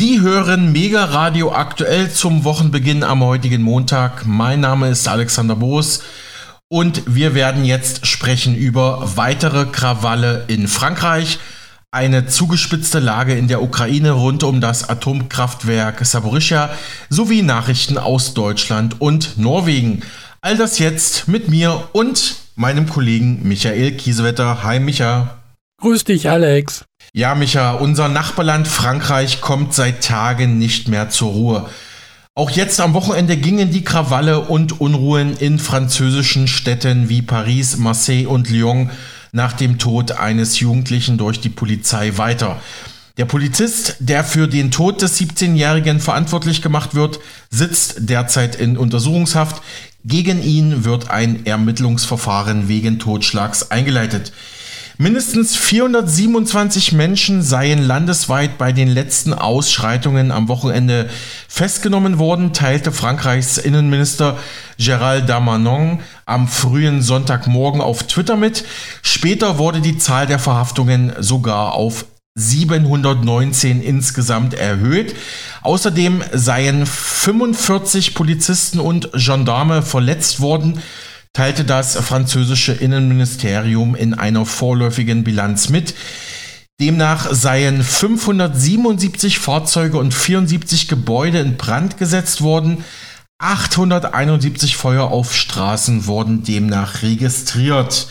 Sie 0.00 0.22
hören 0.22 0.72
Mega 0.72 1.04
Radio 1.04 1.52
aktuell 1.52 2.10
zum 2.10 2.44
Wochenbeginn 2.44 3.02
am 3.04 3.22
heutigen 3.22 3.60
Montag. 3.60 4.24
Mein 4.24 4.60
Name 4.60 4.88
ist 4.88 5.06
Alexander 5.06 5.56
Boos 5.56 6.02
und 6.68 7.02
wir 7.06 7.34
werden 7.34 7.66
jetzt 7.66 8.06
sprechen 8.06 8.56
über 8.56 9.14
weitere 9.16 9.66
Krawalle 9.66 10.44
in 10.46 10.68
Frankreich, 10.68 11.38
eine 11.90 12.26
zugespitzte 12.26 12.98
Lage 12.98 13.34
in 13.34 13.46
der 13.46 13.60
Ukraine 13.60 14.12
rund 14.12 14.42
um 14.42 14.62
das 14.62 14.88
Atomkraftwerk 14.88 16.02
Saporischia 16.06 16.70
sowie 17.10 17.42
Nachrichten 17.42 17.98
aus 17.98 18.32
Deutschland 18.32 19.02
und 19.02 19.36
Norwegen. 19.36 20.00
All 20.40 20.56
das 20.56 20.78
jetzt 20.78 21.28
mit 21.28 21.50
mir 21.50 21.90
und 21.92 22.36
meinem 22.56 22.88
Kollegen 22.88 23.46
Michael 23.46 23.98
Kiesewetter. 23.98 24.62
Hi 24.62 24.80
Micha. 24.80 25.36
Grüß 25.82 26.04
dich, 26.04 26.30
Alex. 26.30 26.86
Ja, 27.12 27.34
Micha, 27.34 27.72
unser 27.72 28.08
Nachbarland 28.08 28.68
Frankreich 28.68 29.40
kommt 29.40 29.74
seit 29.74 30.04
Tagen 30.04 30.58
nicht 30.58 30.86
mehr 30.86 31.10
zur 31.10 31.30
Ruhe. 31.32 31.70
Auch 32.36 32.50
jetzt 32.50 32.80
am 32.80 32.94
Wochenende 32.94 33.36
gingen 33.36 33.72
die 33.72 33.82
Krawalle 33.82 34.42
und 34.42 34.80
Unruhen 34.80 35.36
in 35.36 35.58
französischen 35.58 36.46
Städten 36.46 37.08
wie 37.08 37.20
Paris, 37.20 37.76
Marseille 37.78 38.26
und 38.26 38.48
Lyon 38.48 38.90
nach 39.32 39.54
dem 39.54 39.78
Tod 39.78 40.12
eines 40.12 40.60
Jugendlichen 40.60 41.18
durch 41.18 41.40
die 41.40 41.48
Polizei 41.48 42.16
weiter. 42.16 42.60
Der 43.16 43.24
Polizist, 43.24 43.96
der 43.98 44.22
für 44.22 44.46
den 44.46 44.70
Tod 44.70 45.02
des 45.02 45.20
17-Jährigen 45.20 45.98
verantwortlich 45.98 46.62
gemacht 46.62 46.94
wird, 46.94 47.18
sitzt 47.50 48.08
derzeit 48.08 48.54
in 48.54 48.78
Untersuchungshaft. 48.78 49.62
Gegen 50.04 50.40
ihn 50.42 50.84
wird 50.84 51.10
ein 51.10 51.44
Ermittlungsverfahren 51.44 52.68
wegen 52.68 53.00
Totschlags 53.00 53.72
eingeleitet. 53.72 54.32
Mindestens 55.02 55.56
427 55.56 56.92
Menschen 56.92 57.42
seien 57.42 57.82
landesweit 57.82 58.58
bei 58.58 58.70
den 58.70 58.86
letzten 58.86 59.32
Ausschreitungen 59.32 60.30
am 60.30 60.48
Wochenende 60.48 61.08
festgenommen 61.48 62.18
worden, 62.18 62.52
teilte 62.52 62.92
Frankreichs 62.92 63.56
Innenminister 63.56 64.36
Gérald 64.78 65.24
Damanon 65.24 66.00
am 66.26 66.48
frühen 66.48 67.00
Sonntagmorgen 67.00 67.80
auf 67.80 68.02
Twitter 68.02 68.36
mit. 68.36 68.66
Später 69.00 69.56
wurde 69.56 69.80
die 69.80 69.96
Zahl 69.96 70.26
der 70.26 70.38
Verhaftungen 70.38 71.14
sogar 71.18 71.72
auf 71.72 72.04
719 72.34 73.82
insgesamt 73.82 74.52
erhöht. 74.52 75.16
Außerdem 75.62 76.22
seien 76.34 76.84
45 76.84 78.14
Polizisten 78.14 78.78
und 78.78 79.08
Gendarme 79.14 79.80
verletzt 79.80 80.42
worden 80.42 80.82
teilte 81.32 81.64
das 81.64 81.96
französische 81.96 82.72
Innenministerium 82.72 83.94
in 83.94 84.14
einer 84.14 84.46
vorläufigen 84.46 85.24
Bilanz 85.24 85.68
mit. 85.68 85.94
Demnach 86.80 87.28
seien 87.30 87.82
577 87.82 89.38
Fahrzeuge 89.38 89.98
und 89.98 90.14
74 90.14 90.88
Gebäude 90.88 91.38
in 91.38 91.56
Brand 91.56 91.98
gesetzt 91.98 92.40
worden. 92.40 92.84
871 93.38 94.76
Feuer 94.76 95.04
auf 95.10 95.34
Straßen 95.34 96.06
wurden 96.06 96.42
demnach 96.42 97.02
registriert. 97.02 98.08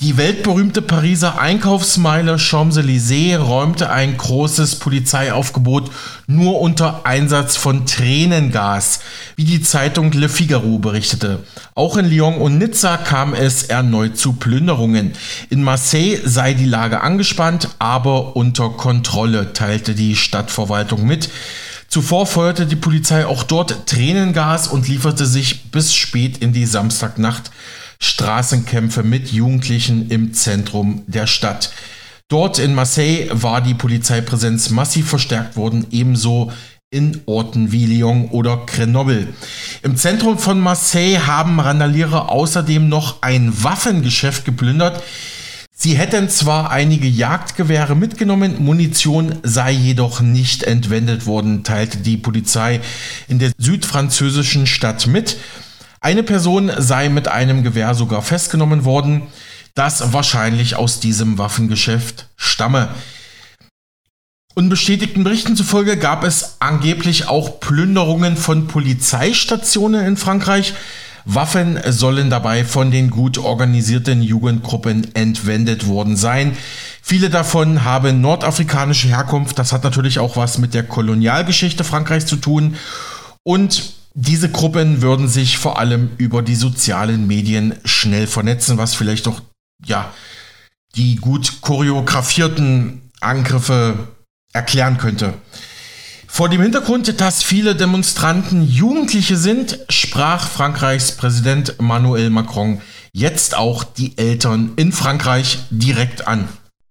Die 0.00 0.18
weltberühmte 0.18 0.82
Pariser 0.82 1.40
Einkaufsmeile 1.40 2.38
Champs-Élysées 2.38 3.38
räumte 3.38 3.88
ein 3.88 4.18
großes 4.18 4.76
Polizeiaufgebot 4.76 5.90
nur 6.26 6.60
unter 6.60 7.06
Einsatz 7.06 7.56
von 7.56 7.86
Tränengas, 7.86 9.00
wie 9.36 9.44
die 9.44 9.62
Zeitung 9.62 10.12
Le 10.12 10.28
Figaro 10.28 10.78
berichtete. 10.78 11.44
Auch 11.74 11.96
in 11.96 12.04
Lyon 12.04 12.34
und 12.34 12.58
Nizza 12.58 12.98
kam 12.98 13.32
es 13.32 13.62
erneut 13.62 14.18
zu 14.18 14.34
Plünderungen. 14.34 15.12
In 15.48 15.62
Marseille 15.62 16.20
sei 16.22 16.52
die 16.52 16.66
Lage 16.66 17.00
angespannt, 17.00 17.70
aber 17.78 18.36
unter 18.36 18.68
Kontrolle, 18.68 19.54
teilte 19.54 19.94
die 19.94 20.14
Stadtverwaltung 20.14 21.06
mit. 21.06 21.30
Zuvor 21.88 22.26
feuerte 22.26 22.66
die 22.66 22.76
Polizei 22.76 23.24
auch 23.24 23.44
dort 23.44 23.86
Tränengas 23.86 24.68
und 24.68 24.88
lieferte 24.88 25.24
sich 25.24 25.70
bis 25.70 25.94
spät 25.94 26.36
in 26.36 26.52
die 26.52 26.66
Samstagnacht 26.66 27.50
Straßenkämpfe 28.00 29.02
mit 29.02 29.32
Jugendlichen 29.32 30.10
im 30.10 30.32
Zentrum 30.32 31.02
der 31.06 31.26
Stadt. 31.26 31.72
Dort 32.28 32.58
in 32.58 32.74
Marseille 32.74 33.28
war 33.30 33.60
die 33.60 33.74
Polizeipräsenz 33.74 34.70
massiv 34.70 35.08
verstärkt 35.08 35.56
worden, 35.56 35.86
ebenso 35.90 36.50
in 36.90 37.20
Orten 37.26 37.72
wie 37.72 37.86
Lyon 37.86 38.28
oder 38.30 38.64
Grenoble. 38.66 39.28
Im 39.82 39.96
Zentrum 39.96 40.38
von 40.38 40.58
Marseille 40.58 41.26
haben 41.26 41.60
Randalierer 41.60 42.30
außerdem 42.30 42.88
noch 42.88 43.22
ein 43.22 43.52
Waffengeschäft 43.62 44.44
geplündert. 44.44 45.02
Sie 45.78 45.96
hätten 45.98 46.30
zwar 46.30 46.70
einige 46.70 47.06
Jagdgewehre 47.06 47.94
mitgenommen, 47.94 48.64
Munition 48.64 49.36
sei 49.42 49.72
jedoch 49.72 50.20
nicht 50.20 50.62
entwendet 50.62 51.26
worden, 51.26 51.64
teilte 51.64 51.98
die 51.98 52.16
Polizei 52.16 52.80
in 53.28 53.38
der 53.38 53.52
südfranzösischen 53.58 54.66
Stadt 54.66 55.06
mit. 55.06 55.36
Eine 56.06 56.22
Person 56.22 56.70
sei 56.78 57.08
mit 57.08 57.26
einem 57.26 57.64
Gewehr 57.64 57.92
sogar 57.96 58.22
festgenommen 58.22 58.84
worden, 58.84 59.22
das 59.74 60.12
wahrscheinlich 60.12 60.76
aus 60.76 61.00
diesem 61.00 61.36
Waffengeschäft 61.36 62.28
stamme. 62.36 62.90
Unbestätigten 64.54 65.24
Berichten 65.24 65.56
zufolge 65.56 65.96
gab 65.96 66.22
es 66.22 66.58
angeblich 66.60 67.26
auch 67.26 67.58
Plünderungen 67.58 68.36
von 68.36 68.68
Polizeistationen 68.68 70.06
in 70.06 70.16
Frankreich. 70.16 70.74
Waffen 71.24 71.80
sollen 71.88 72.30
dabei 72.30 72.64
von 72.64 72.92
den 72.92 73.10
gut 73.10 73.36
organisierten 73.38 74.22
Jugendgruppen 74.22 75.12
entwendet 75.16 75.88
worden 75.88 76.16
sein. 76.16 76.56
Viele 77.02 77.30
davon 77.30 77.82
haben 77.82 78.20
nordafrikanische 78.20 79.08
Herkunft. 79.08 79.58
Das 79.58 79.72
hat 79.72 79.82
natürlich 79.82 80.20
auch 80.20 80.36
was 80.36 80.58
mit 80.58 80.72
der 80.72 80.84
Kolonialgeschichte 80.84 81.82
Frankreichs 81.82 82.26
zu 82.26 82.36
tun. 82.36 82.76
Und 83.42 83.96
diese 84.18 84.50
Gruppen 84.50 85.02
würden 85.02 85.28
sich 85.28 85.58
vor 85.58 85.78
allem 85.78 86.08
über 86.16 86.40
die 86.40 86.54
sozialen 86.54 87.26
Medien 87.26 87.74
schnell 87.84 88.26
vernetzen, 88.26 88.78
was 88.78 88.94
vielleicht 88.94 89.26
doch, 89.26 89.42
ja, 89.84 90.10
die 90.94 91.16
gut 91.16 91.60
choreografierten 91.60 93.10
Angriffe 93.20 94.08
erklären 94.54 94.96
könnte. 94.96 95.34
Vor 96.26 96.48
dem 96.48 96.62
Hintergrund, 96.62 97.20
dass 97.20 97.42
viele 97.42 97.76
Demonstranten 97.76 98.66
Jugendliche 98.66 99.36
sind, 99.36 99.80
sprach 99.90 100.48
Frankreichs 100.48 101.12
Präsident 101.12 101.78
Emmanuel 101.78 102.30
Macron 102.30 102.80
jetzt 103.12 103.54
auch 103.54 103.84
die 103.84 104.16
Eltern 104.16 104.72
in 104.76 104.92
Frankreich 104.92 105.58
direkt 105.68 106.26
an. 106.26 106.48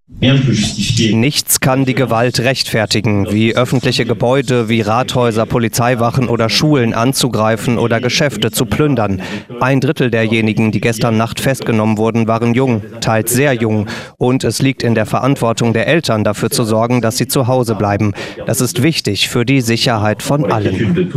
Nichts 0.08 1.60
kann 1.62 1.86
die 1.86 1.96
Gewalt 1.96 2.40
rechtfertigen, 2.40 3.32
wie 3.32 3.56
öffentliche 3.56 4.06
Gebäude 4.06 4.70
wie 4.70 4.82
Rathäuser, 4.82 5.48
Polizeiwachen 5.48 6.30
oder 6.30 6.48
Schulen 6.48 6.94
anzugreifen 6.94 7.80
oder 7.80 8.00
Geschäfte 8.00 8.52
zu 8.52 8.68
plündern. 8.68 9.24
Ein 9.60 9.82
Drittel 9.82 10.12
derjenigen, 10.12 10.72
die 10.72 10.80
gestern 10.80 11.18
Nacht 11.18 11.40
festgenommen 11.40 11.98
wurden, 11.98 12.28
waren 12.28 12.54
jung, 12.54 12.84
teils 13.02 13.34
sehr 13.34 13.54
jung. 13.54 13.88
Und 14.18 14.44
es 14.44 14.62
liegt 14.62 14.84
in 14.84 14.94
der 14.94 15.08
Verantwortung 15.08 15.74
der 15.74 15.88
Eltern, 15.88 16.24
dafür 16.24 16.52
zu 16.52 16.66
sorgen, 16.66 17.02
dass 17.02 17.18
sie 17.18 17.28
zu 17.28 17.48
Hause 17.48 17.74
bleiben. 17.74 18.14
Das 18.46 18.62
ist 18.62 18.84
wichtig 18.84 19.28
für 19.30 19.44
die 19.44 19.62
Sicherheit 19.62 20.22
von 20.22 20.52
allen. 20.52 21.12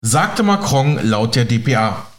Sagte 0.00 0.42
Macron 0.42 0.98
laut 1.04 1.36
der 1.36 1.44
DPA. 1.44 2.11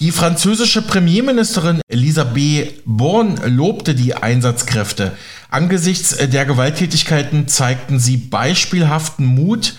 Die 0.00 0.12
französische 0.12 0.82
Premierministerin 0.82 1.80
Elisabeth 1.88 2.82
Born 2.84 3.40
lobte 3.46 3.96
die 3.96 4.14
Einsatzkräfte. 4.14 5.16
Angesichts 5.50 6.16
der 6.16 6.46
Gewalttätigkeiten 6.46 7.48
zeigten 7.48 7.98
sie 7.98 8.16
beispielhaften 8.16 9.26
Mut, 9.26 9.74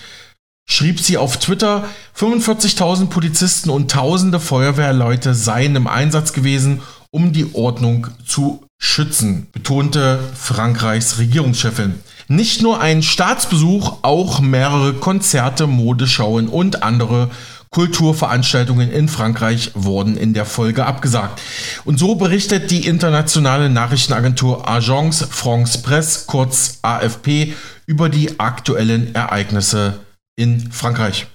schrieb 0.68 1.00
sie 1.00 1.16
auf 1.16 1.38
Twitter, 1.38 1.88
45.000 2.18 3.06
Polizisten 3.06 3.70
und 3.70 3.90
tausende 3.90 4.40
Feuerwehrleute 4.40 5.32
seien 5.34 5.74
im 5.74 5.86
Einsatz 5.86 6.34
gewesen, 6.34 6.82
um 7.10 7.32
die 7.32 7.54
Ordnung 7.54 8.08
zu 8.26 8.66
schützen, 8.76 9.46
betonte 9.52 10.18
Frankreichs 10.34 11.18
Regierungschefin. 11.18 11.94
Nicht 12.28 12.60
nur 12.60 12.82
ein 12.82 13.02
Staatsbesuch, 13.02 14.00
auch 14.02 14.40
mehrere 14.40 14.92
Konzerte, 14.92 15.66
Modeschauen 15.66 16.48
und 16.48 16.82
andere 16.82 17.30
Kulturveranstaltungen 17.72 18.90
in 18.90 19.06
Frankreich 19.08 19.70
wurden 19.74 20.16
in 20.16 20.34
der 20.34 20.44
Folge 20.44 20.86
abgesagt. 20.86 21.40
Und 21.84 22.00
so 22.00 22.16
berichtet 22.16 22.72
die 22.72 22.84
internationale 22.86 23.70
Nachrichtenagentur 23.70 24.68
Agence 24.68 25.28
France 25.30 25.82
Presse, 25.82 26.24
kurz 26.26 26.80
AFP, 26.82 27.54
über 27.86 28.08
die 28.08 28.40
aktuellen 28.40 29.14
Ereignisse 29.14 30.00
in 30.34 30.72
Frankreich. 30.72 31.28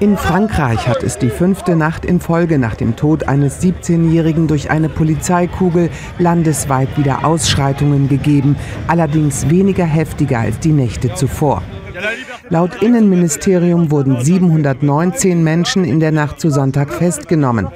In 0.00 0.16
Frankreich 0.16 0.88
hat 0.88 1.04
es 1.04 1.16
die 1.16 1.30
fünfte 1.30 1.76
Nacht 1.76 2.04
in 2.04 2.18
Folge 2.18 2.58
nach 2.58 2.74
dem 2.74 2.96
Tod 2.96 3.28
eines 3.28 3.62
17-Jährigen 3.62 4.48
durch 4.48 4.68
eine 4.68 4.88
Polizeikugel 4.88 5.90
landesweit 6.18 6.98
wieder 6.98 7.24
Ausschreitungen 7.24 8.08
gegeben, 8.08 8.56
allerdings 8.88 9.48
weniger 9.48 9.84
heftiger 9.84 10.40
als 10.40 10.58
die 10.58 10.72
Nächte 10.72 11.14
zuvor. 11.14 11.62
Laut 12.52 12.82
Innenministerium 12.82 13.90
wurden 13.90 14.22
719 14.22 15.42
Menschen 15.42 15.84
in 15.86 16.00
der 16.00 16.12
Nacht 16.12 16.38
zu 16.38 16.50
Sonntag 16.50 16.92
festgenommen. 16.92 17.68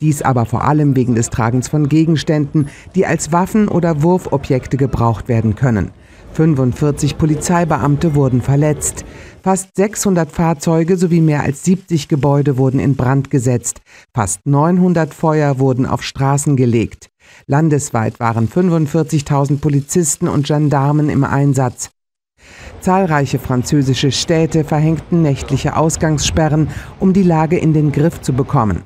Dies 0.00 0.22
aber 0.22 0.44
vor 0.44 0.64
allem 0.64 0.96
wegen 0.96 1.14
des 1.14 1.30
Tragens 1.30 1.68
von 1.68 1.88
Gegenständen, 1.88 2.66
die 2.96 3.06
als 3.06 3.30
Waffen 3.30 3.68
oder 3.68 4.02
Wurfobjekte 4.02 4.76
gebraucht 4.76 5.28
werden 5.28 5.54
können. 5.54 5.92
45 6.32 7.16
Polizeibeamte 7.16 8.16
wurden 8.16 8.42
verletzt. 8.42 9.04
Fast 9.40 9.76
600 9.76 10.28
Fahrzeuge 10.32 10.96
sowie 10.96 11.20
mehr 11.20 11.44
als 11.44 11.62
70 11.62 12.08
Gebäude 12.08 12.58
wurden 12.58 12.80
in 12.80 12.96
Brand 12.96 13.30
gesetzt. 13.30 13.82
Fast 14.12 14.44
900 14.46 15.14
Feuer 15.14 15.60
wurden 15.60 15.86
auf 15.86 16.02
Straßen 16.02 16.56
gelegt. 16.56 17.08
Landesweit 17.46 18.18
waren 18.18 18.48
45.000 18.48 19.60
Polizisten 19.60 20.26
und 20.26 20.48
Gendarmen 20.48 21.08
im 21.08 21.22
Einsatz. 21.22 21.93
Zahlreiche 22.80 23.38
französische 23.38 24.12
Städte 24.12 24.64
verhängten 24.64 25.22
nächtliche 25.22 25.76
Ausgangssperren, 25.76 26.68
um 27.00 27.12
die 27.12 27.22
Lage 27.22 27.58
in 27.58 27.72
den 27.72 27.92
Griff 27.92 28.20
zu 28.20 28.32
bekommen. 28.32 28.84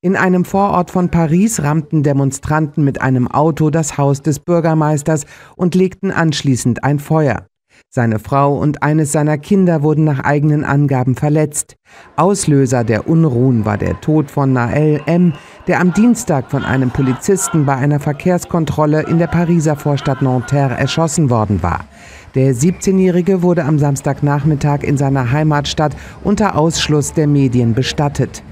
In 0.00 0.16
einem 0.16 0.44
Vorort 0.44 0.90
von 0.90 1.10
Paris 1.10 1.62
rammten 1.62 2.02
Demonstranten 2.02 2.84
mit 2.84 3.00
einem 3.00 3.28
Auto 3.28 3.70
das 3.70 3.98
Haus 3.98 4.20
des 4.20 4.40
Bürgermeisters 4.40 5.26
und 5.56 5.74
legten 5.74 6.10
anschließend 6.10 6.84
ein 6.84 6.98
Feuer. 6.98 7.46
Seine 7.88 8.18
Frau 8.18 8.56
und 8.56 8.82
eines 8.82 9.12
seiner 9.12 9.38
Kinder 9.38 9.82
wurden 9.82 10.04
nach 10.04 10.20
eigenen 10.20 10.64
Angaben 10.64 11.14
verletzt. 11.14 11.76
Auslöser 12.16 12.84
der 12.84 13.06
Unruhen 13.06 13.64
war 13.64 13.76
der 13.76 14.00
Tod 14.00 14.30
von 14.30 14.52
Nael 14.52 15.02
M., 15.06 15.34
der 15.66 15.78
am 15.78 15.92
Dienstag 15.92 16.50
von 16.50 16.64
einem 16.64 16.90
Polizisten 16.90 17.66
bei 17.66 17.76
einer 17.76 18.00
Verkehrskontrolle 18.00 19.02
in 19.02 19.18
der 19.18 19.26
Pariser 19.26 19.76
Vorstadt 19.76 20.22
Nanterre 20.22 20.74
erschossen 20.74 21.28
worden 21.30 21.62
war. 21.62 21.84
Der 22.34 22.54
17-Jährige 22.54 23.42
wurde 23.42 23.64
am 23.64 23.78
Samstagnachmittag 23.78 24.82
in 24.82 24.96
seiner 24.96 25.32
Heimatstadt 25.32 25.94
unter 26.24 26.56
Ausschluss 26.56 27.12
der 27.12 27.26
Medien 27.26 27.74
bestattet. 27.74 28.42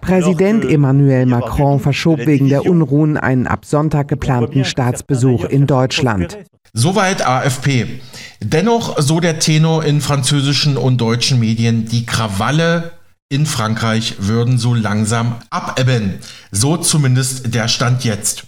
Präsident 0.00 0.64
Emmanuel 0.64 1.26
Macron 1.26 1.80
verschob 1.80 2.26
wegen 2.26 2.48
der 2.48 2.66
Unruhen 2.66 3.16
einen 3.16 3.46
ab 3.46 3.64
Sonntag 3.64 4.08
geplanten 4.08 4.64
Staatsbesuch 4.64 5.44
in 5.44 5.66
Deutschland. 5.66 6.38
Soweit 6.72 7.26
AFP. 7.26 8.00
Dennoch, 8.40 9.00
so 9.00 9.18
der 9.18 9.40
Tenor 9.40 9.84
in 9.84 10.00
französischen 10.00 10.76
und 10.76 11.00
deutschen 11.00 11.40
Medien, 11.40 11.86
die 11.86 12.06
Krawalle 12.06 12.92
in 13.28 13.44
Frankreich 13.44 14.16
würden 14.20 14.56
so 14.58 14.74
langsam 14.74 15.36
abebben. 15.50 16.14
So 16.52 16.76
zumindest 16.76 17.54
der 17.54 17.68
Stand 17.68 18.04
jetzt. 18.04 18.44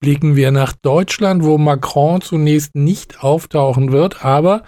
Blicken 0.00 0.34
wir 0.34 0.50
nach 0.50 0.72
Deutschland, 0.72 1.44
wo 1.44 1.58
Macron 1.58 2.22
zunächst 2.22 2.74
nicht 2.74 3.22
auftauchen 3.22 3.92
wird, 3.92 4.24
aber 4.24 4.62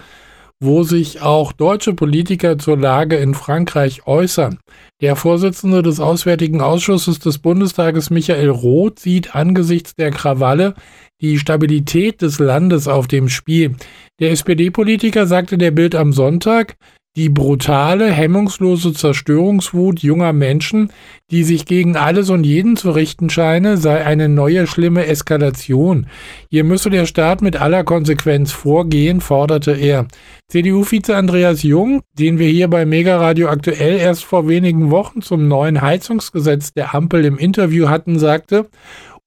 wo 0.60 0.84
sich 0.84 1.22
auch 1.22 1.52
deutsche 1.52 1.92
Politiker 1.92 2.56
zur 2.56 2.78
Lage 2.78 3.16
in 3.16 3.34
Frankreich 3.34 4.06
äußern. 4.06 4.60
Der 5.00 5.16
Vorsitzende 5.16 5.82
des 5.82 5.98
Auswärtigen 5.98 6.60
Ausschusses 6.60 7.18
des 7.18 7.38
Bundestages 7.38 8.10
Michael 8.10 8.50
Roth 8.50 9.00
sieht 9.00 9.34
angesichts 9.34 9.96
der 9.96 10.10
Krawalle 10.12 10.74
die 11.20 11.38
Stabilität 11.38 12.22
des 12.22 12.38
Landes 12.38 12.86
auf 12.86 13.08
dem 13.08 13.28
Spiel. 13.28 13.74
Der 14.20 14.32
SPD-Politiker 14.32 15.26
sagte 15.26 15.58
der 15.58 15.72
Bild 15.72 15.94
am 15.94 16.12
Sonntag, 16.12 16.76
die 17.14 17.28
brutale, 17.28 18.10
hemmungslose 18.10 18.94
Zerstörungswut 18.94 20.00
junger 20.00 20.32
Menschen, 20.32 20.90
die 21.30 21.44
sich 21.44 21.66
gegen 21.66 21.94
alles 21.96 22.30
und 22.30 22.44
jeden 22.44 22.76
zu 22.76 22.90
richten 22.90 23.28
scheine, 23.28 23.76
sei 23.76 24.02
eine 24.04 24.30
neue 24.30 24.66
schlimme 24.66 25.06
Eskalation. 25.06 26.06
Hier 26.48 26.64
müsse 26.64 26.88
der 26.88 27.04
Staat 27.04 27.42
mit 27.42 27.60
aller 27.60 27.84
Konsequenz 27.84 28.52
vorgehen, 28.52 29.20
forderte 29.20 29.72
er. 29.72 30.06
CDU-Vize 30.48 31.14
Andreas 31.14 31.62
Jung, 31.62 32.00
den 32.18 32.38
wir 32.38 32.48
hier 32.48 32.68
bei 32.68 32.86
Mega 32.86 33.18
Radio 33.18 33.48
aktuell 33.48 33.98
erst 33.98 34.24
vor 34.24 34.48
wenigen 34.48 34.90
Wochen 34.90 35.20
zum 35.20 35.48
neuen 35.48 35.82
Heizungsgesetz 35.82 36.72
der 36.72 36.94
Ampel 36.94 37.26
im 37.26 37.36
Interview 37.36 37.90
hatten, 37.90 38.18
sagte, 38.18 38.70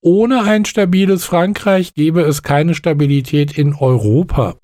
ohne 0.02 0.44
ein 0.44 0.66
stabiles 0.66 1.26
Frankreich 1.26 1.94
gebe 1.94 2.22
es 2.22 2.44
keine 2.44 2.76
Stabilität 2.76 3.58
in 3.58 3.74
Europa. 3.74 4.56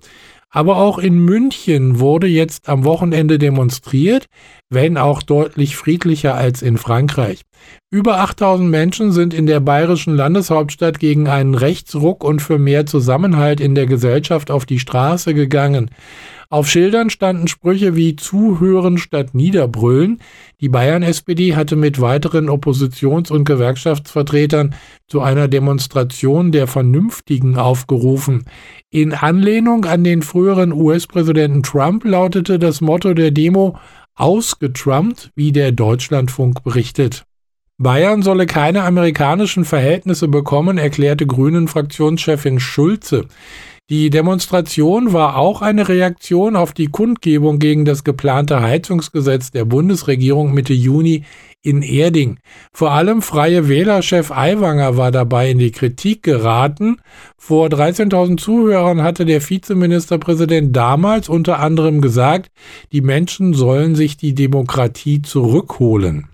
Aber 0.54 0.76
auch 0.76 0.98
in 0.98 1.18
München 1.18 1.98
wurde 1.98 2.26
jetzt 2.26 2.68
am 2.68 2.84
Wochenende 2.84 3.38
demonstriert, 3.38 4.26
wenn 4.72 4.96
auch 4.96 5.22
deutlich 5.22 5.76
friedlicher 5.76 6.34
als 6.34 6.62
in 6.62 6.78
Frankreich. 6.78 7.42
Über 7.90 8.20
8000 8.20 8.70
Menschen 8.70 9.12
sind 9.12 9.34
in 9.34 9.46
der 9.46 9.60
bayerischen 9.60 10.16
Landeshauptstadt 10.16 10.98
gegen 10.98 11.28
einen 11.28 11.54
Rechtsruck 11.54 12.24
und 12.24 12.40
für 12.40 12.58
mehr 12.58 12.86
Zusammenhalt 12.86 13.60
in 13.60 13.74
der 13.74 13.86
Gesellschaft 13.86 14.50
auf 14.50 14.64
die 14.64 14.78
Straße 14.78 15.34
gegangen. 15.34 15.90
Auf 16.52 16.68
Schildern 16.68 17.08
standen 17.08 17.48
Sprüche 17.48 17.96
wie 17.96 18.14
Zuhören 18.14 18.98
statt 18.98 19.34
Niederbrüllen. 19.34 20.20
Die 20.60 20.68
Bayern-SPD 20.68 21.56
hatte 21.56 21.76
mit 21.76 21.98
weiteren 21.98 22.50
Oppositions- 22.50 23.30
und 23.30 23.44
Gewerkschaftsvertretern 23.44 24.74
zu 25.06 25.22
einer 25.22 25.48
Demonstration 25.48 26.52
der 26.52 26.66
Vernünftigen 26.66 27.56
aufgerufen. 27.56 28.44
In 28.90 29.14
Anlehnung 29.14 29.86
an 29.86 30.04
den 30.04 30.20
früheren 30.20 30.74
US-Präsidenten 30.74 31.62
Trump 31.62 32.04
lautete 32.04 32.58
das 32.58 32.82
Motto 32.82 33.14
der 33.14 33.30
Demo 33.30 33.78
Ausgetrumpt, 34.14 35.30
wie 35.34 35.52
der 35.52 35.72
Deutschlandfunk 35.72 36.62
berichtet. 36.62 37.24
Bayern 37.78 38.22
solle 38.22 38.46
keine 38.46 38.84
amerikanischen 38.84 39.64
Verhältnisse 39.64 40.28
bekommen, 40.28 40.78
erklärte 40.78 41.26
Grünen-Fraktionschefin 41.26 42.60
Schulze. 42.60 43.26
Die 43.90 44.10
Demonstration 44.10 45.12
war 45.12 45.36
auch 45.36 45.60
eine 45.60 45.88
Reaktion 45.88 46.56
auf 46.56 46.72
die 46.72 46.86
Kundgebung 46.86 47.58
gegen 47.58 47.84
das 47.84 48.04
geplante 48.04 48.62
Heizungsgesetz 48.62 49.50
der 49.50 49.64
Bundesregierung 49.64 50.54
Mitte 50.54 50.72
Juni 50.72 51.24
in 51.62 51.82
Erding. 51.82 52.38
Vor 52.72 52.90
allem 52.90 53.22
Freie 53.22 53.68
Wählerchef 53.68 54.30
Aiwanger 54.30 54.96
war 54.96 55.10
dabei 55.10 55.50
in 55.50 55.58
die 55.58 55.70
Kritik 55.70 56.22
geraten. 56.22 56.96
Vor 57.38 57.68
13.000 57.68 58.38
Zuhörern 58.38 59.02
hatte 59.02 59.24
der 59.24 59.48
Vizeministerpräsident 59.48 60.76
damals 60.76 61.28
unter 61.28 61.60
anderem 61.60 62.00
gesagt, 62.00 62.50
die 62.90 63.00
Menschen 63.00 63.54
sollen 63.54 63.94
sich 63.94 64.16
die 64.16 64.34
Demokratie 64.34 65.22
zurückholen. 65.22 66.28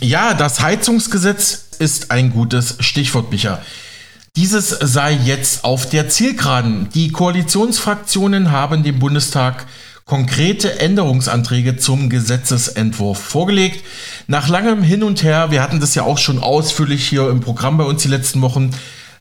Ja, 0.00 0.34
das 0.34 0.60
Heizungsgesetz 0.60 1.68
ist 1.78 2.10
ein 2.10 2.30
gutes 2.30 2.76
Stichwort, 2.80 3.30
Micha. 3.30 3.60
Dieses 4.36 4.70
sei 4.70 5.12
jetzt 5.12 5.62
auf 5.62 5.88
der 5.88 6.08
Zielgeraden. 6.08 6.88
Die 6.92 7.12
Koalitionsfraktionen 7.12 8.50
haben 8.50 8.82
dem 8.82 8.98
Bundestag 8.98 9.66
konkrete 10.04 10.80
Änderungsanträge 10.80 11.76
zum 11.76 12.10
Gesetzesentwurf 12.10 13.18
vorgelegt. 13.18 13.84
Nach 14.26 14.48
langem 14.48 14.82
Hin 14.82 15.02
und 15.02 15.22
Her, 15.22 15.50
wir 15.50 15.62
hatten 15.62 15.80
das 15.80 15.94
ja 15.94 16.02
auch 16.02 16.18
schon 16.18 16.38
ausführlich 16.38 17.08
hier 17.08 17.30
im 17.30 17.40
Programm 17.40 17.78
bei 17.78 17.84
uns 17.84 18.02
die 18.02 18.08
letzten 18.08 18.42
Wochen, 18.42 18.70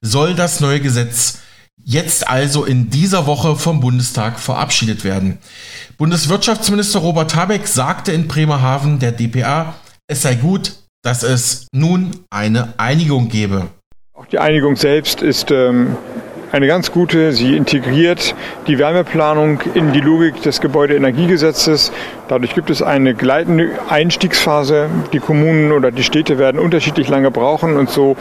soll 0.01 0.35
das 0.35 0.59
neue 0.59 0.81
Gesetz 0.81 1.39
jetzt 1.85 2.27
also 2.27 2.65
in 2.65 2.89
dieser 2.89 3.25
Woche 3.25 3.55
vom 3.55 3.79
Bundestag 3.79 4.39
verabschiedet 4.39 5.03
werden. 5.03 5.37
Bundeswirtschaftsminister 5.97 6.99
Robert 6.99 7.35
Habeck 7.35 7.67
sagte 7.67 8.11
in 8.11 8.27
Bremerhaven 8.27 8.99
der 8.99 9.11
DPA, 9.11 9.75
es 10.07 10.21
sei 10.21 10.35
gut, 10.35 10.73
dass 11.01 11.23
es 11.23 11.67
nun 11.73 12.11
eine 12.29 12.73
Einigung 12.77 13.29
gebe. 13.29 13.67
Auch 14.13 14.25
die 14.25 14.39
Einigung 14.39 14.75
selbst 14.75 15.21
ist 15.21 15.51
ähm, 15.51 15.97
eine 16.53 16.67
ganz 16.67 16.91
gute. 16.91 17.31
Sie 17.33 17.57
integriert 17.57 18.35
die 18.67 18.77
Wärmeplanung 18.77 19.61
in 19.73 19.91
die 19.91 20.01
Logik 20.01 20.41
des 20.43 20.61
Gebäudeenergiegesetzes. 20.61 21.91
Dadurch 22.27 22.53
gibt 22.53 22.69
es 22.69 22.83
eine 22.83 23.15
gleitende 23.15 23.71
Einstiegsphase. 23.89 24.87
Die 25.13 25.19
Kommunen 25.19 25.71
oder 25.71 25.89
die 25.89 26.03
Städte 26.03 26.37
werden 26.37 26.59
unterschiedlich 26.59 27.09
lange 27.09 27.31
brauchen 27.31 27.75
und 27.75 27.89
so 27.89 28.15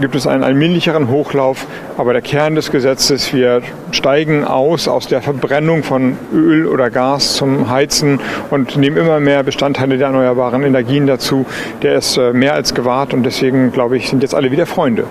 gibt 0.00 0.14
es 0.14 0.26
einen 0.26 0.42
allmählicheren 0.42 1.08
Hochlauf. 1.10 1.66
Aber 1.98 2.14
der 2.14 2.22
Kern 2.22 2.54
des 2.54 2.70
Gesetzes, 2.70 3.34
wir 3.34 3.60
steigen 3.90 4.46
aus 4.46 4.88
aus 4.88 5.06
der 5.06 5.20
Verbrennung 5.20 5.82
von 5.82 6.16
Öl 6.32 6.66
oder 6.66 6.88
Gas 6.88 7.34
zum 7.34 7.68
Heizen 7.68 8.20
und 8.48 8.78
nehmen 8.78 8.96
immer 8.96 9.20
mehr 9.20 9.42
Bestandteile 9.42 9.98
der 9.98 10.06
erneuerbaren 10.06 10.62
Energien 10.62 11.06
dazu. 11.06 11.44
Der 11.82 11.96
ist 11.96 12.16
äh, 12.16 12.32
mehr 12.32 12.54
als 12.54 12.74
gewahrt 12.74 13.12
und 13.12 13.22
deswegen, 13.22 13.70
glaube 13.70 13.98
ich, 13.98 14.08
sind 14.08 14.22
jetzt 14.22 14.34
alle 14.34 14.50
wieder 14.50 14.64
Freunde. 14.64 15.04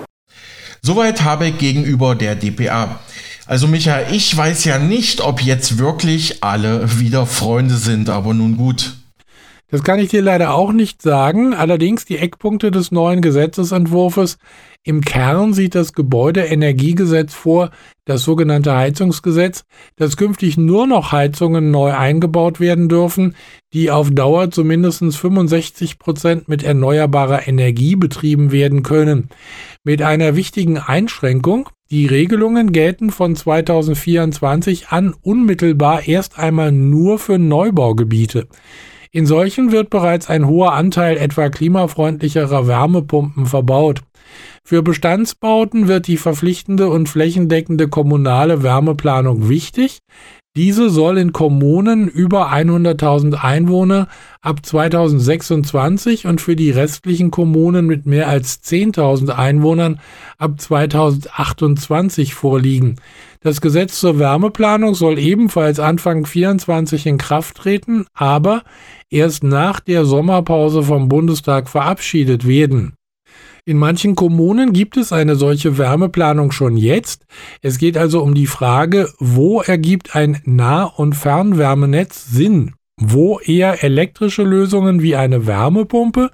Soweit 0.86 1.24
Habeck 1.24 1.58
gegenüber 1.58 2.14
der 2.14 2.36
DPA. 2.36 3.00
Also 3.44 3.66
Micha, 3.66 4.02
ich 4.12 4.36
weiß 4.36 4.64
ja 4.66 4.78
nicht, 4.78 5.20
ob 5.20 5.42
jetzt 5.42 5.78
wirklich 5.78 6.44
alle 6.44 7.00
wieder 7.00 7.26
Freunde 7.26 7.74
sind, 7.74 8.08
aber 8.08 8.34
nun 8.34 8.56
gut. 8.56 8.94
Das 9.68 9.82
kann 9.82 9.98
ich 9.98 10.10
dir 10.10 10.22
leider 10.22 10.54
auch 10.54 10.72
nicht 10.72 11.02
sagen. 11.02 11.52
Allerdings 11.52 12.04
die 12.04 12.18
Eckpunkte 12.18 12.70
des 12.70 12.92
neuen 12.92 13.20
Gesetzesentwurfs. 13.20 14.38
Im 14.84 15.00
Kern 15.00 15.52
sieht 15.52 15.74
das 15.74 15.92
Gebäudeenergiegesetz 15.92 17.34
vor, 17.34 17.70
das 18.04 18.22
sogenannte 18.22 18.76
Heizungsgesetz, 18.76 19.64
dass 19.96 20.16
künftig 20.16 20.56
nur 20.56 20.86
noch 20.86 21.10
Heizungen 21.10 21.72
neu 21.72 21.92
eingebaut 21.92 22.60
werden 22.60 22.88
dürfen, 22.88 23.34
die 23.72 23.90
auf 23.90 24.12
Dauer 24.12 24.52
zu 24.52 24.62
mindestens 24.62 25.16
65 25.16 25.98
Prozent 25.98 26.48
mit 26.48 26.62
erneuerbarer 26.62 27.48
Energie 27.48 27.96
betrieben 27.96 28.52
werden 28.52 28.84
können. 28.84 29.28
Mit 29.82 30.02
einer 30.02 30.36
wichtigen 30.36 30.78
Einschränkung. 30.78 31.68
Die 31.90 32.06
Regelungen 32.06 32.70
gelten 32.70 33.10
von 33.10 33.34
2024 33.34 34.88
an 34.88 35.14
unmittelbar 35.22 36.06
erst 36.06 36.38
einmal 36.38 36.70
nur 36.70 37.18
für 37.18 37.38
Neubaugebiete. 37.38 38.46
In 39.10 39.26
solchen 39.26 39.72
wird 39.72 39.90
bereits 39.90 40.28
ein 40.28 40.46
hoher 40.46 40.72
Anteil 40.72 41.16
etwa 41.16 41.48
klimafreundlicherer 41.48 42.66
Wärmepumpen 42.66 43.46
verbaut. 43.46 44.02
Für 44.64 44.82
Bestandsbauten 44.82 45.88
wird 45.88 46.06
die 46.06 46.16
verpflichtende 46.16 46.88
und 46.88 47.08
flächendeckende 47.08 47.88
kommunale 47.88 48.62
Wärmeplanung 48.62 49.48
wichtig. 49.48 50.00
Diese 50.56 50.88
soll 50.88 51.18
in 51.18 51.32
Kommunen 51.34 52.08
über 52.08 52.50
100.000 52.50 53.34
Einwohner 53.34 54.08
ab 54.40 54.64
2026 54.64 56.26
und 56.26 56.40
für 56.40 56.56
die 56.56 56.70
restlichen 56.70 57.30
Kommunen 57.30 57.86
mit 57.86 58.06
mehr 58.06 58.28
als 58.28 58.62
10.000 58.64 59.28
Einwohnern 59.32 60.00
ab 60.38 60.58
2028 60.58 62.34
vorliegen. 62.34 62.96
Das 63.46 63.60
Gesetz 63.60 64.00
zur 64.00 64.18
Wärmeplanung 64.18 64.96
soll 64.96 65.20
ebenfalls 65.20 65.78
Anfang 65.78 66.26
24 66.26 67.06
in 67.06 67.16
Kraft 67.16 67.58
treten, 67.58 68.04
aber 68.12 68.64
erst 69.08 69.44
nach 69.44 69.78
der 69.78 70.04
Sommerpause 70.04 70.82
vom 70.82 71.08
Bundestag 71.08 71.68
verabschiedet 71.68 72.48
werden. 72.48 72.94
In 73.64 73.76
manchen 73.76 74.16
Kommunen 74.16 74.72
gibt 74.72 74.96
es 74.96 75.12
eine 75.12 75.36
solche 75.36 75.78
Wärmeplanung 75.78 76.50
schon 76.50 76.76
jetzt. 76.76 77.24
Es 77.62 77.78
geht 77.78 77.96
also 77.96 78.20
um 78.20 78.34
die 78.34 78.48
Frage, 78.48 79.12
wo 79.20 79.60
ergibt 79.60 80.16
ein 80.16 80.42
Nah- 80.44 80.82
und 80.82 81.14
Fernwärmenetz 81.14 82.26
Sinn? 82.26 82.74
Wo 82.98 83.38
eher 83.40 83.84
elektrische 83.84 84.42
Lösungen 84.42 85.02
wie 85.02 85.16
eine 85.16 85.46
Wärmepumpe? 85.46 86.30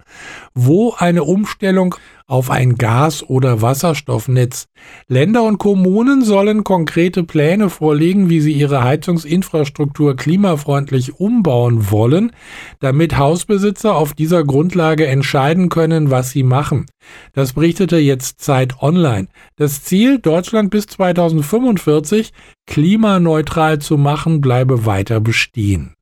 Wo 0.54 0.94
eine 0.96 1.24
Umstellung 1.24 1.96
auf 2.28 2.50
ein 2.50 2.76
Gas- 2.76 3.28
oder 3.28 3.62
Wasserstoffnetz. 3.62 4.68
Länder 5.08 5.42
und 5.42 5.58
Kommunen 5.58 6.22
sollen 6.22 6.62
konkrete 6.62 7.24
Pläne 7.24 7.68
vorlegen, 7.68 8.30
wie 8.30 8.40
sie 8.40 8.52
ihre 8.52 8.84
Heizungsinfrastruktur 8.84 10.14
klimafreundlich 10.14 11.18
umbauen 11.18 11.90
wollen, 11.90 12.30
damit 12.78 13.18
Hausbesitzer 13.18 13.96
auf 13.96 14.14
dieser 14.14 14.44
Grundlage 14.44 15.08
entscheiden 15.08 15.68
können, 15.68 16.12
was 16.12 16.30
sie 16.30 16.44
machen. 16.44 16.86
Das 17.32 17.54
berichtete 17.54 17.96
jetzt 17.96 18.40
Zeit 18.40 18.80
Online. 18.80 19.26
Das 19.56 19.82
Ziel, 19.82 20.20
Deutschland 20.20 20.70
bis 20.70 20.86
2045 20.86 22.32
klimaneutral 22.68 23.80
zu 23.80 23.98
machen, 23.98 24.40
bleibe 24.40 24.86
weiter 24.86 25.18
bestehen. 25.18 25.96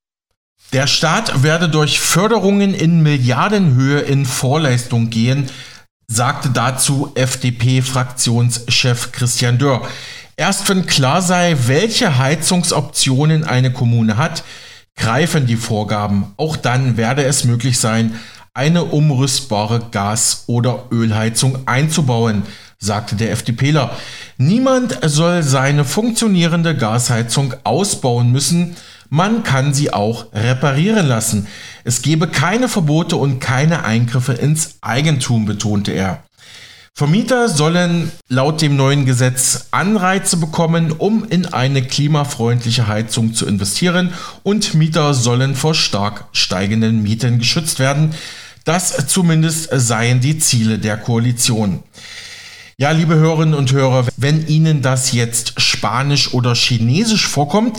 Der 0.72 0.86
Staat 0.86 1.42
werde 1.42 1.68
durch 1.68 1.98
Förderungen 1.98 2.74
in 2.74 3.02
Milliardenhöhe 3.02 4.00
in 4.02 4.24
Vorleistung 4.24 5.10
gehen, 5.10 5.50
sagte 6.06 6.50
dazu 6.50 7.10
FDP-Fraktionschef 7.16 9.10
Christian 9.10 9.58
Dörr. 9.58 9.88
Erst 10.36 10.68
wenn 10.68 10.86
klar 10.86 11.22
sei, 11.22 11.56
welche 11.66 12.18
Heizungsoptionen 12.18 13.42
eine 13.42 13.72
Kommune 13.72 14.16
hat, 14.16 14.44
greifen 14.96 15.48
die 15.48 15.56
Vorgaben. 15.56 16.34
Auch 16.36 16.56
dann 16.56 16.96
werde 16.96 17.24
es 17.24 17.42
möglich 17.42 17.80
sein, 17.80 18.20
eine 18.54 18.84
umrüstbare 18.84 19.88
Gas- 19.90 20.44
oder 20.46 20.84
Ölheizung 20.92 21.66
einzubauen, 21.66 22.44
sagte 22.78 23.16
der 23.16 23.32
FDPler. 23.32 23.96
Niemand 24.38 24.98
soll 25.02 25.42
seine 25.42 25.84
funktionierende 25.84 26.76
Gasheizung 26.76 27.54
ausbauen 27.64 28.30
müssen, 28.30 28.76
man 29.10 29.42
kann 29.42 29.74
sie 29.74 29.92
auch 29.92 30.32
reparieren 30.32 31.06
lassen. 31.06 31.48
Es 31.84 32.00
gebe 32.00 32.28
keine 32.28 32.68
Verbote 32.68 33.16
und 33.16 33.40
keine 33.40 33.84
Eingriffe 33.84 34.32
ins 34.32 34.78
Eigentum, 34.80 35.44
betonte 35.44 35.92
er. 35.92 36.22
Vermieter 36.94 37.48
sollen 37.48 38.12
laut 38.28 38.60
dem 38.60 38.76
neuen 38.76 39.06
Gesetz 39.06 39.68
Anreize 39.70 40.36
bekommen, 40.36 40.92
um 40.92 41.24
in 41.24 41.46
eine 41.46 41.82
klimafreundliche 41.82 42.88
Heizung 42.88 43.34
zu 43.34 43.46
investieren 43.46 44.12
und 44.42 44.74
Mieter 44.74 45.14
sollen 45.14 45.54
vor 45.54 45.74
stark 45.74 46.26
steigenden 46.32 47.02
Mieten 47.02 47.38
geschützt 47.38 47.78
werden. 47.78 48.14
Das 48.64 49.06
zumindest 49.06 49.70
seien 49.72 50.20
die 50.20 50.38
Ziele 50.38 50.78
der 50.78 50.98
Koalition. 50.98 51.82
Ja, 52.80 52.92
liebe 52.92 53.14
Hörerinnen 53.16 53.52
und 53.52 53.72
Hörer, 53.72 54.06
wenn 54.16 54.46
Ihnen 54.46 54.80
das 54.80 55.12
jetzt 55.12 55.60
Spanisch 55.60 56.32
oder 56.32 56.54
Chinesisch 56.54 57.28
vorkommt, 57.28 57.78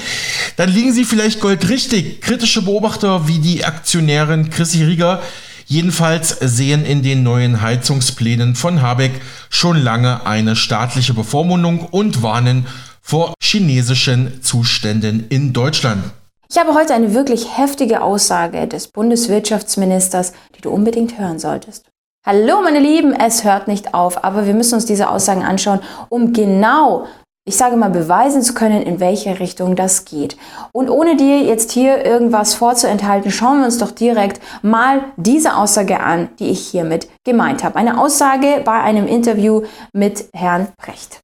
dann 0.57 0.69
liegen 0.69 0.93
Sie 0.93 1.05
vielleicht 1.05 1.39
goldrichtig. 1.39 2.21
Kritische 2.21 2.61
Beobachter 2.61 3.27
wie 3.27 3.39
die 3.39 3.65
Aktionärin 3.65 4.51
Chrissy 4.51 4.83
Rieger 4.83 5.23
jedenfalls 5.65 6.37
sehen 6.39 6.85
in 6.85 7.01
den 7.01 7.23
neuen 7.23 7.63
Heizungsplänen 7.63 8.53
von 8.53 8.83
Habeck 8.83 9.13
schon 9.49 9.81
lange 9.81 10.27
eine 10.27 10.55
staatliche 10.55 11.15
Bevormundung 11.15 11.79
und 11.79 12.21
warnen 12.21 12.67
vor 13.01 13.33
chinesischen 13.41 14.43
Zuständen 14.43 15.25
in 15.29 15.51
Deutschland. 15.51 16.03
Ich 16.47 16.59
habe 16.59 16.75
heute 16.75 16.93
eine 16.93 17.15
wirklich 17.15 17.57
heftige 17.57 18.03
Aussage 18.03 18.67
des 18.67 18.89
Bundeswirtschaftsministers, 18.89 20.33
die 20.55 20.61
du 20.61 20.69
unbedingt 20.69 21.17
hören 21.17 21.39
solltest. 21.39 21.90
Hallo 22.23 22.61
meine 22.61 22.79
Lieben, 22.79 23.13
es 23.13 23.43
hört 23.43 23.67
nicht 23.67 23.95
auf, 23.95 24.23
aber 24.23 24.45
wir 24.45 24.53
müssen 24.53 24.75
uns 24.75 24.85
diese 24.85 25.09
Aussagen 25.09 25.41
anschauen, 25.41 25.79
um 26.07 26.33
genau, 26.33 27.07
ich 27.47 27.55
sage 27.55 27.77
mal, 27.77 27.89
beweisen 27.89 28.43
zu 28.43 28.53
können, 28.53 28.83
in 28.83 28.99
welche 28.99 29.39
Richtung 29.39 29.75
das 29.75 30.05
geht. 30.05 30.37
Und 30.71 30.91
ohne 30.91 31.17
dir 31.17 31.39
jetzt 31.39 31.71
hier 31.71 32.05
irgendwas 32.05 32.53
vorzuenthalten, 32.53 33.31
schauen 33.31 33.61
wir 33.61 33.65
uns 33.65 33.79
doch 33.79 33.89
direkt 33.89 34.39
mal 34.61 35.05
diese 35.17 35.55
Aussage 35.55 35.99
an, 35.99 36.29
die 36.37 36.51
ich 36.51 36.67
hiermit 36.67 37.09
gemeint 37.25 37.63
habe. 37.63 37.77
Eine 37.77 37.99
Aussage 37.99 38.61
bei 38.63 38.79
einem 38.79 39.07
Interview 39.07 39.63
mit 39.91 40.25
Herrn 40.31 40.67
Brecht. 40.79 41.21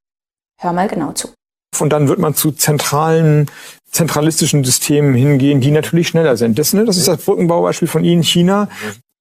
Hör 0.59 0.73
mal 0.73 0.87
genau 0.87 1.11
zu. 1.11 1.27
Und 1.79 1.93
dann 1.93 2.07
wird 2.07 2.17
man 2.17 2.33
zu 2.33 2.51
zentralen 2.51 3.51
zentralistischen 3.91 4.63
Systemen 4.63 5.13
hingehen, 5.13 5.61
die 5.61 5.69
natürlich 5.69 6.07
schneller 6.07 6.37
sind. 6.37 6.57
Das, 6.57 6.73
ne, 6.73 6.85
das 6.85 6.97
ist 6.97 7.07
das 7.07 7.23
Brückenbaubeispiel 7.23 7.87
von 7.87 8.03
Ihnen, 8.03 8.23
China 8.23 8.67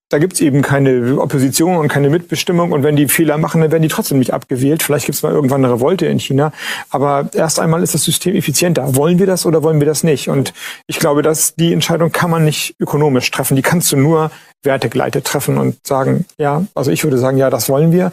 da 0.08 0.18
gibt's 0.18 0.40
eben 0.40 0.62
keine 0.62 1.20
Opposition 1.20 1.76
und 1.76 1.88
keine 1.88 2.10
Mitbestimmung. 2.10 2.70
Und 2.70 2.84
wenn 2.84 2.94
die 2.94 3.08
Fehler 3.08 3.38
machen, 3.38 3.60
dann 3.60 3.72
werden 3.72 3.82
die 3.82 3.88
trotzdem 3.88 4.18
nicht 4.18 4.32
abgewählt. 4.32 4.82
Vielleicht 4.82 5.06
gibt's 5.06 5.22
mal 5.22 5.32
irgendwann 5.32 5.64
eine 5.64 5.74
Revolte 5.74 6.06
in 6.06 6.20
China. 6.20 6.52
Aber 6.90 7.28
erst 7.34 7.58
einmal 7.58 7.82
ist 7.82 7.94
das 7.94 8.04
System 8.04 8.36
effizienter. 8.36 8.94
Wollen 8.94 9.18
wir 9.18 9.26
das 9.26 9.46
oder 9.46 9.64
wollen 9.64 9.80
wir 9.80 9.86
das 9.86 10.04
nicht? 10.04 10.28
Und 10.28 10.52
ich 10.86 11.00
glaube, 11.00 11.22
dass 11.22 11.56
die 11.56 11.72
Entscheidung 11.72 12.12
kann 12.12 12.30
man 12.30 12.44
nicht 12.44 12.76
ökonomisch 12.78 13.30
treffen. 13.32 13.56
Die 13.56 13.62
kannst 13.62 13.90
du 13.90 13.96
nur 13.96 14.30
wertegleitet 14.66 15.24
treffen 15.24 15.56
und 15.56 15.76
sagen, 15.86 16.26
ja, 16.36 16.64
also 16.74 16.90
ich 16.90 17.02
würde 17.04 17.16
sagen, 17.16 17.38
ja, 17.38 17.48
das 17.48 17.70
wollen 17.70 17.92
wir. 17.92 18.12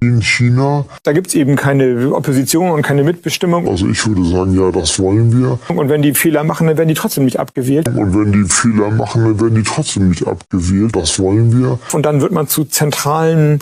In 0.00 0.22
China. 0.22 0.84
Da 1.02 1.12
gibt's 1.12 1.34
eben 1.34 1.56
keine 1.56 2.14
Opposition 2.14 2.70
und 2.70 2.82
keine 2.82 3.02
Mitbestimmung. 3.02 3.68
Also 3.68 3.88
ich 3.88 4.06
würde 4.06 4.24
sagen, 4.24 4.58
ja, 4.58 4.70
das 4.70 4.98
wollen 4.98 5.36
wir. 5.36 5.58
Und 5.76 5.88
wenn 5.88 6.00
die 6.00 6.14
Fehler 6.14 6.44
machen, 6.44 6.68
dann 6.68 6.78
werden 6.78 6.88
die 6.88 6.94
trotzdem 6.94 7.24
nicht 7.24 7.38
abgewählt. 7.38 7.88
Und 7.88 8.14
wenn 8.14 8.32
die 8.32 8.48
Fehler 8.48 8.90
machen, 8.90 9.24
dann 9.24 9.40
werden 9.40 9.56
die 9.56 9.62
trotzdem 9.62 10.08
nicht 10.08 10.26
abgewählt. 10.26 10.94
Das 10.94 11.18
wollen 11.18 11.58
wir. 11.58 11.78
Und 11.92 12.06
dann 12.06 12.20
wird 12.20 12.32
man 12.32 12.46
zu 12.46 12.64
zentralen. 12.64 13.58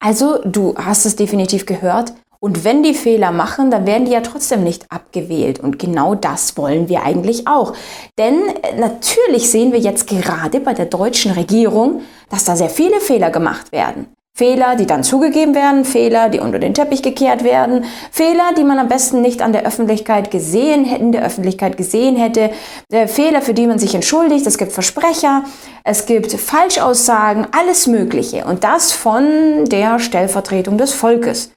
Also, 0.00 0.40
du 0.44 0.74
hast 0.76 1.06
es 1.06 1.16
definitiv 1.16 1.66
gehört. 1.66 2.14
Und 2.40 2.64
wenn 2.64 2.82
die 2.82 2.94
Fehler 2.94 3.32
machen, 3.32 3.70
dann 3.70 3.86
werden 3.86 4.06
die 4.06 4.12
ja 4.12 4.20
trotzdem 4.20 4.64
nicht 4.64 4.90
abgewählt. 4.90 5.60
Und 5.60 5.78
genau 5.78 6.14
das 6.14 6.56
wollen 6.56 6.88
wir 6.88 7.02
eigentlich 7.02 7.46
auch. 7.46 7.74
Denn 8.18 8.34
äh, 8.62 8.78
natürlich 8.78 9.50
sehen 9.50 9.72
wir 9.72 9.80
jetzt 9.80 10.06
gerade 10.06 10.60
bei 10.60 10.74
der 10.74 10.86
deutschen 10.86 11.32
Regierung, 11.32 12.02
dass 12.30 12.44
da 12.44 12.56
sehr 12.56 12.70
viele 12.70 13.00
Fehler 13.00 13.30
gemacht 13.30 13.72
werden. 13.72 14.08
Fehler, 14.36 14.76
die 14.76 14.84
dann 14.84 15.02
zugegeben 15.02 15.54
werden, 15.54 15.86
Fehler, 15.86 16.28
die 16.28 16.40
unter 16.40 16.58
den 16.58 16.74
Teppich 16.74 17.00
gekehrt 17.00 17.42
werden, 17.42 17.86
Fehler, 18.10 18.50
die 18.54 18.64
man 18.64 18.78
am 18.78 18.86
besten 18.86 19.22
nicht 19.22 19.40
an 19.40 19.54
der 19.54 19.64
Öffentlichkeit 19.64 20.30
gesehen 20.30 20.84
hätte, 20.84 21.02
in 21.02 21.12
der 21.12 21.24
Öffentlichkeit 21.24 21.78
gesehen 21.78 22.16
hätte, 22.16 22.50
äh, 22.92 23.06
Fehler, 23.06 23.40
für 23.40 23.54
die 23.54 23.66
man 23.66 23.78
sich 23.78 23.94
entschuldigt, 23.94 24.46
es 24.46 24.58
gibt 24.58 24.72
Versprecher, 24.72 25.44
es 25.84 26.04
gibt 26.04 26.32
Falschaussagen, 26.32 27.46
alles 27.58 27.86
Mögliche 27.86 28.44
und 28.44 28.62
das 28.62 28.92
von 28.92 29.64
der 29.70 29.98
Stellvertretung 29.98 30.76
des 30.76 30.92
Volkes. 30.92 31.55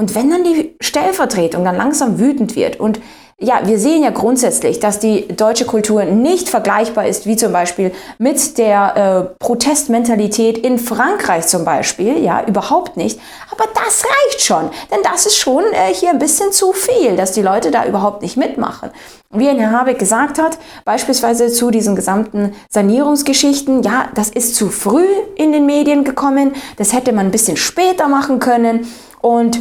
Und 0.00 0.14
wenn 0.14 0.30
dann 0.30 0.44
die 0.44 0.74
Stellvertretung 0.80 1.62
dann 1.62 1.76
langsam 1.76 2.18
wütend 2.18 2.56
wird 2.56 2.80
und 2.80 3.02
ja, 3.38 3.60
wir 3.64 3.78
sehen 3.78 4.02
ja 4.02 4.08
grundsätzlich, 4.08 4.80
dass 4.80 4.98
die 4.98 5.28
deutsche 5.28 5.66
Kultur 5.66 6.04
nicht 6.04 6.48
vergleichbar 6.48 7.06
ist, 7.06 7.26
wie 7.26 7.36
zum 7.36 7.52
Beispiel 7.52 7.92
mit 8.16 8.56
der 8.56 8.96
äh, 8.96 9.44
Protestmentalität 9.44 10.56
in 10.56 10.78
Frankreich 10.78 11.46
zum 11.48 11.66
Beispiel. 11.66 12.24
Ja, 12.24 12.46
überhaupt 12.46 12.96
nicht. 12.96 13.20
Aber 13.50 13.64
das 13.74 14.04
reicht 14.04 14.40
schon, 14.40 14.70
denn 14.90 15.00
das 15.02 15.26
ist 15.26 15.36
schon 15.36 15.64
äh, 15.64 15.92
hier 15.92 16.08
ein 16.08 16.18
bisschen 16.18 16.50
zu 16.50 16.72
viel, 16.72 17.16
dass 17.16 17.32
die 17.32 17.42
Leute 17.42 17.70
da 17.70 17.84
überhaupt 17.84 18.22
nicht 18.22 18.38
mitmachen. 18.38 18.90
Wie 19.32 19.48
Herr 19.48 19.70
Habeck 19.70 19.98
gesagt 19.98 20.38
hat, 20.38 20.56
beispielsweise 20.86 21.48
zu 21.48 21.70
diesen 21.70 21.94
gesamten 21.94 22.54
Sanierungsgeschichten, 22.70 23.82
ja, 23.82 24.08
das 24.14 24.30
ist 24.30 24.54
zu 24.54 24.70
früh 24.70 25.06
in 25.36 25.52
den 25.52 25.66
Medien 25.66 26.04
gekommen, 26.04 26.54
das 26.78 26.94
hätte 26.94 27.12
man 27.12 27.26
ein 27.26 27.32
bisschen 27.32 27.58
später 27.58 28.08
machen 28.08 28.38
können 28.38 28.86
und 29.20 29.60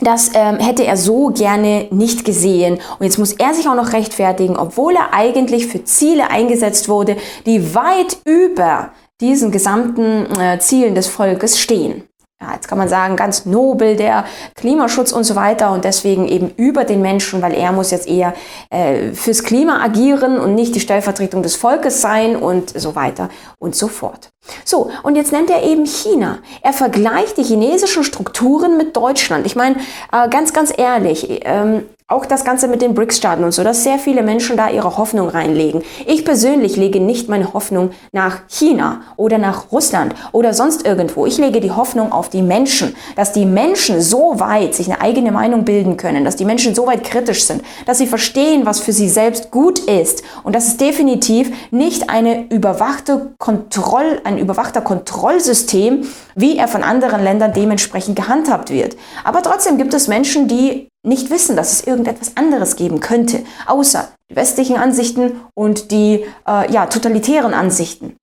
das 0.00 0.30
ähm, 0.34 0.58
hätte 0.58 0.84
er 0.84 0.96
so 0.96 1.28
gerne 1.28 1.86
nicht 1.90 2.24
gesehen. 2.24 2.80
Und 2.98 3.04
jetzt 3.04 3.18
muss 3.18 3.32
er 3.32 3.54
sich 3.54 3.68
auch 3.68 3.76
noch 3.76 3.92
rechtfertigen, 3.92 4.56
obwohl 4.56 4.94
er 4.94 5.14
eigentlich 5.14 5.66
für 5.66 5.84
Ziele 5.84 6.30
eingesetzt 6.30 6.88
wurde, 6.88 7.16
die 7.46 7.74
weit 7.74 8.18
über 8.24 8.90
diesen 9.20 9.52
gesamten 9.52 10.26
äh, 10.38 10.58
Zielen 10.58 10.94
des 10.94 11.06
Volkes 11.06 11.60
stehen. 11.60 12.04
Ja, 12.40 12.52
jetzt 12.54 12.68
kann 12.68 12.78
man 12.78 12.88
sagen, 12.88 13.16
ganz 13.16 13.46
nobel, 13.46 13.96
der 13.96 14.24
Klimaschutz 14.56 15.12
und 15.12 15.24
so 15.24 15.36
weiter 15.36 15.70
und 15.72 15.84
deswegen 15.84 16.26
eben 16.26 16.50
über 16.56 16.84
den 16.84 17.00
Menschen, 17.00 17.40
weil 17.42 17.54
er 17.54 17.72
muss 17.72 17.90
jetzt 17.90 18.08
eher 18.08 18.34
äh, 18.70 19.12
fürs 19.12 19.44
Klima 19.44 19.82
agieren 19.82 20.38
und 20.38 20.54
nicht 20.54 20.74
die 20.74 20.80
Stellvertretung 20.80 21.42
des 21.42 21.54
Volkes 21.54 22.00
sein 22.00 22.36
und 22.36 22.78
so 22.78 22.96
weiter 22.96 23.28
und 23.58 23.76
so 23.76 23.88
fort. 23.88 24.30
So, 24.64 24.90
und 25.04 25.16
jetzt 25.16 25.32
nennt 25.32 25.48
er 25.48 25.62
eben 25.62 25.86
China. 25.86 26.38
Er 26.60 26.72
vergleicht 26.72 27.38
die 27.38 27.44
chinesischen 27.44 28.04
Strukturen 28.04 28.76
mit 28.76 28.96
Deutschland. 28.96 29.46
Ich 29.46 29.56
meine, 29.56 29.76
äh, 30.12 30.28
ganz, 30.28 30.52
ganz 30.52 30.72
ehrlich, 30.76 31.40
ähm, 31.44 31.84
auch 32.06 32.26
das 32.26 32.44
Ganze 32.44 32.68
mit 32.68 32.82
den 32.82 32.92
BRICS-Staaten 32.92 33.44
und 33.44 33.52
so, 33.52 33.64
dass 33.64 33.82
sehr 33.82 33.98
viele 33.98 34.22
Menschen 34.22 34.58
da 34.58 34.68
ihre 34.68 34.98
Hoffnung 34.98 35.30
reinlegen. 35.30 35.82
Ich 36.04 36.22
persönlich 36.22 36.76
lege 36.76 37.00
nicht 37.00 37.30
meine 37.30 37.54
Hoffnung 37.54 37.92
nach 38.12 38.42
China 38.48 39.00
oder 39.16 39.38
nach 39.38 39.72
Russland 39.72 40.14
oder 40.30 40.52
sonst 40.52 40.86
irgendwo. 40.86 41.24
Ich 41.24 41.38
lege 41.38 41.60
die 41.60 41.70
Hoffnung 41.70 42.12
auf 42.12 42.28
die 42.28 42.42
Menschen, 42.42 42.94
dass 43.16 43.32
die 43.32 43.46
Menschen 43.46 44.02
so 44.02 44.38
weit 44.38 44.74
sich 44.74 44.92
eine 44.92 45.00
eigene 45.00 45.32
Meinung 45.32 45.64
bilden 45.64 45.96
können, 45.96 46.26
dass 46.26 46.36
die 46.36 46.44
Menschen 46.44 46.74
so 46.74 46.86
weit 46.86 47.04
kritisch 47.04 47.44
sind, 47.46 47.62
dass 47.86 47.96
sie 47.96 48.06
verstehen, 48.06 48.66
was 48.66 48.80
für 48.80 48.92
sie 48.92 49.08
selbst 49.08 49.50
gut 49.50 49.78
ist 49.78 50.22
und 50.42 50.54
dass 50.54 50.68
es 50.68 50.76
definitiv 50.76 51.50
nicht 51.70 52.10
eine 52.10 52.44
überwachte 52.50 53.32
Kontroll, 53.38 54.20
ein 54.24 54.36
überwachter 54.36 54.82
Kontrollsystem, 54.82 56.06
wie 56.34 56.58
er 56.58 56.68
von 56.68 56.82
anderen 56.82 57.24
Ländern 57.24 57.54
dementsprechend 57.54 58.14
gehandhabt 58.14 58.68
wird. 58.68 58.94
Aber 59.24 59.40
trotzdem 59.40 59.78
gibt 59.78 59.94
es 59.94 60.06
Menschen, 60.06 60.48
die 60.48 60.88
nicht 61.04 61.30
wissen, 61.30 61.56
dass 61.56 61.72
es 61.72 61.86
irgendetwas 61.86 62.36
anderes 62.36 62.76
geben 62.76 63.00
könnte, 63.00 63.44
außer 63.66 64.08
die 64.30 64.36
westlichen 64.36 64.76
Ansichten 64.76 65.40
und 65.54 65.90
die 65.90 66.24
äh, 66.48 66.72
ja, 66.72 66.86
totalitären 66.86 67.54
Ansichten. 67.54 68.16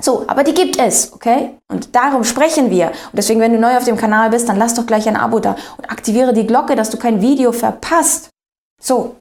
So, 0.00 0.24
aber 0.28 0.44
die 0.44 0.54
gibt 0.54 0.78
es, 0.78 1.12
okay? 1.12 1.58
Und 1.70 1.94
darum 1.94 2.24
sprechen 2.24 2.70
wir. 2.70 2.88
Und 2.88 3.14
deswegen, 3.14 3.40
wenn 3.40 3.52
du 3.52 3.58
neu 3.58 3.76
auf 3.76 3.84
dem 3.84 3.96
Kanal 3.96 4.30
bist, 4.30 4.48
dann 4.48 4.56
lass 4.56 4.74
doch 4.74 4.86
gleich 4.86 5.08
ein 5.08 5.16
Abo 5.16 5.40
da 5.40 5.56
und 5.76 5.90
aktiviere 5.90 6.32
die 6.32 6.46
Glocke, 6.46 6.76
dass 6.76 6.90
du 6.90 6.98
kein 6.98 7.20
Video 7.20 7.52
verpasst. 7.52 8.30
So. 8.80 9.16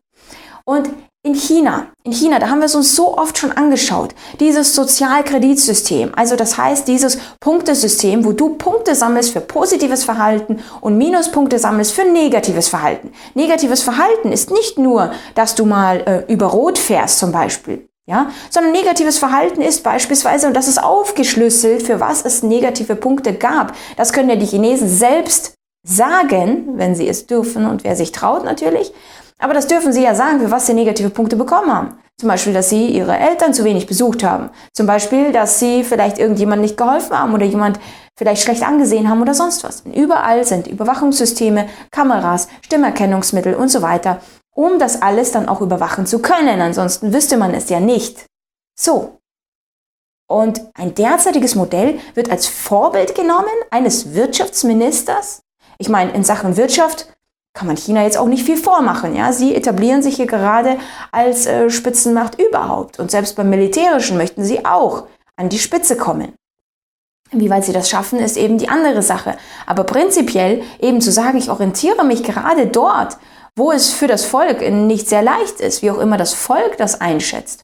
Und 0.65 0.89
in 1.27 1.33
China, 1.33 1.87
in 2.05 2.13
China, 2.13 2.39
da 2.39 2.47
haben 2.47 2.59
wir 2.59 2.67
es 2.67 2.75
uns 2.75 2.95
so 2.95 3.17
oft 3.17 3.37
schon 3.37 3.51
angeschaut, 3.51 4.15
dieses 4.39 4.73
Sozialkreditsystem, 4.73 6.13
also 6.15 6.37
das 6.37 6.57
heißt 6.57 6.87
dieses 6.87 7.17
Punktesystem, 7.41 8.23
wo 8.23 8.31
du 8.31 8.55
Punkte 8.55 8.95
sammelst 8.95 9.33
für 9.33 9.41
positives 9.41 10.05
Verhalten 10.05 10.63
und 10.79 10.97
Minuspunkte 10.97 11.59
sammelst 11.59 11.91
für 11.91 12.05
negatives 12.05 12.69
Verhalten. 12.69 13.11
Negatives 13.33 13.83
Verhalten 13.83 14.31
ist 14.31 14.51
nicht 14.51 14.77
nur, 14.77 15.11
dass 15.35 15.55
du 15.55 15.65
mal 15.65 15.99
äh, 16.27 16.31
über 16.31 16.45
Rot 16.45 16.77
fährst 16.77 17.19
zum 17.19 17.33
Beispiel, 17.33 17.89
ja, 18.09 18.31
sondern 18.49 18.71
negatives 18.71 19.17
Verhalten 19.17 19.61
ist 19.61 19.83
beispielsweise, 19.83 20.47
und 20.47 20.53
das 20.53 20.69
ist 20.69 20.81
aufgeschlüsselt, 20.81 21.83
für 21.83 21.99
was 21.99 22.23
es 22.23 22.41
negative 22.41 22.95
Punkte 22.95 23.33
gab. 23.33 23.73
Das 23.97 24.13
können 24.13 24.29
ja 24.29 24.37
die 24.37 24.45
Chinesen 24.45 24.87
selbst 24.87 25.55
sagen, 25.85 26.77
wenn 26.77 26.95
sie 26.95 27.09
es 27.09 27.27
dürfen 27.27 27.65
und 27.65 27.83
wer 27.83 27.97
sich 27.97 28.13
traut 28.13 28.45
natürlich. 28.45 28.93
Aber 29.39 29.53
das 29.53 29.67
dürfen 29.67 29.93
Sie 29.93 30.03
ja 30.03 30.15
sagen, 30.15 30.39
für 30.39 30.51
was 30.51 30.65
Sie 30.65 30.73
negative 30.73 31.09
Punkte 31.09 31.35
bekommen 31.35 31.73
haben. 31.73 31.97
Zum 32.19 32.29
Beispiel, 32.29 32.53
dass 32.53 32.69
Sie 32.69 32.87
Ihre 32.87 33.17
Eltern 33.17 33.53
zu 33.53 33.63
wenig 33.63 33.85
besucht 33.85 34.23
haben. 34.23 34.49
Zum 34.73 34.87
Beispiel, 34.87 35.31
dass 35.31 35.59
Sie 35.59 35.83
vielleicht 35.83 36.17
irgendjemand 36.17 36.63
nicht 36.63 36.75
geholfen 36.75 37.17
haben 37.17 37.33
oder 37.33 37.45
jemand 37.45 37.79
vielleicht 38.17 38.41
schlecht 38.41 38.63
angesehen 38.63 39.07
haben 39.07 39.21
oder 39.21 39.35
sonst 39.35 39.63
was. 39.63 39.83
Überall 39.85 40.43
sind 40.43 40.65
Überwachungssysteme, 40.65 41.69
Kameras, 41.91 42.47
Stimmerkennungsmittel 42.65 43.53
und 43.53 43.69
so 43.69 43.83
weiter, 43.83 44.19
um 44.55 44.79
das 44.79 45.03
alles 45.03 45.31
dann 45.31 45.47
auch 45.47 45.61
überwachen 45.61 46.07
zu 46.07 46.19
können. 46.19 46.59
Ansonsten 46.59 47.13
wüsste 47.13 47.37
man 47.37 47.53
es 47.53 47.69
ja 47.69 47.79
nicht. 47.79 48.25
So. 48.75 49.19
Und 50.27 50.61
ein 50.73 50.95
derzeitiges 50.95 51.53
Modell 51.53 51.99
wird 52.15 52.31
als 52.31 52.47
Vorbild 52.47 53.13
genommen 53.13 53.45
eines 53.69 54.15
Wirtschaftsministers. 54.15 55.43
Ich 55.77 55.87
meine, 55.87 56.11
in 56.11 56.23
Sachen 56.23 56.57
Wirtschaft 56.57 57.07
kann 57.57 57.67
man 57.67 57.75
China 57.75 58.03
jetzt 58.03 58.17
auch 58.17 58.27
nicht 58.27 58.45
viel 58.45 58.55
vormachen. 58.55 59.15
Ja? 59.15 59.33
Sie 59.33 59.55
etablieren 59.55 60.03
sich 60.03 60.17
hier 60.17 60.27
gerade 60.27 60.77
als 61.11 61.47
äh, 61.47 61.71
Spitzenmacht 61.71 62.39
überhaupt. 62.39 62.99
Und 62.99 63.09
selbst 63.09 63.35
beim 63.35 63.49
Militärischen 63.49 64.15
möchten 64.15 64.43
sie 64.43 64.63
auch 64.63 65.05
an 65.35 65.49
die 65.49 65.57
Spitze 65.57 65.97
kommen. 65.97 66.33
Wie 67.31 67.49
weit 67.49 67.65
sie 67.65 67.73
das 67.73 67.89
schaffen, 67.89 68.19
ist 68.19 68.37
eben 68.37 68.59
die 68.59 68.69
andere 68.69 69.01
Sache. 69.01 69.35
Aber 69.65 69.83
prinzipiell 69.83 70.61
eben 70.79 71.01
zu 71.01 71.11
sagen, 71.11 71.37
ich 71.37 71.49
orientiere 71.49 72.05
mich 72.05 72.23
gerade 72.23 72.67
dort, 72.67 73.17
wo 73.55 73.71
es 73.71 73.91
für 73.91 74.07
das 74.07 74.23
Volk 74.23 74.61
nicht 74.61 75.09
sehr 75.09 75.23
leicht 75.23 75.59
ist, 75.59 75.81
wie 75.81 75.89
auch 75.89 75.97
immer 75.97 76.17
das 76.17 76.35
Volk 76.35 76.77
das 76.77 77.01
einschätzt. 77.01 77.61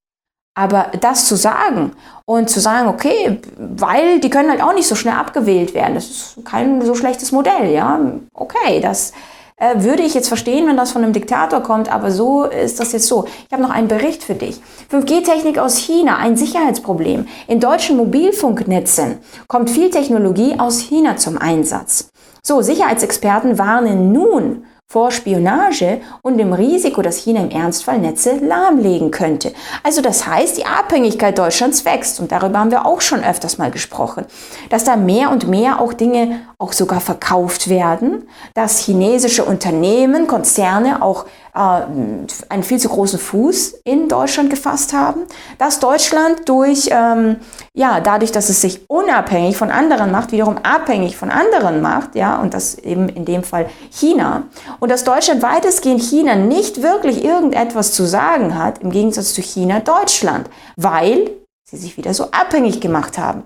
Aber 0.56 0.92
das 1.00 1.28
zu 1.28 1.36
sagen 1.36 1.94
und 2.26 2.50
zu 2.50 2.60
sagen, 2.60 2.88
okay, 2.88 3.40
weil 3.58 4.20
die 4.20 4.30
können 4.30 4.50
halt 4.50 4.62
auch 4.62 4.74
nicht 4.74 4.88
so 4.88 4.96
schnell 4.96 5.16
abgewählt 5.16 5.74
werden, 5.74 5.96
das 5.96 6.06
ist 6.06 6.46
kein 6.46 6.82
so 6.82 6.94
schlechtes 6.96 7.32
Modell, 7.32 7.72
ja, 7.72 8.00
okay, 8.36 8.80
das 8.82 9.14
äh, 9.58 9.84
würde 9.84 10.04
ich 10.04 10.14
jetzt 10.14 10.28
verstehen, 10.28 10.68
wenn 10.68 10.78
das 10.78 10.92
von 10.92 11.04
einem 11.04 11.14
Diktator 11.14 11.62
kommt, 11.62 11.92
aber 11.92 12.12
so 12.12 12.44
ist 12.46 12.80
das 12.80 12.92
jetzt 12.92 13.08
so. 13.08 13.26
Ich 13.26 13.54
habe 13.54 13.62
noch 13.62 13.70
einen 13.70 13.88
Bericht 13.88 14.24
für 14.24 14.36
dich. 14.36 14.62
5G-Technik 14.92 15.58
aus 15.58 15.78
China, 15.78 16.18
ein 16.18 16.38
Sicherheitsproblem. 16.38 17.28
In 17.48 17.60
deutschen 17.60 17.98
Mobilfunknetzen 17.98 19.20
kommt 19.48 19.70
viel 19.70 19.90
Technologie 19.90 20.60
aus 20.60 20.80
China 20.80 21.18
zum 21.18 21.38
Einsatz. 21.38 22.10
So, 22.42 22.62
Sicherheitsexperten 22.62 23.58
warnen 23.58 24.12
nun 24.12 24.66
vor 24.88 25.10
Spionage 25.12 26.02
und 26.22 26.38
dem 26.38 26.54
Risiko, 26.54 27.02
dass 27.02 27.18
China 27.18 27.42
im 27.42 27.50
Ernstfall 27.50 27.98
Netze 27.98 28.38
lahmlegen 28.38 29.10
könnte. 29.10 29.52
Also 29.82 30.02
das 30.02 30.28
heißt, 30.28 30.58
die 30.58 30.66
Abhängigkeit 30.66 31.38
Deutschlands 31.38 31.84
wächst 31.84 32.20
und 32.20 32.32
darüber 32.32 32.60
haben 32.60 32.70
wir 32.70 32.86
auch 32.86 33.02
schon 33.02 33.24
öfters 33.24 33.58
mal 33.58 33.72
gesprochen, 33.72 34.26
dass 34.70 34.84
da 34.84 34.96
mehr 34.96 35.32
und 35.32 35.48
mehr 35.48 35.82
auch 35.82 35.94
Dinge 35.94 36.42
auch 36.60 36.74
sogar 36.74 37.02
verkauft 37.02 37.70
werden, 37.70 38.28
dass 38.54 38.80
chinesische 38.80 39.46
Unternehmen, 39.46 40.28
Konzerne 40.28 41.02
auch 41.02 41.26
einen 41.54 42.64
viel 42.64 42.80
zu 42.80 42.90
großen 42.90 43.20
Fuß 43.20 43.82
in 43.84 44.10
Deutschland 44.10 44.50
gefasst 44.50 44.92
haben, 44.92 45.22
dass 45.60 45.80
Deutschland 45.80 46.50
durch, 46.50 46.90
ähm, 46.92 47.36
ja, 47.76 48.00
dadurch, 48.00 48.32
dass 48.32 48.50
es 48.50 48.62
sich 48.62 48.90
unabhängig 48.90 49.56
von 49.56 49.70
anderen 49.70 50.12
macht, 50.12 50.32
wiederum 50.32 50.58
abhängig 50.58 51.16
von 51.16 51.30
anderen 51.30 51.82
macht, 51.82 52.16
ja, 52.16 52.42
und 52.42 52.56
das 52.56 52.76
eben 52.80 53.08
in 53.08 53.26
dem 53.26 53.44
Fall 53.44 53.68
China, 53.92 54.44
und 54.80 54.90
dass 54.90 55.04
Deutschland 55.04 55.44
weitestgehend 55.44 56.02
China 56.02 56.36
nicht 56.36 56.82
wirklich 56.82 57.24
irgendetwas 57.24 57.94
zu 57.94 58.06
sagen 58.08 58.58
hat, 58.58 58.80
im 58.80 58.90
Gegensatz 58.90 59.36
zu 59.36 59.44
China 59.44 59.80
Deutschland, 59.80 60.50
weil 60.76 61.30
sie 61.70 61.78
sich 61.78 61.98
wieder 61.98 62.16
so 62.16 62.32
abhängig 62.32 62.82
gemacht 62.82 63.20
haben. 63.20 63.44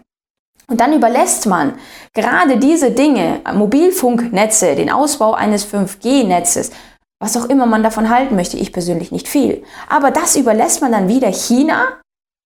Und 0.70 0.82
dann 0.82 0.94
überlässt 0.94 1.46
man 1.46 1.76
gerade 2.14 2.58
diese 2.58 2.92
Dinge, 2.92 3.40
Mobilfunknetze, 3.54 4.76
den 4.76 4.92
Ausbau 4.92 5.34
eines 5.34 5.66
5G-Netzes, 5.66 6.72
was 7.20 7.38
auch 7.38 7.46
immer 7.46 7.66
man 7.66 7.84
davon 7.84 8.10
halten 8.10 8.36
möchte, 8.36 8.58
ich 8.58 8.72
persönlich 8.72 9.12
nicht 9.12 9.28
viel. 9.28 9.64
Aber 9.90 10.12
das 10.12 10.36
überlässt 10.36 10.82
man 10.82 10.92
dann 10.92 11.08
wieder 11.08 11.30
China, 11.30 11.86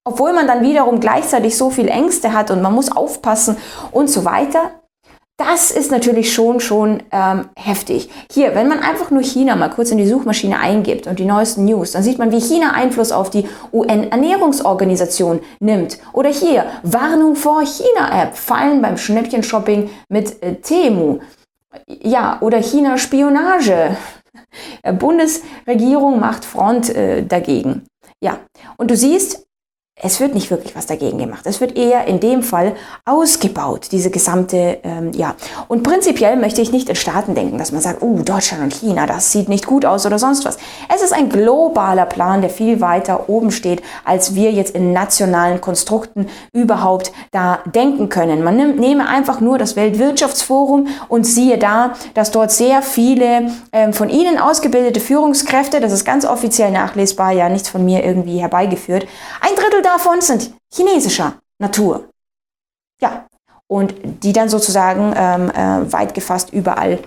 obwohl 0.06 0.34
man 0.34 0.48
dann 0.48 0.64
wiederum 0.64 1.00
gleichzeitig 1.00 1.58
so 1.58 1.70
viel 1.70 1.88
Ängste 1.88 2.34
hat 2.34 2.52
und 2.52 2.62
man 2.62 2.74
muss 2.74 2.92
aufpassen 2.92 3.58
und 3.92 4.10
so 4.10 4.26
weiter. 4.26 4.72
Das 5.38 5.72
ist 5.72 5.90
natürlich 5.90 6.32
schon, 6.34 6.60
schon 6.60 7.02
ähm, 7.12 7.50
heftig. 7.58 8.10
Hier, 8.32 8.54
wenn 8.54 8.68
man 8.68 8.80
einfach 8.80 9.10
nur 9.10 9.24
China 9.24 9.56
mal 9.56 9.70
kurz 9.70 9.90
in 9.90 9.98
die 9.98 10.08
Suchmaschine 10.08 10.60
eingibt 10.60 11.08
und 11.08 11.18
die 11.18 11.26
neuesten 11.26 11.66
News, 11.66 11.94
dann 11.94 12.04
sieht 12.04 12.20
man, 12.20 12.32
wie 12.32 12.40
China 12.40 12.74
Einfluss 12.74 13.12
auf 13.12 13.32
die 13.32 13.48
UN-Ernährungsorganisation 13.74 15.40
nimmt. 15.60 15.98
Oder 16.14 16.30
hier, 16.30 16.66
Warnung 16.84 17.36
vor 17.36 17.62
China-App, 17.62 18.38
Fallen 18.38 18.84
beim 18.84 18.98
Schnäppchenshopping 18.98 19.90
mit 20.10 20.44
äh, 20.44 20.56
Temu. 20.56 21.20
Ja, 21.88 22.38
oder 22.42 22.62
China-Spionage. 22.62 23.98
Bundesregierung 24.94 26.20
macht 26.20 26.46
Front 26.46 26.90
äh, 26.90 27.26
dagegen. 27.26 27.86
Ja, 28.24 28.40
und 28.78 28.92
du 28.92 28.96
siehst, 28.96 29.48
es 30.04 30.20
wird 30.20 30.34
nicht 30.34 30.50
wirklich 30.50 30.76
was 30.76 30.88
dagegen 30.88 31.18
gemacht. 31.18 31.46
Es 31.46 31.62
wird 31.62 31.78
eher 31.78 32.06
in 32.06 32.20
dem 32.20 32.42
Fall 32.44 32.74
ausgebaut, 33.06 33.90
diese 33.92 34.10
gesamte, 34.10 34.80
ähm, 34.84 35.12
ja. 35.14 35.36
Und 35.68 35.84
prinzipiell 35.84 36.38
möchte 36.38 36.62
ich 36.62 36.72
nicht 36.72 36.90
in 36.90 36.96
Staaten 36.96 37.36
denken, 37.36 37.58
dass 37.58 37.72
man 37.72 37.82
sagt, 37.82 38.02
uh, 38.02 38.22
Deutschland 38.24 38.64
und 38.64 38.74
China, 38.74 39.06
das 39.06 39.32
sieht 39.32 39.48
nicht 39.48 39.66
gut 39.66 39.86
aus 39.86 40.06
oder 40.06 40.18
sonst 40.18 40.44
was. 40.46 40.58
Es 40.94 41.02
ist 41.02 41.14
ein 41.14 41.30
globaler 41.30 42.06
Plan, 42.06 42.42
der 42.42 42.50
viel 42.50 42.82
weiter 42.82 43.30
oben 43.30 43.52
steht, 43.52 43.84
als 44.04 44.34
wir 44.34 44.52
jetzt 44.52 44.76
in 44.76 44.92
nationalen 44.92 45.62
Konstrukten 45.62 46.28
überhaupt 46.52 47.12
da 47.32 47.60
denken 47.66 48.10
können. 48.10 48.44
Man 48.44 48.58
nimmt, 48.58 48.80
nehme 48.80 49.08
einfach 49.08 49.40
nur 49.40 49.58
das 49.58 49.76
Weltwirtschaftsforum 49.76 50.88
und 51.10 51.26
siehe 51.26 51.58
da, 51.58 51.94
dass 52.16 52.32
dort 52.32 52.52
sehr 52.52 52.82
viele 52.82 53.52
ähm, 53.72 53.94
von 53.94 54.10
Ihnen 54.10 54.40
ausgebildete 54.40 55.00
Führungskräfte, 55.00 55.80
das 55.80 55.92
ist 55.92 56.06
ganz 56.06 56.26
offiziell 56.26 56.72
nachlesbar, 56.72 57.32
ja, 57.32 57.50
nichts 57.50 57.70
von 57.70 57.86
mir 57.86 58.04
irgendwie 58.04 58.40
herbeigeführt, 58.40 59.06
ein 59.42 59.56
Drittel 59.56 59.82
davon 59.92 60.22
sind 60.22 60.54
chinesischer 60.74 61.34
Natur. 61.60 62.10
Ja, 63.02 63.26
und 63.68 63.94
die 64.24 64.34
dann 64.34 64.50
sozusagen 64.50 65.14
ähm, 65.16 65.50
äh, 65.52 65.92
weit 65.92 66.14
gefasst 66.14 66.52
überall 66.52 67.00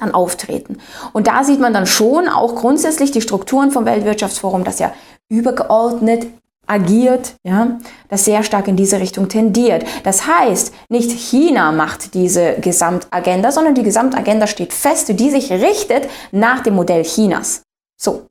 dann 0.00 0.14
auftreten. 0.14 0.78
Und 1.12 1.26
da 1.26 1.44
sieht 1.44 1.60
man 1.60 1.72
dann 1.72 1.86
schon 1.86 2.28
auch 2.28 2.54
grundsätzlich 2.54 3.10
die 3.10 3.20
Strukturen 3.20 3.70
vom 3.70 3.84
Weltwirtschaftsforum, 3.84 4.64
das 4.64 4.78
ja 4.78 4.92
übergeordnet 5.28 6.26
agiert, 6.68 7.34
ja, 7.44 7.78
das 8.08 8.26
sehr 8.26 8.42
stark 8.42 8.68
in 8.68 8.76
diese 8.76 9.00
Richtung 9.00 9.28
tendiert. 9.28 9.86
Das 10.04 10.26
heißt, 10.26 10.72
nicht 10.90 11.10
China 11.10 11.72
macht 11.72 12.14
diese 12.14 12.56
Gesamtagenda, 12.60 13.50
sondern 13.50 13.74
die 13.74 13.82
Gesamtagenda 13.82 14.46
steht 14.46 14.74
fest, 14.74 15.08
die 15.18 15.30
sich 15.30 15.50
richtet 15.50 16.08
nach 16.30 16.60
dem 16.60 16.74
Modell 16.74 17.04
Chinas. 17.04 17.62
So. 17.96 18.26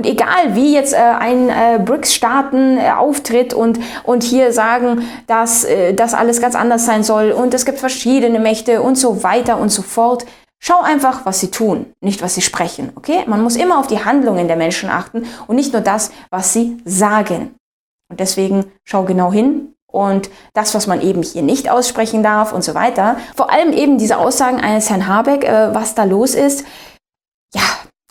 Und 0.00 0.06
egal 0.06 0.54
wie 0.56 0.72
jetzt 0.72 0.94
äh, 0.94 0.96
ein 0.96 1.50
äh, 1.50 1.78
BRICS-Staaten 1.78 2.78
äh, 2.78 2.92
auftritt 2.92 3.52
und, 3.52 3.78
und 4.02 4.22
hier 4.22 4.50
sagen, 4.50 5.06
dass 5.26 5.64
äh, 5.64 5.92
das 5.92 6.14
alles 6.14 6.40
ganz 6.40 6.54
anders 6.54 6.86
sein 6.86 7.04
soll 7.04 7.32
und 7.32 7.52
es 7.52 7.66
gibt 7.66 7.78
verschiedene 7.78 8.40
Mächte 8.40 8.80
und 8.80 8.96
so 8.96 9.22
weiter 9.22 9.58
und 9.58 9.68
so 9.68 9.82
fort, 9.82 10.24
Schau 10.62 10.80
einfach, 10.80 11.24
was 11.24 11.40
sie 11.40 11.50
tun, 11.50 11.92
nicht 12.02 12.20
was 12.20 12.34
sie 12.34 12.42
sprechen, 12.42 12.92
okay? 12.94 13.24
Man 13.26 13.42
muss 13.42 13.56
immer 13.56 13.78
auf 13.78 13.86
die 13.86 14.04
Handlungen 14.04 14.46
der 14.46 14.58
Menschen 14.58 14.90
achten 14.90 15.24
und 15.46 15.56
nicht 15.56 15.72
nur 15.72 15.80
das, 15.80 16.10
was 16.30 16.52
sie 16.52 16.78
sagen. 16.84 17.54
Und 18.10 18.20
deswegen 18.20 18.66
schau 18.84 19.04
genau 19.04 19.32
hin 19.32 19.74
und 19.90 20.28
das, 20.52 20.74
was 20.74 20.86
man 20.86 21.00
eben 21.00 21.22
hier 21.22 21.40
nicht 21.40 21.70
aussprechen 21.70 22.22
darf 22.22 22.52
und 22.52 22.62
so 22.62 22.74
weiter. 22.74 23.16
Vor 23.36 23.50
allem 23.50 23.72
eben 23.72 23.96
diese 23.96 24.18
Aussagen 24.18 24.60
eines 24.60 24.90
Herrn 24.90 25.06
Habeck, 25.06 25.44
äh, 25.44 25.74
was 25.74 25.94
da 25.94 26.04
los 26.04 26.34
ist. 26.34 26.66
Ja, 27.54 27.62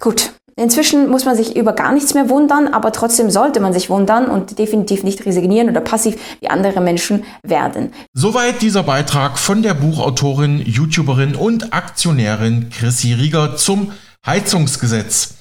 gut, 0.02 0.34
Inzwischen 0.60 1.10
muss 1.10 1.24
man 1.24 1.38
sich 1.38 1.56
über 1.56 1.72
gar 1.72 1.94
nichts 1.94 2.14
mehr 2.14 2.30
wundern, 2.30 2.68
aber 2.68 2.92
trotzdem 2.92 3.30
sollte 3.30 3.62
man 3.62 3.72
sich 3.72 3.90
wundern 3.90 4.26
und 4.26 4.60
definitiv 4.60 5.04
nicht 5.04 5.26
resignieren 5.26 5.70
oder 5.70 5.80
passiv 5.80 6.18
wie 6.42 6.50
andere 6.50 6.82
Menschen 6.82 7.24
werden. 7.44 7.94
Soweit 8.14 8.62
dieser 8.62 8.84
Beitrag 8.84 9.40
von 9.40 9.64
der 9.64 9.74
Buchautorin, 9.74 10.60
YouTuberin 10.60 11.36
und 11.36 11.74
Aktionärin 11.74 12.70
Chrissy 12.72 13.14
Rieger 13.14 13.56
zum 13.56 13.94
Heizungsgesetz. 14.26 15.36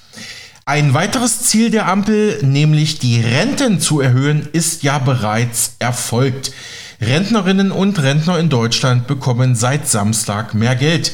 Ein 0.67 0.95
weiteres 0.95 1.41
Ziel 1.43 1.71
der 1.71 1.89
Ampel, 1.89 2.39
nämlich 2.43 3.01
die 3.01 3.21
Renten 3.21 3.81
zu 3.81 4.01
erhöhen, 4.01 4.49
ist 4.53 4.85
ja 4.85 4.99
bereits 4.99 5.75
erfolgt. 5.81 6.53
Rentnerinnen 7.01 7.73
und 7.73 8.01
Rentner 8.01 8.39
in 8.39 8.51
Deutschland 8.51 9.09
bekommen 9.09 9.57
seit 9.57 9.89
Samstag 9.89 10.55
mehr 10.55 10.77
Geld. 10.77 11.13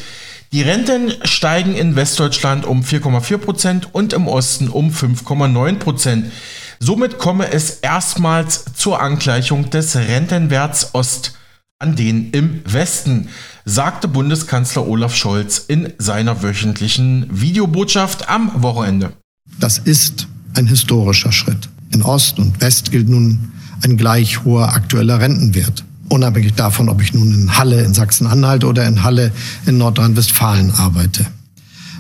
Die 0.54 0.62
Renten 0.62 1.12
steigen 1.24 1.74
in 1.74 1.96
Westdeutschland 1.96 2.64
um 2.64 2.82
4,4 2.82 3.38
Prozent 3.38 3.88
und 3.92 4.12
im 4.12 4.28
Osten 4.28 4.68
um 4.68 4.90
5,9 4.90 5.78
Prozent. 5.80 6.30
Somit 6.78 7.18
komme 7.18 7.52
es 7.52 7.70
erstmals 7.80 8.64
zur 8.76 9.02
Angleichung 9.02 9.70
des 9.70 9.96
Rentenwerts 9.96 10.94
Ost 10.94 11.36
an 11.80 11.96
den 11.96 12.30
im 12.30 12.60
Westen, 12.66 13.30
sagte 13.64 14.06
Bundeskanzler 14.06 14.86
Olaf 14.86 15.16
Scholz 15.16 15.58
in 15.58 15.92
seiner 15.98 16.44
wöchentlichen 16.44 17.26
Videobotschaft 17.32 18.28
am 18.28 18.62
Wochenende. 18.62 19.12
Das 19.58 19.78
ist 19.78 20.28
ein 20.54 20.68
historischer 20.68 21.32
Schritt. 21.32 21.68
In 21.92 22.02
Ost 22.02 22.38
und 22.38 22.60
West 22.60 22.92
gilt 22.92 23.08
nun 23.08 23.50
ein 23.82 23.96
gleich 23.96 24.44
hoher 24.44 24.72
aktueller 24.72 25.18
Rentenwert 25.18 25.82
unabhängig 26.08 26.54
davon, 26.54 26.88
ob 26.88 27.02
ich 27.02 27.14
nun 27.14 27.32
in 27.32 27.56
Halle 27.56 27.82
in 27.82 27.94
Sachsen-Anhalt 27.94 28.64
oder 28.64 28.86
in 28.86 29.02
Halle 29.02 29.32
in 29.66 29.78
Nordrhein-Westfalen 29.78 30.72
arbeite. 30.72 31.26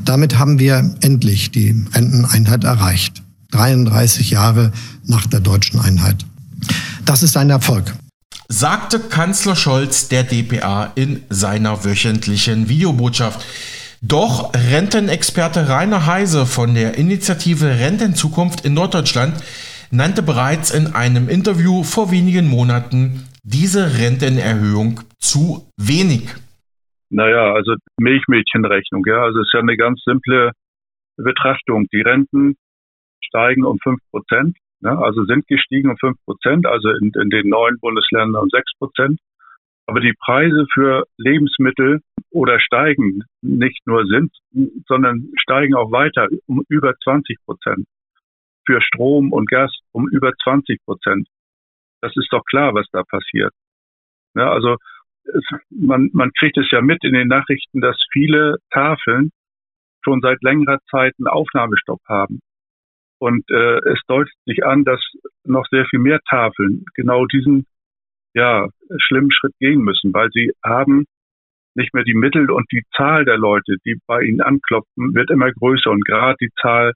Damit 0.04 0.38
haben 0.38 0.58
wir 0.58 0.94
endlich 1.00 1.50
die 1.50 1.74
Renteneinheit 1.94 2.64
erreicht. 2.64 3.22
33 3.52 4.30
Jahre 4.30 4.72
nach 5.06 5.26
der 5.26 5.40
deutschen 5.40 5.80
Einheit. 5.80 6.24
Das 7.04 7.22
ist 7.22 7.36
ein 7.36 7.50
Erfolg. 7.50 7.94
Sagte 8.48 8.98
Kanzler 8.98 9.56
Scholz 9.56 10.08
der 10.08 10.24
DPA 10.24 10.92
in 10.94 11.22
seiner 11.30 11.84
wöchentlichen 11.84 12.68
Videobotschaft. 12.68 13.44
Doch 14.02 14.52
Rentenexperte 14.52 15.68
Rainer 15.68 16.04
Heise 16.04 16.44
von 16.44 16.74
der 16.74 16.98
Initiative 16.98 17.78
Rentenzukunft 17.78 18.60
in 18.62 18.74
Norddeutschland 18.74 19.34
nannte 19.90 20.22
bereits 20.22 20.70
in 20.70 20.94
einem 20.94 21.28
Interview 21.28 21.84
vor 21.84 22.10
wenigen 22.10 22.46
Monaten 22.46 23.24
diese 23.44 23.98
Rentenerhöhung 23.98 25.00
zu 25.18 25.68
wenig? 25.76 26.34
Naja, 27.10 27.52
also 27.52 27.74
Milchmädchenrechnung, 28.00 29.04
ja. 29.06 29.22
Also 29.22 29.40
es 29.40 29.46
ist 29.46 29.52
ja 29.52 29.60
eine 29.60 29.76
ganz 29.76 30.02
simple 30.04 30.52
Betrachtung. 31.16 31.86
Die 31.92 32.00
Renten 32.00 32.56
steigen 33.22 33.64
um 33.64 33.78
fünf 33.82 34.00
Prozent, 34.10 34.56
ja, 34.80 34.98
also 34.98 35.24
sind 35.24 35.46
gestiegen 35.46 35.90
um 35.90 35.96
fünf 35.98 36.16
Prozent, 36.24 36.66
also 36.66 36.88
in, 36.88 37.12
in 37.20 37.30
den 37.30 37.48
neuen 37.48 37.78
Bundesländern 37.78 38.42
um 38.42 38.48
sechs 38.48 38.72
Prozent. 38.78 39.20
Aber 39.86 40.00
die 40.00 40.14
Preise 40.18 40.66
für 40.72 41.04
Lebensmittel 41.18 42.00
oder 42.30 42.58
steigen 42.58 43.22
nicht 43.42 43.86
nur 43.86 44.06
sind, 44.06 44.32
sondern 44.88 45.28
steigen 45.36 45.74
auch 45.74 45.92
weiter 45.92 46.28
um 46.46 46.62
über 46.68 46.94
20 47.04 47.36
Prozent. 47.44 47.86
Für 48.66 48.80
Strom 48.80 49.30
und 49.32 49.50
Gas 49.50 49.70
um 49.92 50.08
über 50.08 50.32
20 50.42 50.82
Prozent. 50.86 51.28
Das 52.04 52.14
ist 52.16 52.30
doch 52.30 52.44
klar, 52.44 52.74
was 52.74 52.86
da 52.92 53.02
passiert. 53.02 53.54
Ja, 54.34 54.50
also 54.50 54.76
es, 55.24 55.42
man, 55.70 56.10
man 56.12 56.32
kriegt 56.38 56.58
es 56.58 56.70
ja 56.70 56.82
mit 56.82 57.02
in 57.02 57.14
den 57.14 57.28
Nachrichten, 57.28 57.80
dass 57.80 57.96
viele 58.12 58.56
Tafeln 58.70 59.30
schon 60.02 60.20
seit 60.20 60.42
längerer 60.42 60.80
Zeit 60.90 61.14
einen 61.18 61.28
Aufnahmestopp 61.28 62.00
haben. 62.06 62.40
Und 63.18 63.50
äh, 63.50 63.78
es 63.90 64.00
deutet 64.06 64.34
sich 64.44 64.66
an, 64.66 64.84
dass 64.84 65.00
noch 65.44 65.66
sehr 65.70 65.86
viel 65.86 65.98
mehr 65.98 66.20
Tafeln 66.28 66.84
genau 66.92 67.24
diesen 67.24 67.64
ja, 68.34 68.68
schlimmen 68.98 69.32
Schritt 69.32 69.54
gehen 69.58 69.80
müssen, 69.80 70.12
weil 70.12 70.28
sie 70.30 70.52
haben 70.62 71.06
nicht 71.74 71.94
mehr 71.94 72.04
die 72.04 72.12
Mittel 72.12 72.50
und 72.50 72.70
die 72.70 72.82
Zahl 72.94 73.24
der 73.24 73.38
Leute, 73.38 73.76
die 73.86 73.98
bei 74.06 74.20
ihnen 74.20 74.42
anklopfen, 74.42 75.14
wird 75.14 75.30
immer 75.30 75.50
größer 75.52 75.90
und 75.90 76.04
gerade 76.04 76.36
die 76.38 76.50
Zahl 76.60 76.92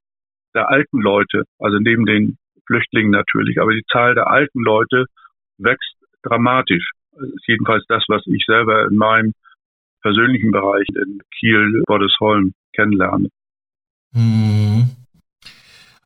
der 0.54 0.68
alten 0.68 1.00
Leute, 1.00 1.44
also 1.58 1.78
neben 1.78 2.04
den 2.04 2.36
Flüchtlingen 2.68 3.10
natürlich, 3.10 3.60
aber 3.60 3.72
die 3.72 3.84
Zahl 3.90 4.14
der 4.14 4.28
alten 4.28 4.60
Leute 4.60 5.06
wächst 5.58 5.96
dramatisch. 6.22 6.92
Das 7.12 7.28
ist 7.28 7.48
jedenfalls 7.48 7.84
das, 7.88 8.04
was 8.08 8.22
ich 8.26 8.44
selber 8.46 8.86
in 8.86 8.96
meinem 8.96 9.32
persönlichen 10.02 10.52
Bereich 10.52 10.86
in 10.94 11.20
Kiel, 11.38 11.82
Bordesholm 11.86 12.52
kennenlerne. 12.74 13.28
Hm. 14.14 14.88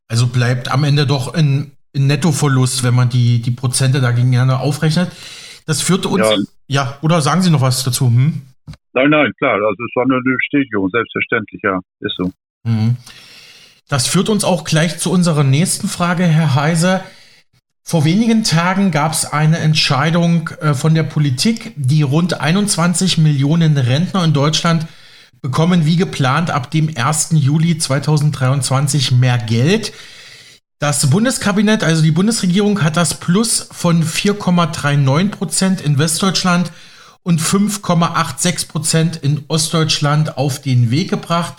Also 0.09 0.27
bleibt 0.29 0.73
am 0.73 0.85
Ende 0.85 1.07
doch 1.07 1.35
ein, 1.35 1.73
ein 1.95 2.07
Nettoverlust, 2.07 2.85
wenn 2.85 2.95
man 2.95 3.11
die, 3.11 3.43
die 3.43 3.51
Prozente 3.51 4.01
da 4.01 4.13
gegeneinander 4.13 4.61
aufrechnet. 4.61 5.11
Das 5.67 5.83
führt 5.83 6.07
uns. 6.07 6.57
Ja. 6.69 6.85
ja, 6.85 6.99
oder 7.03 7.21
sagen 7.21 7.43
Sie 7.43 7.51
noch 7.51 7.63
was 7.63 7.85
dazu? 7.85 8.07
Hm? 8.07 8.43
Nein, 8.95 9.11
nein, 9.11 9.33
klar. 9.39 9.55
Also 9.55 9.85
es 9.85 9.97
war 9.97 10.07
nur 10.07 10.19
eine 10.19 10.37
Bestätigung, 10.37 10.89
selbstverständlich, 10.91 11.61
ja. 11.63 11.79
Ist 12.01 12.17
so. 12.17 12.31
Hm. 12.67 12.97
Das 13.93 14.07
führt 14.07 14.31
uns 14.31 14.43
auch 14.43 14.65
gleich 14.65 14.99
zu 14.99 15.13
unserer 15.13 15.45
nächsten 15.45 15.87
Frage, 15.87 16.25
Herr 16.25 16.55
Heise. 16.55 17.03
Vor 17.83 18.07
wenigen 18.07 18.43
Tagen 18.43 18.91
gab 18.91 19.13
es 19.13 19.27
eine 19.27 19.59
Entscheidung 19.59 20.49
äh, 20.63 20.73
von 20.73 20.95
der 20.95 21.03
Politik, 21.03 21.75
die 21.77 22.01
rund 22.01 22.41
21 22.41 23.19
Millionen 23.19 23.77
Rentner 23.77 24.25
in 24.25 24.33
Deutschland 24.33 24.87
bekommen 25.43 25.85
wie 25.85 25.97
geplant 25.97 26.51
ab 26.51 26.71
dem 26.71 26.91
1. 26.97 27.33
Juli 27.33 27.77
2023 27.77 29.13
mehr 29.13 29.37
Geld. 29.37 29.93
Das 30.79 31.11
Bundeskabinett, 31.11 31.85
also 31.85 32.01
die 32.01 32.13
Bundesregierung, 32.13 32.83
hat 32.83 32.97
das 32.97 33.21
Plus 33.21 33.69
von 33.73 34.03
4,39 34.03 35.29
Prozent 35.33 35.81
in 35.83 35.99
Westdeutschland 35.99 36.73
und 37.25 37.43
5,86 37.43 38.69
Prozent 38.69 39.17
in 39.17 39.45
Ostdeutschland 39.49 40.39
auf 40.39 40.63
den 40.63 40.91
Weg 40.91 41.11
gebracht. 41.11 41.57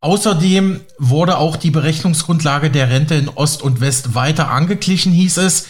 Außerdem 0.00 0.80
wurde 0.98 1.38
auch 1.38 1.56
die 1.56 1.70
Berechnungsgrundlage 1.70 2.70
der 2.70 2.90
Rente 2.90 3.14
in 3.14 3.28
Ost 3.28 3.62
und 3.62 3.80
West 3.80 4.14
weiter 4.14 4.50
angeglichen, 4.50 5.12
hieß 5.12 5.38
es. 5.38 5.66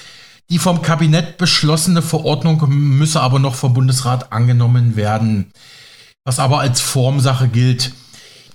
Die 0.50 0.58
vom 0.58 0.82
Kabinett 0.82 1.38
beschlossene 1.38 2.02
Verordnung 2.02 2.62
müsse 2.68 3.20
aber 3.20 3.38
noch 3.38 3.56
vom 3.56 3.74
Bundesrat 3.74 4.32
angenommen 4.32 4.94
werden, 4.94 5.50
was 6.24 6.38
aber 6.38 6.60
als 6.60 6.80
Formsache 6.80 7.48
gilt. 7.48 7.92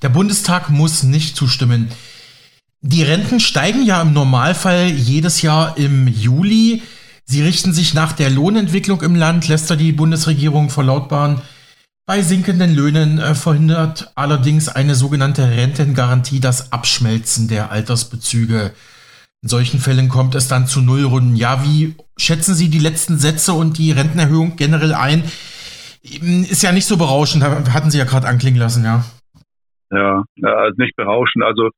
Der 0.01 0.09
Bundestag 0.09 0.69
muss 0.69 1.03
nicht 1.03 1.35
zustimmen. 1.35 1.91
Die 2.81 3.03
Renten 3.03 3.39
steigen 3.39 3.85
ja 3.85 4.01
im 4.01 4.13
Normalfall 4.13 4.87
jedes 4.89 5.41
Jahr 5.41 5.77
im 5.77 6.07
Juli. 6.07 6.81
Sie 7.25 7.43
richten 7.43 7.73
sich 7.73 7.93
nach 7.93 8.13
der 8.13 8.29
Lohnentwicklung 8.29 9.01
im 9.01 9.15
Land, 9.15 9.47
lässt 9.47 9.69
da 9.69 9.75
die 9.75 9.91
Bundesregierung 9.91 10.69
verlautbaren. 10.69 11.41
Bei 12.11 12.19
sinkenden 12.19 12.75
Löhnen 12.75 13.19
äh, 13.19 13.35
verhindert 13.35 14.11
allerdings 14.15 14.67
eine 14.67 14.95
sogenannte 14.95 15.43
Rentengarantie 15.43 16.41
das 16.41 16.73
Abschmelzen 16.73 17.47
der 17.47 17.71
Altersbezüge. 17.71 18.73
In 19.41 19.47
solchen 19.47 19.79
Fällen 19.79 20.09
kommt 20.09 20.35
es 20.35 20.49
dann 20.49 20.67
zu 20.67 20.81
Nullrunden. 20.81 21.37
Ja, 21.37 21.63
wie 21.63 21.95
schätzen 22.17 22.53
Sie 22.53 22.69
die 22.69 22.83
letzten 22.83 23.15
Sätze 23.15 23.53
und 23.53 23.77
die 23.77 23.93
Rentenerhöhung 23.93 24.57
generell 24.57 24.93
ein? 24.93 25.23
Ist 26.03 26.63
ja 26.63 26.73
nicht 26.73 26.85
so 26.85 26.97
berauschend, 26.97 27.45
hatten 27.45 27.91
Sie 27.91 27.99
ja 27.99 28.03
gerade 28.03 28.27
anklingen 28.27 28.59
lassen, 28.59 28.83
ja. 28.83 29.05
Ja, 29.89 30.25
also 30.43 30.81
nicht 30.83 30.97
berauschend. 30.97 31.45
Also 31.45 31.69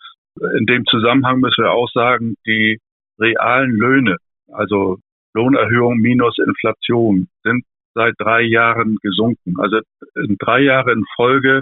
in 0.58 0.65
dem 0.65 0.84
Zusammenhang 0.89 1.41
müssen 1.41 1.63
wir 1.63 1.74
auch 1.74 1.91
sagen, 1.93 2.34
die 2.48 2.80
realen 3.19 3.69
Löhne, 3.69 4.17
also 4.52 4.98
Lohnerhöhung 5.36 6.00
minus 6.00 6.39
Inflation, 6.39 7.28
sind 7.43 7.63
seit 7.95 8.15
drei 8.17 8.41
Jahren 8.41 8.97
gesunken. 9.01 9.56
Also 9.60 9.79
in 10.15 10.38
drei 10.38 10.62
Jahren 10.62 10.99
in 10.99 11.06
Folge 11.15 11.62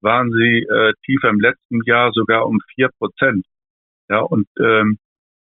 waren 0.00 0.30
sie 0.32 0.58
äh, 0.62 0.92
tiefer 1.04 1.30
im 1.30 1.40
letzten 1.40 1.82
Jahr 1.84 2.12
sogar 2.12 2.46
um 2.46 2.60
vier 2.74 2.90
Prozent. 2.98 3.44
Ja, 4.08 4.20
und 4.20 4.46
ähm, 4.60 4.98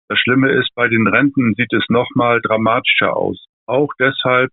Das 0.07 0.19
Schlimme 0.19 0.51
ist, 0.51 0.69
bei 0.75 0.87
den 0.87 1.07
Renten 1.07 1.55
sieht 1.55 1.73
es 1.73 1.83
nochmal 1.89 2.39
dramatischer 2.41 3.15
aus. 3.17 3.45
Auch 3.65 3.89
deshalb, 3.99 4.51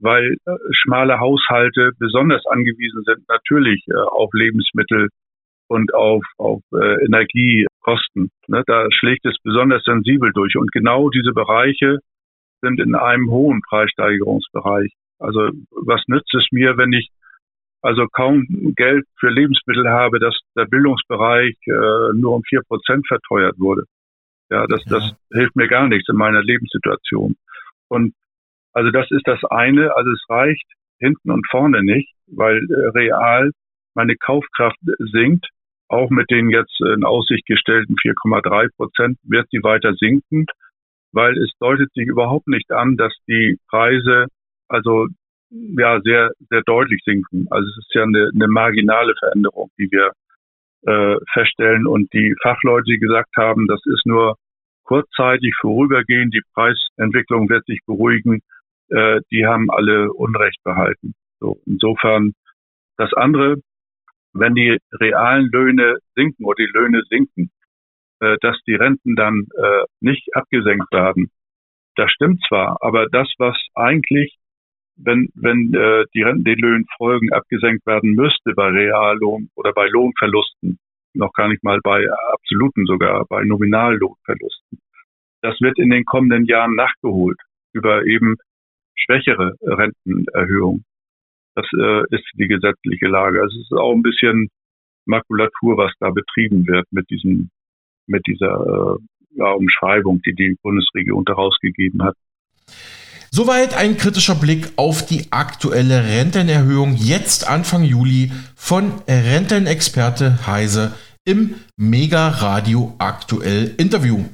weil 0.00 0.36
äh, 0.46 0.56
schmale 0.72 1.20
Haushalte 1.20 1.92
besonders 1.98 2.44
angewiesen 2.46 3.02
sind 3.04 3.28
natürlich 3.28 3.84
äh, 3.88 3.94
auf 3.94 4.30
Lebensmittel 4.32 5.08
und 5.68 5.92
auf, 5.94 6.24
auf 6.38 6.62
äh, 6.72 7.04
Energiekosten. 7.04 8.30
Ne? 8.48 8.62
Da 8.66 8.86
schlägt 8.90 9.26
es 9.26 9.36
besonders 9.42 9.84
sensibel 9.84 10.32
durch. 10.32 10.56
Und 10.56 10.72
genau 10.72 11.10
diese 11.10 11.32
Bereiche 11.32 11.98
sind 12.62 12.80
in 12.80 12.94
einem 12.94 13.30
hohen 13.30 13.60
Preissteigerungsbereich. 13.68 14.92
Also 15.18 15.50
was 15.70 16.02
nützt 16.08 16.34
es 16.34 16.46
mir, 16.50 16.76
wenn 16.76 16.92
ich 16.92 17.10
also 17.82 18.06
kaum 18.08 18.46
Geld 18.76 19.04
für 19.20 19.30
Lebensmittel 19.30 19.88
habe, 19.88 20.18
dass 20.18 20.36
der 20.56 20.64
Bildungsbereich 20.64 21.56
äh, 21.66 22.12
nur 22.14 22.34
um 22.34 22.42
vier 22.42 22.62
Prozent 22.66 23.06
verteuert 23.06 23.58
wurde. 23.58 23.84
Ja, 24.50 24.66
das, 24.66 24.82
ja. 24.86 24.98
das 24.98 25.14
hilft 25.32 25.56
mir 25.56 25.68
gar 25.68 25.88
nichts 25.88 26.08
in 26.08 26.16
meiner 26.16 26.42
Lebenssituation. 26.42 27.36
Und 27.88 28.14
also 28.72 28.90
das 28.90 29.10
ist 29.10 29.26
das 29.26 29.42
eine. 29.50 29.94
Also 29.94 30.10
es 30.10 30.24
reicht 30.28 30.66
hinten 30.98 31.30
und 31.30 31.46
vorne 31.48 31.82
nicht, 31.82 32.12
weil 32.26 32.58
äh, 32.70 32.88
real 32.88 33.50
meine 33.94 34.16
Kaufkraft 34.16 34.78
sinkt. 34.98 35.46
Auch 35.88 36.10
mit 36.10 36.30
den 36.30 36.50
jetzt 36.50 36.80
in 36.80 37.04
Aussicht 37.04 37.46
gestellten 37.46 37.94
4,3 37.94 38.68
Prozent 38.76 39.18
wird 39.22 39.46
sie 39.50 39.62
weiter 39.62 39.94
sinken, 39.94 40.46
weil 41.12 41.38
es 41.38 41.52
deutet 41.60 41.92
sich 41.92 42.08
überhaupt 42.08 42.48
nicht 42.48 42.72
an, 42.72 42.96
dass 42.96 43.14
die 43.28 43.56
Preise 43.68 44.26
also 44.68 45.06
ja 45.50 46.00
sehr 46.02 46.30
sehr 46.50 46.62
deutlich 46.62 47.02
sinken. 47.04 47.46
Also 47.50 47.68
es 47.68 47.78
ist 47.78 47.94
ja 47.94 48.02
eine, 48.02 48.30
eine 48.34 48.48
marginale 48.48 49.14
Veränderung, 49.18 49.70
die 49.78 49.88
wir 49.90 50.12
äh, 50.86 51.16
feststellen 51.32 51.86
und 51.86 52.12
die 52.12 52.34
Fachleute, 52.42 52.84
die 52.84 52.98
gesagt 52.98 53.36
haben, 53.36 53.66
das 53.66 53.80
ist 53.86 54.06
nur 54.06 54.36
kurzzeitig 54.84 55.54
vorübergehend, 55.60 56.32
die 56.32 56.42
Preisentwicklung 56.54 57.48
wird 57.48 57.64
sich 57.66 57.80
beruhigen, 57.86 58.40
äh, 58.88 59.20
die 59.30 59.46
haben 59.46 59.70
alle 59.70 60.12
Unrecht 60.12 60.62
behalten. 60.62 61.14
So, 61.40 61.60
insofern 61.66 62.32
das 62.96 63.12
andere, 63.14 63.56
wenn 64.32 64.54
die 64.54 64.78
realen 64.92 65.48
Löhne 65.50 65.98
sinken 66.14 66.44
oder 66.44 66.64
die 66.64 66.72
Löhne 66.72 67.02
sinken, 67.10 67.50
äh, 68.20 68.36
dass 68.40 68.56
die 68.66 68.74
Renten 68.74 69.16
dann 69.16 69.46
äh, 69.56 69.84
nicht 70.00 70.34
abgesenkt 70.34 70.90
werden. 70.92 71.30
Das 71.96 72.10
stimmt 72.12 72.42
zwar, 72.46 72.78
aber 72.80 73.06
das, 73.10 73.32
was 73.38 73.56
eigentlich, 73.74 74.36
wenn, 74.96 75.28
wenn 75.34 75.74
äh, 75.74 76.04
die 76.14 76.22
Renten 76.22 76.44
den 76.44 76.58
Löhnen 76.58 76.86
folgen, 76.96 77.32
abgesenkt 77.32 77.86
werden 77.86 78.14
müsste 78.14 78.52
bei 78.54 78.68
Reallohn 78.68 79.50
oder 79.54 79.72
bei 79.72 79.88
Lohnverlusten, 79.88 80.78
noch 81.14 81.32
gar 81.32 81.48
nicht 81.48 81.62
mal 81.62 81.78
bei 81.82 82.06
absoluten 82.32 82.86
sogar, 82.86 83.24
bei 83.26 83.44
Nominallohnverlusten. 83.44 84.78
Das 85.42 85.60
wird 85.60 85.78
in 85.78 85.90
den 85.90 86.04
kommenden 86.04 86.44
Jahren 86.46 86.74
nachgeholt 86.74 87.38
über 87.72 88.04
eben 88.04 88.36
schwächere 88.94 89.54
Rentenerhöhungen. 89.62 90.84
Das 91.54 91.66
äh, 91.72 92.02
ist 92.10 92.24
die 92.34 92.48
gesetzliche 92.48 93.06
Lage. 93.06 93.40
Also 93.40 93.58
es 93.58 93.70
ist 93.70 93.76
auch 93.76 93.94
ein 93.94 94.02
bisschen 94.02 94.48
Makulatur, 95.06 95.76
was 95.76 95.92
da 96.00 96.10
betrieben 96.10 96.66
wird 96.66 96.86
mit 96.90 97.08
diesem, 97.10 97.50
mit 98.06 98.26
dieser 98.26 98.96
äh, 98.96 98.98
ja, 99.36 99.52
Umschreibung, 99.52 100.20
die 100.22 100.34
die 100.34 100.56
Bundesregierung 100.62 101.24
daraus 101.24 101.56
gegeben 101.60 102.02
hat. 102.02 102.16
Soweit 103.30 103.74
ein 103.74 103.96
kritischer 103.96 104.34
Blick 104.34 104.72
auf 104.76 105.04
die 105.04 105.26
aktuelle 105.30 106.04
Rentenerhöhung 106.04 106.96
jetzt 106.96 107.46
Anfang 107.46 107.82
Juli 107.82 108.32
von 108.54 108.92
Rentenexperte 109.08 110.46
Heise 110.46 110.92
im 111.24 111.56
Mega 111.76 112.28
Radio 112.28 112.94
Aktuell 112.98 113.74
Interview. 113.78 114.24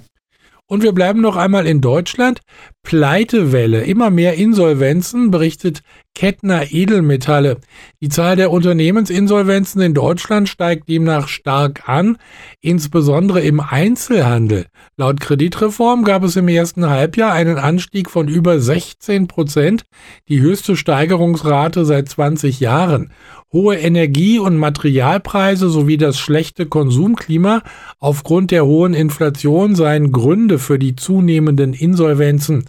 Und 0.67 0.83
wir 0.83 0.93
bleiben 0.93 1.21
noch 1.21 1.37
einmal 1.37 1.67
in 1.67 1.81
Deutschland. 1.81 2.41
Pleitewelle, 2.83 3.83
immer 3.83 4.11
mehr 4.11 4.35
Insolvenzen, 4.35 5.31
berichtet 5.31 5.83
Kettner 6.15 6.71
Edelmetalle. 6.71 7.59
Die 8.01 8.09
Zahl 8.09 8.37
der 8.37 8.51
Unternehmensinsolvenzen 8.51 9.81
in 9.81 9.95
Deutschland 9.95 10.49
steigt 10.49 10.89
demnach 10.89 11.27
stark 11.27 11.89
an, 11.89 12.19
insbesondere 12.61 13.41
im 13.41 13.61
Einzelhandel. 13.61 14.67
Laut 14.97 15.21
Kreditreform 15.21 16.05
gab 16.05 16.23
es 16.23 16.37
im 16.37 16.49
ersten 16.49 16.89
Halbjahr 16.89 17.33
einen 17.33 17.57
Anstieg 17.57 18.11
von 18.11 18.29
über 18.29 18.61
16 18.61 19.27
Prozent, 19.27 19.85
die 20.29 20.41
höchste 20.41 20.77
Steigerungsrate 20.77 21.85
seit 21.87 22.09
20 22.11 22.61
Jahren. 22.61 23.13
Hohe 23.53 23.77
Energie- 23.77 24.39
und 24.39 24.57
Materialpreise 24.57 25.69
sowie 25.69 25.99
das 25.99 26.19
schlechte 26.19 26.67
Konsumklima 26.67 27.63
aufgrund 27.99 28.51
der 28.51 28.65
hohen 28.65 28.95
Inflation 28.95 29.75
seien 29.75 30.11
Gründe 30.11 30.59
für 30.59 30.79
die 30.79 30.97
zunehmenden 30.97 31.75
Insolvenzen. 31.75 32.65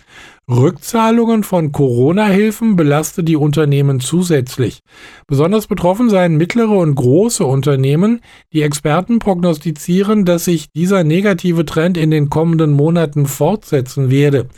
Rückzahlungen 0.49 1.43
von 1.43 1.71
Corona-Hilfen 1.71 2.75
belaste 2.75 3.23
die 3.23 3.37
Unternehmen 3.37 4.01
zusätzlich. 4.01 4.81
Besonders 5.25 5.67
betroffen 5.67 6.09
seien 6.09 6.35
mittlere 6.35 6.71
und 6.71 6.95
große 6.95 7.45
Unternehmen. 7.45 8.19
Die 8.51 8.61
Experten 8.61 9.19
prognostizieren, 9.19 10.25
dass 10.25 10.45
sich 10.45 10.69
dieser 10.71 11.05
negative 11.05 11.63
Trend 11.63 11.97
in 11.97 12.11
den 12.11 12.29
kommenden 12.29 12.71
Monaten 12.71 13.25
fortsetzen 13.25 14.11
werde. 14.11 14.49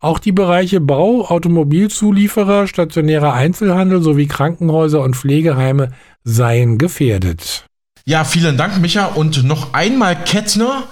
Auch 0.00 0.18
die 0.18 0.32
Bereiche 0.32 0.80
Bau, 0.80 1.26
Automobilzulieferer, 1.26 2.66
stationärer 2.66 3.34
Einzelhandel 3.34 4.00
sowie 4.00 4.28
Krankenhäuser 4.28 5.02
und 5.02 5.16
Pflegeheime 5.16 5.92
seien 6.24 6.78
gefährdet. 6.78 7.66
Ja, 8.06 8.24
vielen 8.24 8.56
Dank, 8.56 8.80
Micha. 8.80 9.06
Und 9.06 9.44
noch 9.44 9.74
einmal 9.74 10.16
Kettner. 10.16 10.84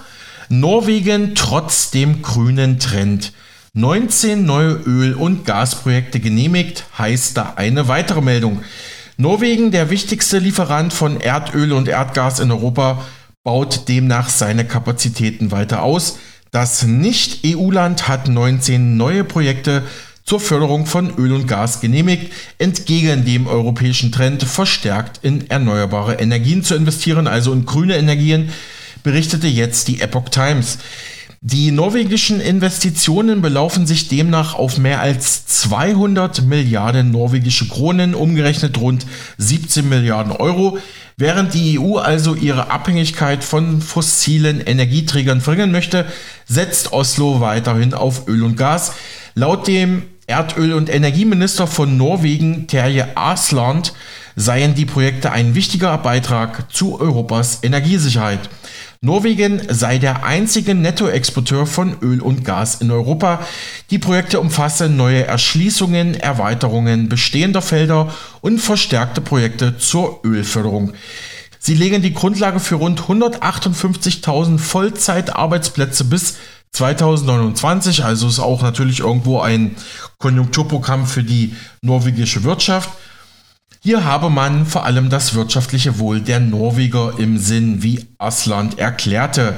Norwegen 0.49 1.33
trotz 1.33 1.89
dem 1.89 2.21
grünen 2.21 2.77
Trend. 2.77 3.33
19 3.77 4.45
neue 4.45 4.79
Öl- 4.85 5.15
und 5.15 5.43
Gasprojekte 5.43 6.21
genehmigt, 6.21 6.85
heißt 6.97 7.35
da 7.35 7.55
eine 7.57 7.89
weitere 7.89 8.21
Meldung. 8.21 8.63
Norwegen, 9.17 9.71
der 9.71 9.89
wichtigste 9.89 10.37
Lieferant 10.37 10.93
von 10.93 11.19
Erdöl 11.19 11.73
und 11.73 11.89
Erdgas 11.89 12.39
in 12.39 12.51
Europa, 12.51 13.03
baut 13.43 13.89
demnach 13.89 14.29
seine 14.29 14.63
Kapazitäten 14.63 15.51
weiter 15.51 15.83
aus. 15.83 16.19
Das 16.51 16.83
Nicht-EU-Land 16.83 18.07
hat 18.07 18.29
19 18.29 18.95
neue 18.95 19.25
Projekte 19.25 19.83
zur 20.23 20.39
Förderung 20.39 20.85
von 20.85 21.13
Öl 21.17 21.33
und 21.33 21.45
Gas 21.45 21.81
genehmigt, 21.81 22.31
entgegen 22.57 23.25
dem 23.25 23.45
europäischen 23.45 24.13
Trend 24.13 24.43
verstärkt 24.43 25.19
in 25.21 25.49
erneuerbare 25.49 26.13
Energien 26.13 26.63
zu 26.63 26.75
investieren, 26.75 27.27
also 27.27 27.51
in 27.51 27.65
grüne 27.65 27.97
Energien, 27.97 28.53
berichtete 29.03 29.47
jetzt 29.47 29.89
die 29.89 29.99
Epoch 29.99 30.29
Times. 30.29 30.77
Die 31.47 31.69
norwegischen 31.69 32.41
Investitionen 32.41 33.43
belaufen 33.43 33.85
sich 33.85 34.07
demnach 34.07 34.55
auf 34.55 34.79
mehr 34.79 34.99
als 34.99 35.45
200 35.45 36.41
Milliarden 36.41 37.11
norwegische 37.11 37.67
Kronen, 37.67 38.15
umgerechnet 38.15 38.79
rund 38.79 39.05
17 39.37 39.87
Milliarden 39.87 40.31
Euro. 40.31 40.79
Während 41.17 41.53
die 41.53 41.79
EU 41.79 41.97
also 41.97 42.33
ihre 42.33 42.71
Abhängigkeit 42.71 43.43
von 43.43 43.79
fossilen 43.79 44.59
Energieträgern 44.59 45.39
verringern 45.39 45.71
möchte, 45.71 46.07
setzt 46.47 46.93
Oslo 46.93 47.41
weiterhin 47.41 47.93
auf 47.93 48.27
Öl 48.27 48.41
und 48.41 48.57
Gas. 48.57 48.93
Laut 49.35 49.67
dem 49.67 50.01
Erdöl- 50.25 50.73
und 50.73 50.91
Energieminister 50.91 51.67
von 51.67 51.95
Norwegen, 51.95 52.65
Terje 52.65 53.09
Asland, 53.13 53.93
seien 54.35 54.73
die 54.73 54.85
Projekte 54.85 55.31
ein 55.31 55.53
wichtiger 55.53 55.95
Beitrag 55.99 56.73
zu 56.73 56.99
Europas 56.99 57.59
Energiesicherheit. 57.61 58.49
Norwegen 59.01 59.61
sei 59.69 59.97
der 59.97 60.23
einzige 60.23 60.73
Nettoexporteur 60.73 61.65
von 61.65 61.97
Öl 62.01 62.21
und 62.21 62.45
Gas 62.45 62.75
in 62.81 62.91
Europa. 62.91 63.39
Die 63.89 63.99
Projekte 63.99 64.39
umfassen 64.39 64.95
neue 64.97 65.25
Erschließungen, 65.25 66.15
Erweiterungen 66.15 67.09
bestehender 67.09 67.61
Felder 67.61 68.13
und 68.41 68.59
verstärkte 68.59 69.21
Projekte 69.21 69.77
zur 69.77 70.21
Ölförderung. 70.23 70.93
Sie 71.59 71.73
legen 71.73 72.01
die 72.01 72.13
Grundlage 72.13 72.59
für 72.59 72.75
rund 72.75 73.01
158.000 73.01 74.59
Vollzeitarbeitsplätze 74.59 76.05
bis 76.05 76.35
2029, 76.73 78.03
also 78.03 78.27
ist 78.27 78.39
auch 78.39 78.61
natürlich 78.61 78.99
irgendwo 78.99 79.39
ein 79.39 79.75
Konjunkturprogramm 80.17 81.07
für 81.07 81.23
die 81.23 81.55
norwegische 81.81 82.43
Wirtschaft. 82.43 82.89
Hier 83.85 84.03
habe 84.03 84.31
man 84.31 84.65
vor 84.65 84.83
allem 84.83 85.11
das 85.11 85.35
wirtschaftliche 85.35 85.99
Wohl 85.99 86.19
der 86.19 86.39
Norweger 86.39 87.19
im 87.19 87.37
Sinn, 87.37 87.83
wie 87.83 88.03
Asland 88.17 88.79
erklärte. 88.79 89.53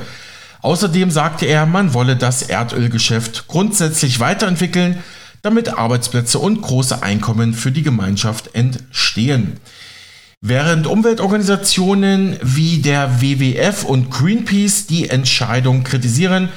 Außerdem 0.62 1.12
sagte 1.12 1.46
er, 1.46 1.66
man 1.66 1.94
wolle 1.94 2.18
das 2.18 2.42
Erdölgeschäft 2.42 3.48
grundsätzlich 3.48 4.20
weiterentwickeln, 4.20 5.02
damit 5.44 5.78
Arbeitsplätze 5.78 6.40
und 6.40 6.62
große 6.62 7.02
Einkommen 7.02 7.54
für 7.54 7.72
die 7.72 7.84
Gemeinschaft 7.84 8.54
entstehen. 8.54 9.62
Während 10.42 10.88
Umweltorganisationen 10.88 12.36
wie 12.42 12.80
der 12.80 13.22
WWF 13.22 13.86
und 13.86 14.12
Greenpeace 14.12 14.88
die 14.88 15.08
Entscheidung 15.08 15.86
kritisieren, 15.86 16.50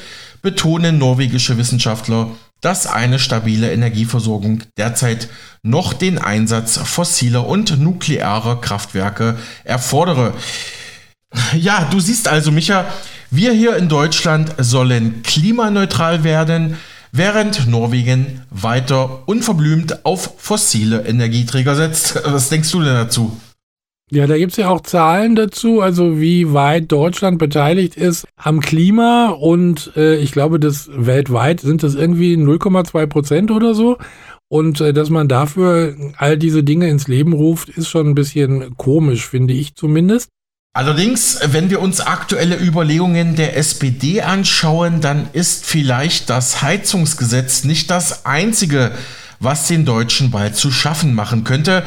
betonen 0.42 0.98
norwegische 0.98 1.56
Wissenschaftler, 1.56 2.32
dass 2.60 2.86
eine 2.86 3.18
stabile 3.18 3.72
Energieversorgung 3.72 4.62
derzeit 4.76 5.28
noch 5.62 5.92
den 5.92 6.18
Einsatz 6.18 6.78
fossiler 6.78 7.46
und 7.46 7.78
nuklearer 7.80 8.60
Kraftwerke 8.60 9.38
erfordere. 9.64 10.34
Ja, 11.56 11.88
du 11.90 12.00
siehst 12.00 12.28
also, 12.28 12.50
Micha, 12.50 12.86
Wir 13.32 13.52
hier 13.52 13.76
in 13.76 13.88
Deutschland 13.88 14.52
sollen 14.58 15.22
klimaneutral 15.22 16.24
werden, 16.24 16.76
während 17.12 17.68
Norwegen 17.68 18.42
weiter 18.50 19.28
unverblümt 19.28 20.04
auf 20.04 20.34
fossile 20.38 21.06
Energieträger 21.06 21.76
setzt. 21.76 22.20
Was 22.24 22.48
denkst 22.48 22.72
du 22.72 22.82
denn 22.82 22.94
dazu? 22.94 23.40
Ja, 24.12 24.26
da 24.26 24.36
gibt 24.36 24.50
es 24.50 24.56
ja 24.56 24.68
auch 24.68 24.80
Zahlen 24.80 25.36
dazu, 25.36 25.80
also 25.80 26.20
wie 26.20 26.52
weit 26.52 26.90
Deutschland 26.90 27.38
beteiligt 27.38 27.96
ist 27.96 28.26
am 28.36 28.60
Klima 28.60 29.28
und 29.28 29.92
äh, 29.96 30.16
ich 30.16 30.32
glaube, 30.32 30.58
das 30.58 30.90
weltweit 30.92 31.60
sind 31.60 31.84
das 31.84 31.94
irgendwie 31.94 32.34
0,2 32.34 33.06
Prozent 33.06 33.50
oder 33.52 33.74
so. 33.74 33.98
Und 34.48 34.80
äh, 34.80 34.92
dass 34.92 35.10
man 35.10 35.28
dafür 35.28 35.94
all 36.16 36.36
diese 36.36 36.64
Dinge 36.64 36.88
ins 36.88 37.06
Leben 37.06 37.32
ruft, 37.32 37.68
ist 37.68 37.88
schon 37.88 38.08
ein 38.08 38.14
bisschen 38.16 38.76
komisch, 38.76 39.28
finde 39.28 39.54
ich 39.54 39.76
zumindest. 39.76 40.28
Allerdings, 40.72 41.38
wenn 41.46 41.70
wir 41.70 41.80
uns 41.80 42.00
aktuelle 42.00 42.56
Überlegungen 42.56 43.36
der 43.36 43.56
SPD 43.56 44.22
anschauen, 44.22 45.00
dann 45.00 45.28
ist 45.32 45.66
vielleicht 45.66 46.30
das 46.30 46.62
Heizungsgesetz 46.62 47.62
nicht 47.62 47.90
das 47.90 48.26
einzige, 48.26 48.92
was 49.38 49.68
den 49.68 49.84
Deutschen 49.84 50.30
bald 50.30 50.56
zu 50.56 50.72
schaffen 50.72 51.14
machen 51.14 51.44
könnte. 51.44 51.84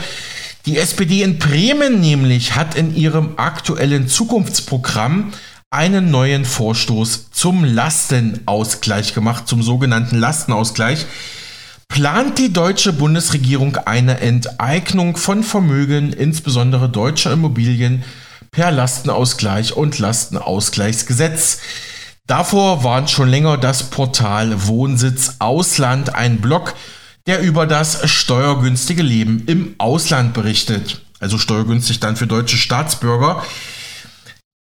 Die 0.65 0.77
SPD 0.77 1.23
in 1.23 1.39
Bremen 1.39 1.99
nämlich 1.99 2.55
hat 2.55 2.75
in 2.75 2.95
ihrem 2.95 3.33
aktuellen 3.35 4.07
Zukunftsprogramm 4.07 5.33
einen 5.69 6.09
neuen 6.09 6.45
Vorstoß 6.45 7.31
zum 7.31 7.65
Lastenausgleich 7.65 9.13
gemacht, 9.13 9.45
zum 9.45 9.61
sogenannten 9.61 10.17
Lastenausgleich. 10.17 11.05
Plant 11.89 12.37
die 12.37 12.53
deutsche 12.53 12.93
Bundesregierung 12.93 13.75
eine 13.75 14.21
Enteignung 14.21 15.17
von 15.17 15.43
Vermögen, 15.43 16.13
insbesondere 16.13 16.87
deutscher 16.87 17.33
Immobilien, 17.33 18.03
per 18.51 18.71
Lastenausgleich 18.71 19.75
und 19.75 19.99
Lastenausgleichsgesetz? 19.99 21.59
Davor 22.25 22.85
warnt 22.85 23.09
schon 23.09 23.27
länger 23.27 23.57
das 23.57 23.89
Portal 23.89 24.65
Wohnsitz 24.67 25.35
Ausland, 25.39 26.15
ein 26.15 26.39
Blog, 26.39 26.73
der 27.27 27.41
über 27.41 27.65
das 27.65 28.09
steuergünstige 28.09 29.03
Leben 29.03 29.43
im 29.47 29.75
Ausland 29.77 30.33
berichtet. 30.33 31.01
Also 31.19 31.37
steuergünstig 31.37 31.99
dann 31.99 32.15
für 32.15 32.27
deutsche 32.27 32.57
Staatsbürger. 32.57 33.43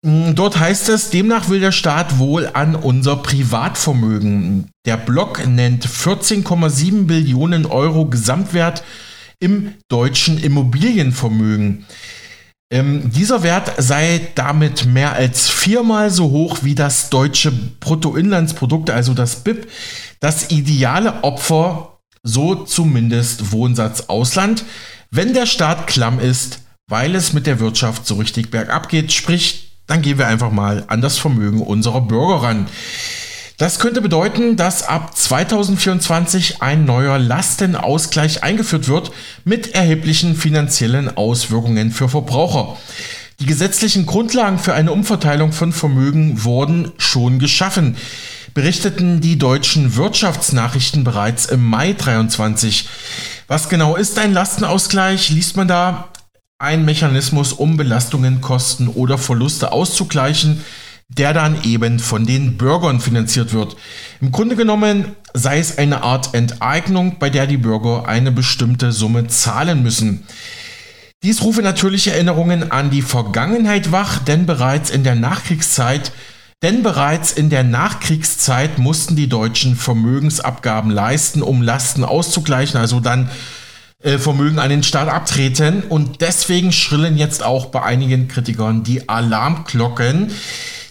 Mm, 0.06 0.36
dort 0.36 0.60
heißt 0.60 0.90
es, 0.90 1.10
demnach 1.10 1.50
will 1.50 1.60
der 1.60 1.72
Staat 1.72 2.20
wohl 2.20 2.50
an 2.54 2.76
unser 2.76 3.18
Privatvermögen. 3.18 4.70
Der 4.86 4.98
Block 4.98 5.46
nennt 5.46 5.88
14,7 5.88 7.06
Billionen 7.06 7.66
Euro 7.66 8.06
Gesamtwert 8.06 8.84
im 9.40 9.76
deutschen 9.90 10.38
Immobilienvermögen. 10.38 11.86
Ähm, 12.72 13.10
dieser 13.12 13.42
Wert 13.42 13.74
sei 13.78 14.28
damit 14.36 14.86
mehr 14.86 15.14
als 15.14 15.50
viermal 15.50 16.12
so 16.12 16.30
hoch 16.30 16.60
wie 16.62 16.76
das 16.76 17.10
deutsche 17.10 17.52
Bruttoinlandsprodukt, 17.52 18.90
also 18.90 19.14
das 19.14 19.38
BIP. 19.38 19.68
Das 20.20 20.52
ideale 20.52 21.24
Opfer 21.24 21.99
so 22.24 22.56
zumindest 22.56 23.52
Wohnsatz 23.52 24.02
Ausland, 24.08 24.66
wenn 25.12 25.34
der 25.34 25.46
Staat 25.46 25.88
klamm 25.88 26.20
ist, 26.20 26.60
weil 26.88 27.16
es 27.16 27.34
mit 27.34 27.48
der 27.48 27.60
Wirtschaft 27.60 28.06
so 28.06 28.16
richtig 28.16 28.52
bergab 28.52 28.90
geht, 28.90 29.12
sprich, 29.12 29.72
dann 29.88 30.02
gehen 30.02 30.18
wir 30.18 30.28
einfach 30.28 30.52
mal 30.52 30.84
an 30.88 31.02
das 31.02 31.18
Vermögen 31.18 31.62
unserer 31.62 32.02
Bürger 32.02 32.44
ran. 32.44 32.68
Das 33.58 33.80
könnte 33.80 34.02
bedeuten, 34.02 34.56
dass 34.56 34.84
ab 34.84 35.18
2024 35.18 36.62
ein 36.62 36.86
neuer 36.86 37.20
Lastenausgleich 37.20 38.42
eingeführt 38.42 38.88
wird 38.88 39.12
mit 39.44 39.76
erheblichen 39.76 40.36
finanziellen 40.36 41.18
Auswirkungen 41.18 41.92
für 41.92 42.08
Verbraucher. 42.08 42.78
Die 43.40 43.46
gesetzlichen 43.46 44.06
Grundlagen 44.06 44.60
für 44.60 44.74
eine 44.74 44.92
Umverteilung 44.92 45.52
von 45.52 45.74
Vermögen 45.74 46.44
wurden 46.44 46.94
schon 46.98 47.40
geschaffen 47.40 47.98
berichteten 48.60 49.22
die 49.22 49.38
deutschen 49.38 49.96
Wirtschaftsnachrichten 49.96 51.06
bereits 51.06 51.46
im 51.46 51.64
Mai 51.64 51.94
23. 51.94 52.90
Was 53.48 53.70
genau 53.70 53.96
ist 53.96 54.20
ein 54.20 54.34
Lastenausgleich? 54.34 55.30
Liest 55.30 55.56
man 55.56 55.70
da 55.70 56.10
ein 56.58 56.84
Mechanismus, 56.84 57.54
um 57.54 57.78
Belastungen, 57.78 58.42
Kosten 58.42 58.90
oder 58.90 59.18
Verluste 59.18 59.72
auszugleichen, 59.72 60.62
der 61.08 61.32
dann 61.32 61.64
eben 61.64 62.00
von 62.00 62.26
den 62.26 62.58
Bürgern 62.58 63.00
finanziert 63.00 63.54
wird. 63.54 63.78
Im 64.20 64.34
Grunde 64.34 64.58
genommen 64.58 65.16
sei 65.34 65.60
es 65.60 65.78
eine 65.78 66.04
Art 66.04 66.34
Enteignung, 66.34 67.16
bei 67.18 67.30
der 67.30 67.48
die 67.48 67.56
Bürger 67.56 68.10
eine 68.10 68.34
bestimmte 68.34 68.92
Summe 68.92 69.28
zahlen 69.28 69.84
müssen. 69.84 70.28
Dies 71.24 71.44
rufe 71.44 71.62
natürlich 71.62 72.10
Erinnerungen 72.10 72.74
an 72.74 72.90
die 72.90 73.04
Vergangenheit 73.04 73.94
wach, 73.94 74.20
denn 74.20 74.46
bereits 74.46 74.90
in 74.90 75.06
der 75.06 75.16
Nachkriegszeit 75.16 76.12
denn 76.62 76.84
bereits 76.84 77.32
in 77.32 77.50
der 77.50 77.64
Nachkriegszeit 77.64 78.80
mussten 78.80 79.16
die 79.16 79.30
Deutschen 79.30 79.76
Vermögensabgaben 79.76 80.92
leisten, 80.92 81.42
um 81.42 81.62
Lasten 81.62 82.04
auszugleichen, 82.04 82.80
also 82.80 83.00
dann 83.00 83.30
äh, 84.04 84.18
Vermögen 84.18 84.60
an 84.60 84.70
den 84.70 84.84
Staat 84.84 85.08
abtreten. 85.08 85.84
Und 85.84 86.22
deswegen 86.22 86.72
schrillen 86.72 87.18
jetzt 87.18 87.44
auch 87.44 87.68
bei 87.68 87.82
einigen 87.82 88.28
Kritikern 88.28 88.84
die 88.84 89.08
Alarmglocken. 89.08 90.32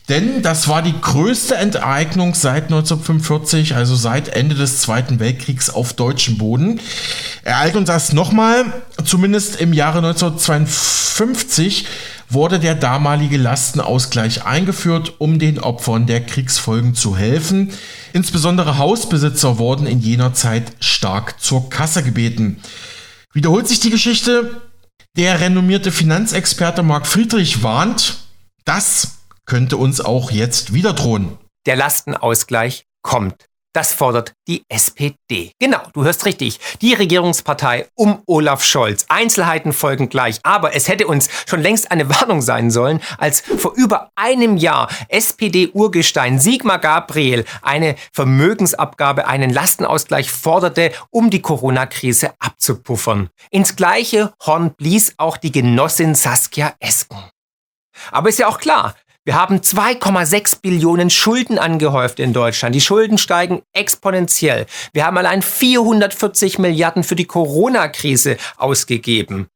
Denn 0.08 0.40
das 0.40 0.68
war 0.68 0.80
die 0.80 0.98
größte 0.98 1.54
Enteignung 1.56 2.34
seit 2.34 2.64
1945, 2.64 3.74
also 3.74 3.94
seit 3.94 4.28
Ende 4.28 4.54
des 4.54 4.80
Zweiten 4.80 5.20
Weltkriegs 5.20 5.68
auf 5.68 5.92
deutschem 5.92 6.38
Boden. 6.38 6.80
Ereilt 7.44 7.76
uns 7.76 7.88
das 7.88 8.14
nochmal, 8.14 8.64
zumindest 9.04 9.60
im 9.60 9.74
Jahre 9.74 9.98
1952 9.98 11.86
wurde 12.30 12.58
der 12.58 12.74
damalige 12.74 13.36
Lastenausgleich 13.36 14.44
eingeführt, 14.44 15.14
um 15.18 15.38
den 15.38 15.58
Opfern 15.58 16.06
der 16.06 16.24
Kriegsfolgen 16.24 16.94
zu 16.94 17.16
helfen. 17.16 17.72
Insbesondere 18.12 18.78
Hausbesitzer 18.78 19.58
wurden 19.58 19.86
in 19.86 20.00
jener 20.00 20.34
Zeit 20.34 20.72
stark 20.80 21.40
zur 21.40 21.70
Kasse 21.70 22.02
gebeten. 22.02 22.60
Wiederholt 23.32 23.68
sich 23.68 23.80
die 23.80 23.90
Geschichte? 23.90 24.62
Der 25.16 25.40
renommierte 25.40 25.90
Finanzexperte 25.90 26.82
Marc 26.82 27.06
Friedrich 27.06 27.62
warnt, 27.62 28.18
das 28.64 29.18
könnte 29.46 29.76
uns 29.76 30.00
auch 30.00 30.30
jetzt 30.30 30.74
wieder 30.74 30.92
drohen. 30.92 31.38
Der 31.66 31.76
Lastenausgleich 31.76 32.84
kommt. 33.02 33.46
Das 33.74 33.92
fordert 33.92 34.32
die 34.46 34.64
SPD. 34.68 35.52
Genau, 35.58 35.80
du 35.92 36.02
hörst 36.02 36.24
richtig. 36.24 36.58
Die 36.80 36.94
Regierungspartei 36.94 37.86
um 37.94 38.22
Olaf 38.26 38.64
Scholz. 38.64 39.04
Einzelheiten 39.08 39.72
folgen 39.72 40.08
gleich. 40.08 40.40
Aber 40.42 40.74
es 40.74 40.88
hätte 40.88 41.06
uns 41.06 41.28
schon 41.46 41.60
längst 41.60 41.90
eine 41.90 42.08
Warnung 42.08 42.40
sein 42.40 42.70
sollen, 42.70 43.00
als 43.18 43.42
vor 43.42 43.74
über 43.74 44.10
einem 44.14 44.56
Jahr 44.56 44.88
SPD-Urgestein 45.08 46.38
Sigmar 46.38 46.78
Gabriel 46.78 47.44
eine 47.60 47.96
Vermögensabgabe, 48.12 49.26
einen 49.26 49.50
Lastenausgleich 49.50 50.30
forderte, 50.30 50.92
um 51.10 51.28
die 51.28 51.42
Corona-Krise 51.42 52.32
abzupuffern. 52.38 53.28
Ins 53.50 53.76
gleiche 53.76 54.32
Horn 54.44 54.74
blies 54.74 55.14
auch 55.18 55.36
die 55.36 55.52
Genossin 55.52 56.14
Saskia 56.14 56.74
Esken. 56.80 57.18
Aber 58.10 58.28
ist 58.28 58.38
ja 58.38 58.48
auch 58.48 58.58
klar, 58.58 58.94
wir 59.28 59.34
haben 59.34 59.56
2,6 59.56 60.62
Billionen 60.62 61.10
Schulden 61.10 61.58
angehäuft 61.58 62.18
in 62.18 62.32
Deutschland. 62.32 62.74
Die 62.74 62.80
Schulden 62.80 63.18
steigen 63.18 63.60
exponentiell. 63.74 64.64
Wir 64.94 65.04
haben 65.04 65.18
allein 65.18 65.42
440 65.42 66.58
Milliarden 66.58 67.04
für 67.04 67.14
die 67.14 67.26
Corona-Krise 67.26 68.38
ausgegeben. 68.56 69.48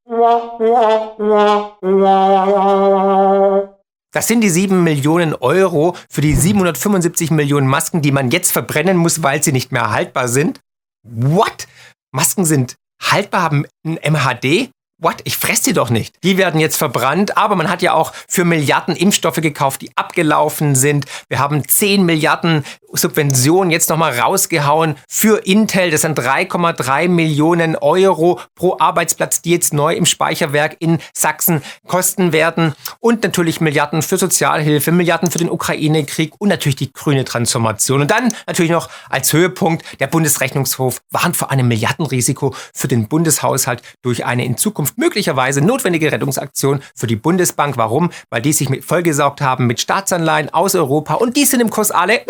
Das 4.12 4.28
sind 4.28 4.42
die 4.42 4.50
7 4.50 4.84
Millionen 4.84 5.34
Euro 5.34 5.96
für 6.10 6.20
die 6.20 6.34
775 6.34 7.30
Millionen 7.30 7.66
Masken, 7.66 8.02
die 8.02 8.12
man 8.12 8.30
jetzt 8.30 8.52
verbrennen 8.52 8.98
muss, 8.98 9.22
weil 9.22 9.42
sie 9.42 9.52
nicht 9.52 9.72
mehr 9.72 9.90
haltbar 9.90 10.28
sind. 10.28 10.60
What? 11.02 11.66
Masken 12.14 12.44
sind 12.44 12.76
haltbar, 13.00 13.40
haben 13.40 13.64
ein 13.86 13.98
MHD? 14.02 14.68
What? 15.02 15.16
Ich 15.24 15.36
fresse 15.36 15.64
die 15.64 15.72
doch 15.72 15.90
nicht. 15.90 16.14
Die 16.22 16.36
werden 16.36 16.60
jetzt 16.60 16.76
verbrannt, 16.76 17.36
aber 17.36 17.56
man 17.56 17.68
hat 17.68 17.82
ja 17.82 17.92
auch 17.92 18.12
für 18.28 18.44
Milliarden 18.44 18.96
Impfstoffe 18.96 19.40
gekauft, 19.40 19.82
die 19.82 19.90
abgelaufen 19.96 20.74
sind. 20.74 21.06
Wir 21.28 21.38
haben 21.38 21.66
10 21.66 22.04
Milliarden 22.04 22.64
Subventionen 22.92 23.70
jetzt 23.70 23.88
nochmal 23.88 24.18
rausgehauen 24.18 24.96
für 25.08 25.46
Intel. 25.46 25.90
Das 25.90 26.02
sind 26.02 26.18
3,3 26.18 27.08
Millionen 27.08 27.76
Euro 27.76 28.40
pro 28.54 28.76
Arbeitsplatz, 28.78 29.42
die 29.42 29.50
jetzt 29.50 29.72
neu 29.72 29.94
im 29.94 30.06
Speicherwerk 30.06 30.76
in 30.78 30.98
Sachsen 31.14 31.62
kosten 31.86 32.32
werden. 32.32 32.74
Und 33.00 33.22
natürlich 33.22 33.60
Milliarden 33.60 34.02
für 34.02 34.18
Sozialhilfe, 34.18 34.92
Milliarden 34.92 35.30
für 35.30 35.38
den 35.38 35.50
Ukraine-Krieg 35.50 36.34
und 36.38 36.48
natürlich 36.48 36.76
die 36.76 36.92
grüne 36.92 37.24
Transformation. 37.24 38.02
Und 38.02 38.10
dann 38.10 38.34
natürlich 38.46 38.72
noch 38.72 38.90
als 39.08 39.32
Höhepunkt, 39.32 39.84
der 40.00 40.06
Bundesrechnungshof 40.06 41.00
warnt 41.10 41.36
vor 41.36 41.50
einem 41.50 41.68
Milliardenrisiko 41.68 42.54
für 42.74 42.88
den 42.88 43.08
Bundeshaushalt 43.08 43.82
durch 44.02 44.24
eine 44.24 44.44
in 44.44 44.56
Zukunft 44.56 44.91
möglicherweise 44.96 45.60
notwendige 45.60 46.10
Rettungsaktion 46.10 46.82
für 46.94 47.06
die 47.06 47.16
Bundesbank. 47.16 47.76
Warum? 47.76 48.10
Weil 48.30 48.42
die 48.42 48.52
sich 48.52 48.68
mit 48.68 48.84
vollgesaugt 48.84 49.40
haben 49.40 49.66
mit 49.66 49.80
Staatsanleihen 49.80 50.52
aus 50.52 50.74
Europa 50.74 51.14
und 51.14 51.36
die 51.36 51.44
sind 51.44 51.60
im 51.60 51.70
Kurs 51.70 51.90
alle 51.90 52.22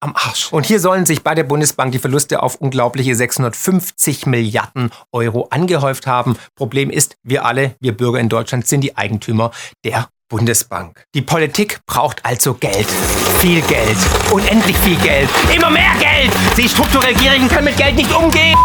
am 0.00 0.14
Arsch. 0.14 0.52
Und 0.52 0.66
hier 0.66 0.80
sollen 0.80 1.06
sich 1.06 1.22
bei 1.22 1.34
der 1.34 1.44
Bundesbank 1.44 1.92
die 1.92 1.98
Verluste 1.98 2.42
auf 2.42 2.56
unglaubliche 2.56 3.14
650 3.14 4.26
Milliarden 4.26 4.90
Euro 5.12 5.48
angehäuft 5.50 6.06
haben. 6.06 6.36
Problem 6.54 6.90
ist, 6.90 7.16
wir 7.22 7.44
alle, 7.44 7.74
wir 7.80 7.96
Bürger 7.96 8.20
in 8.20 8.28
Deutschland, 8.28 8.66
sind 8.66 8.82
die 8.82 8.96
Eigentümer 8.96 9.50
der 9.84 10.08
Bundesbank. 10.28 11.04
Die 11.14 11.22
Politik 11.22 11.80
braucht 11.86 12.24
also 12.24 12.54
Geld. 12.54 12.86
Viel 13.38 13.60
Geld. 13.62 13.96
Unendlich 14.32 14.76
viel 14.78 14.96
Geld. 14.96 15.28
Immer 15.54 15.70
mehr 15.70 15.92
Geld. 16.00 16.32
Die 16.56 16.68
strukturell 16.68 17.14
Gierigen 17.14 17.48
können 17.48 17.66
mit 17.66 17.76
Geld 17.76 17.96
nicht 17.96 18.12
umgehen. 18.14 18.56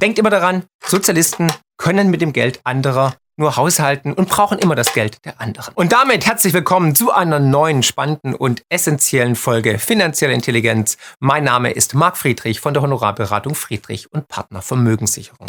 Denkt 0.00 0.18
immer 0.18 0.30
daran, 0.30 0.64
Sozialisten 0.82 1.52
können 1.76 2.08
mit 2.10 2.22
dem 2.22 2.32
Geld 2.32 2.60
anderer 2.64 3.16
nur 3.36 3.56
haushalten 3.56 4.14
und 4.14 4.30
brauchen 4.30 4.58
immer 4.58 4.74
das 4.74 4.94
Geld 4.94 5.24
der 5.26 5.40
anderen. 5.40 5.74
Und 5.74 5.92
damit 5.92 6.26
herzlich 6.26 6.54
willkommen 6.54 6.94
zu 6.94 7.12
einer 7.12 7.38
neuen, 7.38 7.82
spannenden 7.82 8.34
und 8.34 8.62
essentiellen 8.70 9.36
Folge 9.36 9.78
Finanzielle 9.78 10.32
Intelligenz. 10.32 10.96
Mein 11.18 11.44
Name 11.44 11.72
ist 11.72 11.94
Marc 11.94 12.16
Friedrich 12.16 12.60
von 12.60 12.72
der 12.72 12.82
Honorarberatung 12.82 13.54
Friedrich 13.54 14.10
und 14.10 14.26
Partner 14.28 14.62
Vermögenssicherung. 14.62 15.46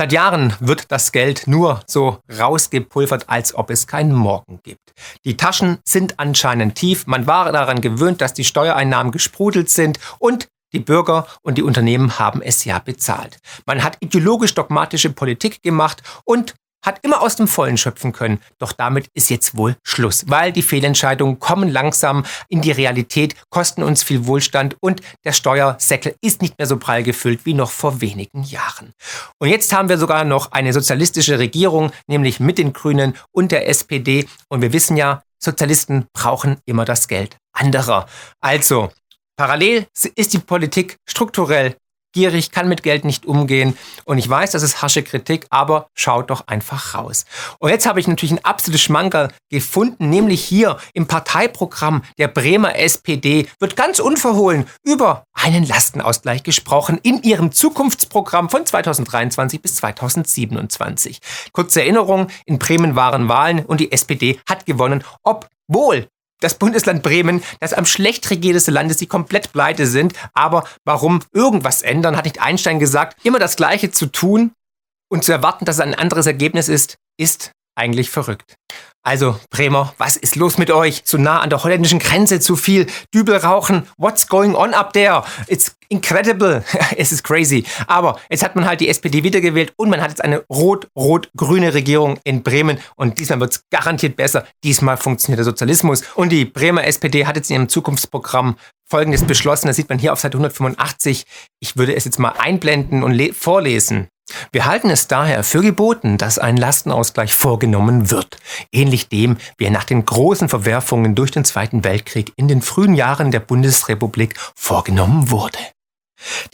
Seit 0.00 0.12
Jahren 0.12 0.54
wird 0.60 0.90
das 0.90 1.12
Geld 1.12 1.46
nur 1.46 1.82
so 1.86 2.20
rausgepulvert, 2.38 3.28
als 3.28 3.54
ob 3.54 3.68
es 3.68 3.86
keinen 3.86 4.14
Morgen 4.14 4.58
gibt. 4.62 4.94
Die 5.26 5.36
Taschen 5.36 5.76
sind 5.84 6.18
anscheinend 6.18 6.76
tief, 6.76 7.06
man 7.06 7.26
war 7.26 7.52
daran 7.52 7.82
gewöhnt, 7.82 8.22
dass 8.22 8.32
die 8.32 8.46
Steuereinnahmen 8.46 9.12
gesprudelt 9.12 9.68
sind 9.68 10.00
und 10.18 10.48
die 10.72 10.78
Bürger 10.78 11.26
und 11.42 11.58
die 11.58 11.62
Unternehmen 11.62 12.18
haben 12.18 12.40
es 12.40 12.64
ja 12.64 12.78
bezahlt. 12.78 13.40
Man 13.66 13.84
hat 13.84 13.98
ideologisch 14.00 14.54
dogmatische 14.54 15.10
Politik 15.10 15.60
gemacht 15.60 16.02
und 16.24 16.54
hat 16.84 17.00
immer 17.02 17.22
aus 17.22 17.36
dem 17.36 17.48
Vollen 17.48 17.76
schöpfen 17.76 18.12
können. 18.12 18.40
Doch 18.58 18.72
damit 18.72 19.08
ist 19.14 19.30
jetzt 19.30 19.56
wohl 19.56 19.76
Schluss, 19.82 20.24
weil 20.28 20.52
die 20.52 20.62
Fehlentscheidungen 20.62 21.38
kommen 21.38 21.68
langsam 21.68 22.24
in 22.48 22.60
die 22.60 22.70
Realität, 22.70 23.34
kosten 23.50 23.82
uns 23.82 24.02
viel 24.02 24.26
Wohlstand 24.26 24.76
und 24.80 25.00
der 25.24 25.32
Steuersäckel 25.32 26.14
ist 26.20 26.42
nicht 26.42 26.58
mehr 26.58 26.66
so 26.66 26.76
prall 26.76 27.02
gefüllt 27.02 27.44
wie 27.44 27.54
noch 27.54 27.70
vor 27.70 28.00
wenigen 28.00 28.42
Jahren. 28.42 28.92
Und 29.38 29.48
jetzt 29.48 29.72
haben 29.72 29.88
wir 29.88 29.98
sogar 29.98 30.24
noch 30.24 30.52
eine 30.52 30.72
sozialistische 30.72 31.38
Regierung, 31.38 31.92
nämlich 32.06 32.40
mit 32.40 32.58
den 32.58 32.72
Grünen 32.72 33.14
und 33.32 33.52
der 33.52 33.68
SPD. 33.68 34.26
Und 34.48 34.62
wir 34.62 34.72
wissen 34.72 34.96
ja, 34.96 35.22
Sozialisten 35.42 36.06
brauchen 36.12 36.58
immer 36.66 36.84
das 36.84 37.08
Geld 37.08 37.36
anderer. 37.52 38.06
Also, 38.40 38.90
Parallel 39.36 39.86
ist 40.14 40.34
die 40.34 40.38
Politik 40.38 40.96
strukturell 41.08 41.76
gierig, 42.12 42.50
kann 42.50 42.68
mit 42.68 42.82
Geld 42.82 43.04
nicht 43.04 43.26
umgehen. 43.26 43.76
Und 44.04 44.18
ich 44.18 44.28
weiß, 44.28 44.50
das 44.50 44.62
ist 44.62 44.82
harsche 44.82 45.02
Kritik, 45.02 45.46
aber 45.50 45.86
schaut 45.94 46.30
doch 46.30 46.46
einfach 46.46 46.94
raus. 46.94 47.24
Und 47.58 47.70
jetzt 47.70 47.86
habe 47.86 48.00
ich 48.00 48.08
natürlich 48.08 48.32
ein 48.32 48.44
absolutes 48.44 48.82
Schmankerl 48.82 49.32
gefunden, 49.50 50.10
nämlich 50.10 50.44
hier 50.44 50.78
im 50.94 51.06
Parteiprogramm 51.06 52.02
der 52.18 52.28
Bremer 52.28 52.76
SPD 52.76 53.48
wird 53.58 53.76
ganz 53.76 53.98
unverhohlen 53.98 54.66
über 54.84 55.24
einen 55.32 55.66
Lastenausgleich 55.66 56.42
gesprochen 56.42 56.98
in 57.02 57.22
ihrem 57.22 57.52
Zukunftsprogramm 57.52 58.50
von 58.50 58.66
2023 58.66 59.62
bis 59.62 59.76
2027. 59.76 61.20
Kurze 61.52 61.80
Erinnerung, 61.80 62.28
in 62.44 62.58
Bremen 62.58 62.96
waren 62.96 63.28
Wahlen 63.28 63.64
und 63.64 63.80
die 63.80 63.92
SPD 63.92 64.38
hat 64.48 64.66
gewonnen, 64.66 65.04
obwohl 65.22 66.08
das 66.40 66.58
Bundesland 66.58 67.02
Bremen, 67.02 67.42
das 67.60 67.72
am 67.72 67.86
schlecht 67.86 68.28
regierteste 68.30 68.70
Land 68.70 68.90
ist, 68.90 69.00
die 69.00 69.06
komplett 69.06 69.52
pleite 69.52 69.86
sind. 69.86 70.14
Aber 70.34 70.64
warum 70.84 71.20
irgendwas 71.32 71.82
ändern, 71.82 72.16
hat 72.16 72.24
nicht 72.24 72.40
Einstein 72.40 72.78
gesagt. 72.78 73.24
Immer 73.24 73.38
das 73.38 73.56
Gleiche 73.56 73.90
zu 73.90 74.06
tun 74.06 74.52
und 75.10 75.24
zu 75.24 75.32
erwarten, 75.32 75.64
dass 75.64 75.76
es 75.76 75.82
ein 75.82 75.94
anderes 75.94 76.26
Ergebnis 76.26 76.68
ist, 76.68 76.96
ist 77.18 77.52
eigentlich 77.76 78.10
verrückt. 78.10 78.56
Also, 79.02 79.40
Bremer, 79.48 79.94
was 79.96 80.18
ist 80.18 80.36
los 80.36 80.58
mit 80.58 80.70
euch? 80.70 81.00
So 81.04 81.16
nah 81.16 81.40
an 81.40 81.48
der 81.48 81.64
holländischen 81.64 81.98
Grenze, 81.98 82.38
zu 82.38 82.54
viel 82.54 82.86
Dübel 83.14 83.36
rauchen. 83.36 83.86
What's 83.96 84.28
going 84.28 84.54
on 84.54 84.74
up 84.74 84.92
there? 84.92 85.24
It's 85.46 85.74
incredible. 85.88 86.62
es 86.98 87.10
ist 87.10 87.24
crazy. 87.24 87.64
Aber 87.86 88.20
jetzt 88.28 88.44
hat 88.44 88.56
man 88.56 88.66
halt 88.66 88.80
die 88.80 88.88
SPD 88.88 89.22
wiedergewählt 89.22 89.72
und 89.76 89.88
man 89.88 90.02
hat 90.02 90.10
jetzt 90.10 90.22
eine 90.22 90.44
rot-rot-grüne 90.50 91.72
Regierung 91.72 92.18
in 92.24 92.42
Bremen 92.42 92.78
und 92.96 93.18
diesmal 93.18 93.40
wird 93.40 93.52
es 93.52 93.64
garantiert 93.70 94.16
besser. 94.16 94.44
Diesmal 94.64 94.98
funktioniert 94.98 95.38
der 95.38 95.46
Sozialismus. 95.46 96.02
Und 96.14 96.30
die 96.30 96.44
Bremer 96.44 96.84
SPD 96.84 97.24
hat 97.24 97.36
jetzt 97.36 97.50
in 97.50 97.56
ihrem 97.56 97.68
Zukunftsprogramm 97.70 98.56
Folgendes 98.86 99.24
beschlossen. 99.24 99.68
Das 99.68 99.76
sieht 99.76 99.88
man 99.88 99.98
hier 99.98 100.12
auf 100.12 100.20
Seite 100.20 100.36
185. 100.36 101.24
Ich 101.60 101.76
würde 101.76 101.94
es 101.94 102.04
jetzt 102.04 102.18
mal 102.18 102.34
einblenden 102.36 103.02
und 103.02 103.34
vorlesen. 103.34 104.08
Wir 104.52 104.66
halten 104.66 104.90
es 104.90 105.08
daher 105.08 105.44
für 105.44 105.62
geboten, 105.62 106.18
dass 106.18 106.38
ein 106.38 106.56
Lastenausgleich 106.56 107.34
vorgenommen 107.34 108.10
wird, 108.10 108.38
ähnlich 108.72 109.08
dem, 109.08 109.36
wie 109.58 109.64
er 109.64 109.70
nach 109.70 109.84
den 109.84 110.04
großen 110.04 110.48
Verwerfungen 110.48 111.14
durch 111.14 111.30
den 111.30 111.44
Zweiten 111.44 111.84
Weltkrieg 111.84 112.32
in 112.36 112.48
den 112.48 112.62
frühen 112.62 112.94
Jahren 112.94 113.30
der 113.30 113.40
Bundesrepublik 113.40 114.34
vorgenommen 114.54 115.30
wurde. 115.30 115.58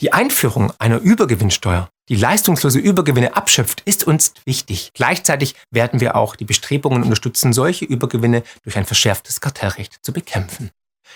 Die 0.01 0.13
Einführung 0.13 0.71
einer 0.79 0.99
Übergewinnsteuer, 0.99 1.89
die 2.09 2.15
leistungslose 2.15 2.79
Übergewinne 2.79 3.35
abschöpft, 3.35 3.81
ist 3.85 4.05
uns 4.05 4.33
wichtig. 4.45 4.91
Gleichzeitig 4.93 5.55
werden 5.71 5.99
wir 5.99 6.15
auch 6.15 6.35
die 6.35 6.45
Bestrebungen 6.45 7.03
unterstützen, 7.03 7.51
solche 7.51 7.85
Übergewinne 7.85 8.43
durch 8.63 8.77
ein 8.77 8.85
verschärftes 8.85 9.41
Kartellrecht 9.41 9.97
zu 10.01 10.13
bekämpfen. 10.13 10.71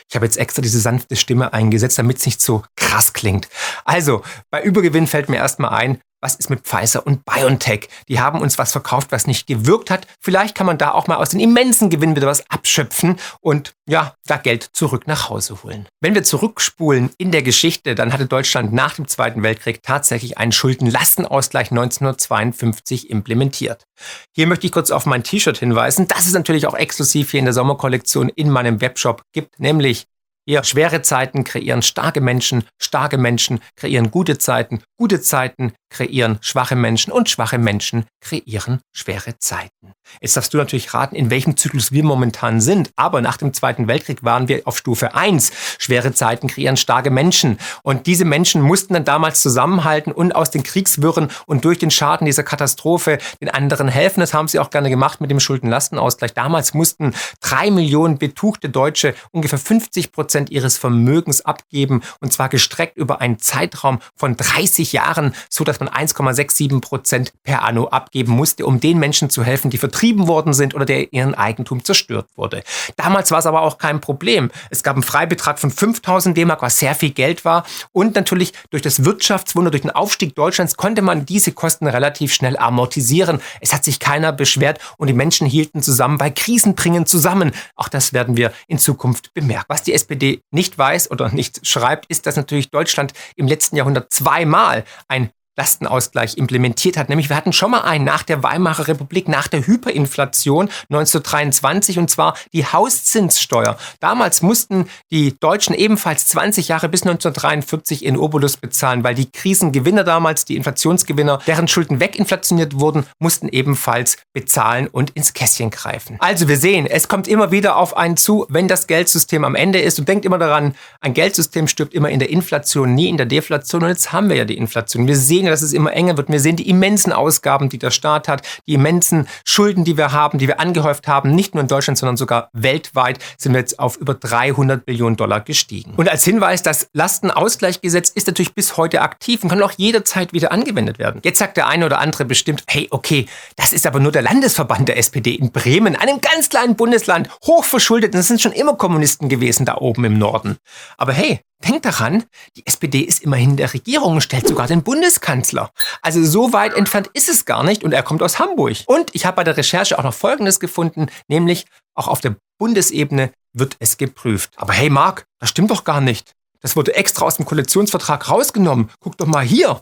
Ich 0.10 0.16
habe 0.16 0.26
jetzt 0.26 0.38
extra 0.38 0.62
diese 0.62 0.80
sanfte 0.80 1.16
Stimme 1.16 1.54
eingesetzt, 1.54 1.98
damit 1.98 2.18
es 2.18 2.26
nicht 2.26 2.42
so 2.42 2.64
krass 2.76 3.14
klingt. 3.14 3.48
Also, 3.86 4.24
bei 4.50 4.62
Übergewinn 4.62 5.08
fällt 5.08 5.30
mir 5.30 5.38
erstmal 5.38 5.72
ein, 5.72 6.02
was 6.22 6.36
ist 6.36 6.50
mit 6.50 6.62
Pfizer 6.62 7.06
und 7.06 7.26
BioNTech? 7.26 7.90
Die 8.08 8.20
haben 8.20 8.40
uns 8.40 8.58
was 8.58 8.72
verkauft, 8.72 9.12
was 9.12 9.28
nicht 9.28 9.48
gewirkt 9.48 9.90
hat. 9.90 10.08
Vielleicht 10.20 10.56
kann 10.56 10.68
man 10.68 10.78
da 10.78 10.92
auch 10.92 11.08
mal 11.08 11.16
aus 11.18 11.30
den 11.30 11.40
immensen 11.40 11.90
Gewinnen 11.90 12.16
wieder 12.16 12.28
was 12.28 12.50
abschöpfen 12.50 13.18
und 13.42 13.74
ja, 13.88 14.14
da 14.26 14.38
Geld 14.38 14.70
zurück 14.72 15.08
nach 15.08 15.30
Hause 15.30 15.64
holen. 15.64 15.88
Wenn 16.00 16.16
wir 16.16 16.24
zurückspulen 16.24 17.10
in 17.18 17.32
der 17.32 17.42
Geschichte, 17.42 17.96
dann 17.96 18.14
hatte 18.14 18.28
Deutschland 18.28 18.72
nach 18.72 18.96
dem 18.96 19.08
Zweiten 19.08 19.44
Weltkrieg 19.44 19.82
tatsächlich 19.84 20.38
einen 20.38 20.52
Schuldenlastenausgleich 20.52 21.72
1952 21.72 23.10
implementiert. 23.10 23.86
Hier 24.34 24.48
möchte 24.48 24.68
ich 24.68 24.72
kurz 24.72 24.92
auf 24.92 25.06
mein 25.06 25.24
T-Shirt 25.24 25.58
hinweisen, 25.58 26.08
das 26.08 26.28
es 26.28 26.34
natürlich 26.34 26.68
auch 26.68 26.76
exklusiv 26.76 27.32
hier 27.32 27.40
in 27.40 27.46
der 27.46 27.54
Sommerkollektion 27.54 28.30
in 28.30 28.50
meinem 28.50 28.80
Webshop 28.80 29.24
gibt, 29.34 29.60
nämlich 29.60 30.06
hier 30.48 30.64
schwere 30.64 31.02
Zeiten 31.02 31.44
kreieren 31.44 31.82
starke 31.82 32.20
Menschen, 32.20 32.64
starke 32.80 33.18
Menschen 33.18 33.60
kreieren 33.76 34.10
gute 34.10 34.38
Zeiten, 34.38 34.82
gute 35.02 35.20
Zeiten 35.20 35.74
kreieren 35.90 36.38
schwache 36.42 36.76
Menschen 36.76 37.12
und 37.12 37.28
schwache 37.28 37.58
Menschen 37.58 38.06
kreieren 38.22 38.82
schwere 38.94 39.40
Zeiten. 39.40 39.94
Jetzt 40.20 40.36
darfst 40.38 40.54
du 40.54 40.58
natürlich 40.58 40.94
raten, 40.94 41.16
in 41.16 41.30
welchem 41.30 41.58
Zyklus 41.58 41.92
wir 41.92 42.04
momentan 42.04 42.62
sind. 42.62 42.92
Aber 42.96 43.22
nach 43.22 43.38
dem 43.38 43.54
Zweiten 43.54 43.88
Weltkrieg 43.88 44.24
waren 44.24 44.48
wir 44.48 44.62
auf 44.66 44.78
Stufe 44.78 45.16
1. 45.16 45.52
Schwere 45.80 46.14
Zeiten 46.14 46.48
kreieren 46.48 46.78
starke 46.78 47.10
Menschen. 47.10 47.58
Und 47.82 48.08
diese 48.08 48.26
Menschen 48.26 48.62
mussten 48.62 48.94
dann 48.94 49.06
damals 49.06 49.42
zusammenhalten 49.42 50.12
und 50.12 50.36
aus 50.36 50.52
den 50.52 50.64
Kriegswirren 50.64 51.30
und 51.46 51.66
durch 51.66 51.80
den 51.80 51.92
Schaden 51.92 52.26
dieser 52.26 52.44
Katastrophe 52.44 53.18
den 53.42 53.50
anderen 53.50 53.88
helfen. 53.88 54.20
Das 54.20 54.34
haben 54.34 54.48
sie 54.48 54.60
auch 54.60 54.70
gerne 54.70 54.90
gemacht 54.90 55.20
mit 55.20 55.32
dem 55.32 55.40
Schuldenlastenausgleich. 55.40 56.34
Damals 56.34 56.74
mussten 56.74 57.14
drei 57.40 57.72
Millionen 57.72 58.18
betuchte 58.18 58.70
Deutsche 58.70 59.16
ungefähr 59.32 59.60
50 59.60 60.12
Prozent 60.12 60.52
ihres 60.52 60.78
Vermögens 60.78 61.42
abgeben. 61.42 62.02
Und 62.20 62.32
zwar 62.34 62.50
gestreckt 62.50 62.98
über 62.98 63.22
einen 63.22 63.40
Zeitraum 63.40 64.00
von 64.16 64.38
30 64.38 64.91
Jahren, 64.92 65.36
so 65.50 65.64
dass 65.64 65.80
man 65.80 65.90
1,67 65.90 66.82
Prozent 66.82 67.34
per 67.44 67.64
anno 67.64 67.88
abgeben 67.88 68.34
musste, 68.34 68.66
um 68.66 68.80
den 68.80 69.00
Menschen 69.00 69.30
zu 69.30 69.44
helfen, 69.44 69.70
die 69.70 69.78
vertrieben 69.78 70.28
worden 70.28 70.54
sind 70.54 70.76
oder 70.76 70.86
der 70.86 71.14
ihren 71.14 71.36
Eigentum 71.36 71.84
zerstört 71.84 72.28
wurde. 72.36 72.64
Damals 72.96 73.32
war 73.32 73.40
es 73.40 73.46
aber 73.46 73.62
auch 73.62 73.78
kein 73.78 74.02
Problem. 74.02 74.52
Es 74.70 74.84
gab 74.84 74.96
einen 74.96 75.04
Freibetrag 75.04 75.60
von 75.60 75.72
5000 75.72 76.36
D-Mark, 76.38 76.62
was 76.62 76.80
sehr 76.80 76.96
viel 76.96 77.12
Geld 77.12 77.46
war. 77.46 77.66
Und 77.92 78.16
natürlich 78.16 78.54
durch 78.70 78.82
das 78.82 79.04
Wirtschaftswunder, 79.04 79.72
durch 79.72 79.82
den 79.82 79.92
Aufstieg 79.92 80.36
Deutschlands 80.36 80.78
konnte 80.78 81.02
man 81.02 81.26
diese 81.26 81.52
Kosten 81.52 81.88
relativ 81.88 82.34
schnell 82.34 82.58
amortisieren. 82.58 83.42
Es 83.60 83.74
hat 83.74 83.84
sich 83.84 84.00
keiner 84.00 84.32
beschwert 84.32 84.80
und 84.98 85.08
die 85.08 85.14
Menschen 85.14 85.48
hielten 85.48 85.82
zusammen, 85.82 86.20
weil 86.20 86.34
Krisen 86.34 86.76
bringen 86.76 87.06
zusammen. 87.06 87.52
Auch 87.76 87.88
das 87.88 88.14
werden 88.14 88.38
wir 88.38 88.54
in 88.68 88.80
Zukunft 88.80 89.34
bemerken. 89.34 89.66
Was 89.68 89.84
die 89.84 89.94
SPD 89.94 90.42
nicht 90.52 90.78
weiß 90.78 91.12
oder 91.12 91.30
nicht 91.30 91.66
schreibt, 91.66 92.06
ist, 92.08 92.26
dass 92.26 92.36
natürlich 92.36 92.70
Deutschland 92.72 93.14
im 93.36 93.48
letzten 93.48 93.76
Jahrhundert 93.76 94.12
zweimal 94.12 94.81
ein 95.08 95.32
Lastenausgleich 95.62 96.38
implementiert 96.38 96.98
hat. 96.98 97.10
Nämlich 97.10 97.30
wir 97.30 97.36
hatten 97.36 97.54
schon 97.54 97.70
mal 97.70 97.82
einen 97.82 98.04
nach 98.04 98.24
der 98.24 98.42
Weimarer 98.42 98.88
Republik, 98.88 99.28
nach 99.28 99.48
der 99.48 99.68
Hyperinflation 99.68 100.70
1923 100.90 102.00
und 102.00 102.10
zwar 102.10 102.36
die 102.52 102.66
Hauszinssteuer. 102.66 103.78
Damals 104.00 104.42
mussten 104.42 104.88
die 105.12 105.38
Deutschen 105.40 105.76
ebenfalls 105.76 106.26
20 106.28 106.70
Jahre 106.70 106.90
bis 106.90 107.04
1943 107.04 108.04
in 108.04 108.18
Obolus 108.18 108.58
bezahlen, 108.58 109.04
weil 109.04 109.14
die 109.14 109.30
Krisengewinner 109.32 110.04
damals, 110.04 110.46
die 110.46 110.56
Inflationsgewinner, 110.56 111.40
deren 111.46 111.68
Schulden 111.68 112.00
weginflationiert 112.00 112.80
wurden, 112.80 113.06
mussten 113.20 113.48
ebenfalls 113.48 114.18
bezahlen 114.34 114.88
und 114.88 115.12
ins 115.12 115.34
Kästchen 115.34 115.70
greifen. 115.70 116.18
Also 116.20 116.48
wir 116.48 116.58
sehen, 116.58 116.88
es 116.88 117.08
kommt 117.08 117.28
immer 117.28 117.52
wieder 117.52 117.78
auf 117.78 117.96
einen 117.96 118.18
zu, 118.18 118.48
wenn 118.50 118.68
das 118.68 118.88
Geldsystem 118.88 119.46
am 119.46 119.54
Ende 119.54 119.80
ist 119.80 120.00
und 120.00 120.10
denkt 120.10 120.26
immer 120.26 120.40
daran, 120.40 120.74
ein 121.02 121.14
Geldsystem 121.14 121.68
stirbt 121.68 121.94
immer 121.94 122.10
in 122.10 122.18
der 122.18 122.32
Inflation, 122.32 122.96
nie 122.96 123.10
in 123.10 123.18
der 123.18 123.28
Deflation 123.28 123.84
und 123.84 123.90
jetzt 123.90 124.12
haben 124.12 124.28
wir 124.30 124.38
ja 124.38 124.46
die 124.46 124.58
Inflation. 124.58 125.06
Wir 125.06 125.16
sehen 125.16 125.51
dass 125.52 125.62
es 125.62 125.74
immer 125.74 125.94
enger 125.94 126.18
wird. 126.18 126.30
Wir 126.30 126.40
sehen 126.40 126.56
die 126.56 126.70
immensen 126.70 127.14
Ausgaben, 127.14 127.70
die 127.70 127.78
der 127.78 127.92
Staat 127.92 128.28
hat, 128.28 128.42
die 128.68 128.74
immensen 128.74 129.28
Schulden, 129.46 129.84
die 129.84 129.98
wir 129.98 130.12
haben, 130.12 130.38
die 130.38 130.48
wir 130.48 130.60
angehäuft 130.60 131.08
haben, 131.08 131.36
nicht 131.36 131.54
nur 131.54 131.62
in 131.62 131.68
Deutschland, 131.68 131.98
sondern 131.98 132.18
sogar 132.18 132.50
weltweit 132.54 133.20
sind 133.38 133.54
wir 133.54 133.60
jetzt 133.60 133.80
auf 133.80 133.98
über 133.98 134.14
300 134.14 134.86
Billionen 134.86 135.18
Dollar 135.18 135.42
gestiegen. 135.42 135.94
Und 135.98 136.10
als 136.10 136.24
Hinweis, 136.24 136.64
das 136.64 136.88
Lastenausgleichgesetz 136.94 138.10
ist 138.10 138.28
natürlich 138.28 138.54
bis 138.54 138.78
heute 138.78 139.02
aktiv 139.02 139.44
und 139.44 139.50
kann 139.50 139.62
auch 139.62 139.74
jederzeit 139.78 140.34
wieder 140.34 140.52
angewendet 140.52 141.00
werden. 141.00 141.22
Jetzt 141.24 141.40
sagt 141.40 141.58
der 141.58 141.68
eine 141.68 141.86
oder 141.86 142.00
andere 142.00 142.26
bestimmt, 142.26 142.64
hey, 142.68 142.88
okay, 142.92 143.26
das 143.56 143.74
ist 143.74 143.86
aber 143.86 144.00
nur 144.00 144.12
der 144.12 144.22
Landesverband 144.22 144.88
der 144.88 144.98
SPD 144.98 145.36
in 145.36 145.52
Bremen, 145.52 145.96
einem 145.96 146.22
ganz 146.22 146.50
kleinen 146.50 146.76
Bundesland, 146.76 147.30
hochverschuldet. 147.46 148.14
Und 148.14 148.20
es 148.20 148.28
sind 148.28 148.42
schon 148.42 148.54
immer 148.54 148.76
Kommunisten 148.76 149.30
gewesen 149.30 149.66
da 149.66 149.76
oben 149.76 150.06
im 150.06 150.18
Norden. 150.18 150.58
Aber 150.98 151.14
hey, 151.14 151.42
Denkt 151.68 151.86
daran, 151.86 152.24
die 152.56 152.66
SPD 152.66 153.02
ist 153.02 153.22
immerhin 153.22 153.52
in 153.52 153.58
der 153.58 153.74
Regierung 153.74 154.14
und 154.16 154.22
stellt 154.22 154.48
sogar 154.48 154.68
den 154.68 154.84
Bundeskanzler. 154.84 155.72
Also 156.02 156.24
so 156.24 156.54
weit 156.54 156.74
entfernt 156.74 157.10
ist 157.14 157.30
es 157.30 157.46
gar 157.46 157.64
nicht 157.64 157.84
und 157.84 157.94
er 157.94 158.04
kommt 158.04 158.24
aus 158.24 158.40
Hamburg. 158.40 158.78
Und 158.88 159.14
ich 159.14 159.26
habe 159.26 159.36
bei 159.36 159.44
der 159.44 159.58
Recherche 159.58 160.00
auch 160.00 160.04
noch 160.04 160.14
Folgendes 160.14 160.60
gefunden, 160.60 161.08
nämlich 161.28 161.66
auch 161.94 162.08
auf 162.08 162.22
der 162.22 162.36
Bundesebene 162.58 163.32
wird 163.54 163.76
es 163.80 163.98
geprüft. 163.98 164.54
Aber 164.56 164.74
hey 164.74 164.90
Marc, 164.90 165.26
das 165.40 165.50
stimmt 165.50 165.72
doch 165.72 165.84
gar 165.84 166.02
nicht. 166.02 166.32
Das 166.62 166.76
wurde 166.76 166.96
extra 166.96 167.26
aus 167.26 167.38
dem 167.38 167.46
Koalitionsvertrag 167.46 168.30
rausgenommen. 168.30 168.90
Guck 169.00 169.18
doch 169.18 169.26
mal 169.28 169.44
hier. 169.44 169.82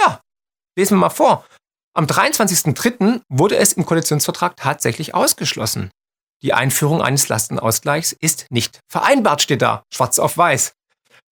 Ja, 0.00 0.20
lesen 0.76 0.96
wir 0.96 1.00
mal 1.00 1.10
vor. 1.10 1.44
Am 1.94 2.06
23.03. 2.06 3.22
wurde 3.28 3.56
es 3.56 3.72
im 3.72 3.84
Koalitionsvertrag 3.84 4.56
tatsächlich 4.56 5.14
ausgeschlossen. 5.14 5.90
Die 6.42 6.54
Einführung 6.54 7.02
eines 7.02 7.28
Lastenausgleichs 7.28 8.12
ist 8.12 8.46
nicht 8.50 8.78
vereinbart, 8.86 9.42
steht 9.42 9.62
da, 9.62 9.82
schwarz 9.92 10.20
auf 10.20 10.36
weiß. 10.36 10.74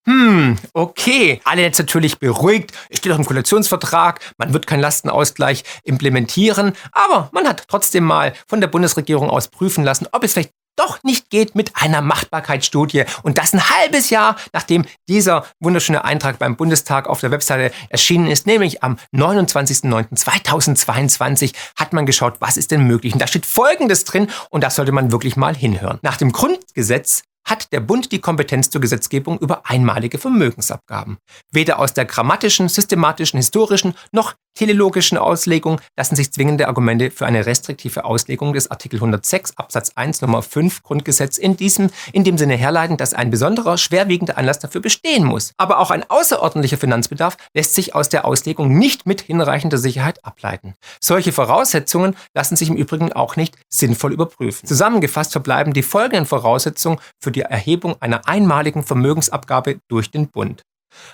Hm, 0.07 0.57
okay. 0.72 1.40
Alle 1.44 1.62
jetzt 1.62 1.78
natürlich 1.78 2.18
beruhigt. 2.18 2.72
Es 2.88 2.98
steht 2.98 3.12
auch 3.12 3.18
im 3.18 3.26
Koalitionsvertrag, 3.26 4.20
man 4.38 4.52
wird 4.52 4.66
keinen 4.66 4.80
Lastenausgleich 4.80 5.64
implementieren, 5.82 6.74
aber 6.92 7.28
man 7.32 7.48
hat 7.48 7.64
trotzdem 7.68 8.04
mal 8.04 8.32
von 8.46 8.61
der 8.61 8.68
Bundesregierung 8.68 9.30
aus 9.30 9.48
prüfen 9.48 9.82
lassen, 9.82 10.07
ob 10.12 10.22
es 10.22 10.34
vielleicht 10.34 10.52
doch 10.76 11.02
nicht 11.02 11.28
geht 11.30 11.54
mit 11.54 11.72
einer 11.74 12.02
Machbarkeitsstudie. 12.02 13.07
Und 13.22 13.38
das 13.38 13.54
ein 13.54 13.66
halbes 13.68 14.11
Jahr, 14.11 14.36
nachdem 14.52 14.84
dieser 15.09 15.46
wunderschöne 15.59 16.04
Eintrag 16.04 16.38
beim 16.38 16.57
Bundestag 16.57 17.09
auf 17.09 17.20
der 17.20 17.30
Webseite 17.30 17.74
erschienen 17.88 18.26
ist, 18.28 18.46
nämlich 18.46 18.84
am 18.84 18.98
29.09.2022 19.14 21.54
hat 21.76 21.94
man 21.94 22.04
geschaut, 22.07 22.36
was 22.40 22.59
ist 22.59 22.70
denn 22.70 22.86
möglich. 22.86 23.14
Und 23.14 23.22
da 23.22 23.26
steht 23.26 23.46
Folgendes 23.46 24.04
drin 24.04 24.28
und 24.50 24.62
das 24.62 24.76
sollte 24.76 24.92
man 24.92 25.11
wirklich 25.11 25.36
mal 25.36 25.57
hinhören. 25.57 25.98
Nach 26.02 26.18
dem 26.18 26.30
Grundgesetz 26.30 27.22
hat 27.47 27.72
der 27.72 27.80
Bund 27.80 28.12
die 28.12 28.20
Kompetenz 28.20 28.68
zur 28.68 28.80
Gesetzgebung 28.80 29.38
über 29.38 29.62
einmalige 29.64 30.18
Vermögensabgaben. 30.18 31.18
Weder 31.51 31.78
aus 31.78 31.94
der 31.94 32.05
grammatischen, 32.05 32.68
systematischen, 32.68 33.38
historischen 33.38 33.94
noch 34.12 34.34
teleologischen 34.57 35.18
Auslegung 35.18 35.80
lassen 35.96 36.16
sich 36.16 36.32
zwingende 36.32 36.66
Argumente 36.66 37.11
für 37.11 37.26
eine 37.26 37.46
restriktive 37.46 38.04
Auslegung 38.04 38.52
des 38.52 38.70
Artikel 38.70 38.96
106 38.96 39.57
Absatz 39.57 39.92
1 39.94 40.22
Nummer 40.22 40.42
5 40.42 40.82
Grundgesetz 40.82 41.38
in 41.38 41.57
diesem 41.57 41.90
in 42.12 42.24
dem 42.24 42.38
Sinne 42.38 42.57
herleiten, 42.57 42.96
dass 42.96 43.14
ein 43.14 43.30
besonderer 43.30 43.78
schwerwiegender 43.78 44.36
Anlass 44.38 44.59
dafür 44.59 44.80
bestehen 44.80 45.24
muss. 45.24 45.52
Aber 45.59 45.78
auch 45.78 45.90
ein 45.90 46.09
außerordentlicher 46.09 46.78
Finanzbedarf 46.78 47.36
lässt 47.54 47.74
sich 47.74 47.94
aus 47.94 48.09
der 48.09 48.24
Auslegung 48.24 48.76
nicht 48.76 49.07
mit 49.07 49.20
hinreichender 49.20 49.78
Sicherheit 49.78 50.24
ableiten. 50.24 50.74
Solche 51.00 51.32
Voraussetzungen 51.32 52.16
lassen 52.34 52.57
sich 52.57 52.68
im 52.68 52.76
Übrigen 52.76 53.12
auch 53.12 53.36
nicht 53.36 53.57
sinnvoll 53.68 54.12
überprüfen. 54.12 54.66
Zusammengefasst 54.66 55.32
verbleiben 55.32 55.72
die 55.72 55.82
folgenden 55.82 56.26
Voraussetzungen 56.26 56.98
für 57.20 57.30
die 57.30 57.42
Erhebung 57.42 57.96
einer 58.00 58.26
einmaligen 58.26 58.82
Vermögensabgabe 58.82 59.78
durch 59.88 60.11
den 60.11 60.28
Bund. 60.28 60.62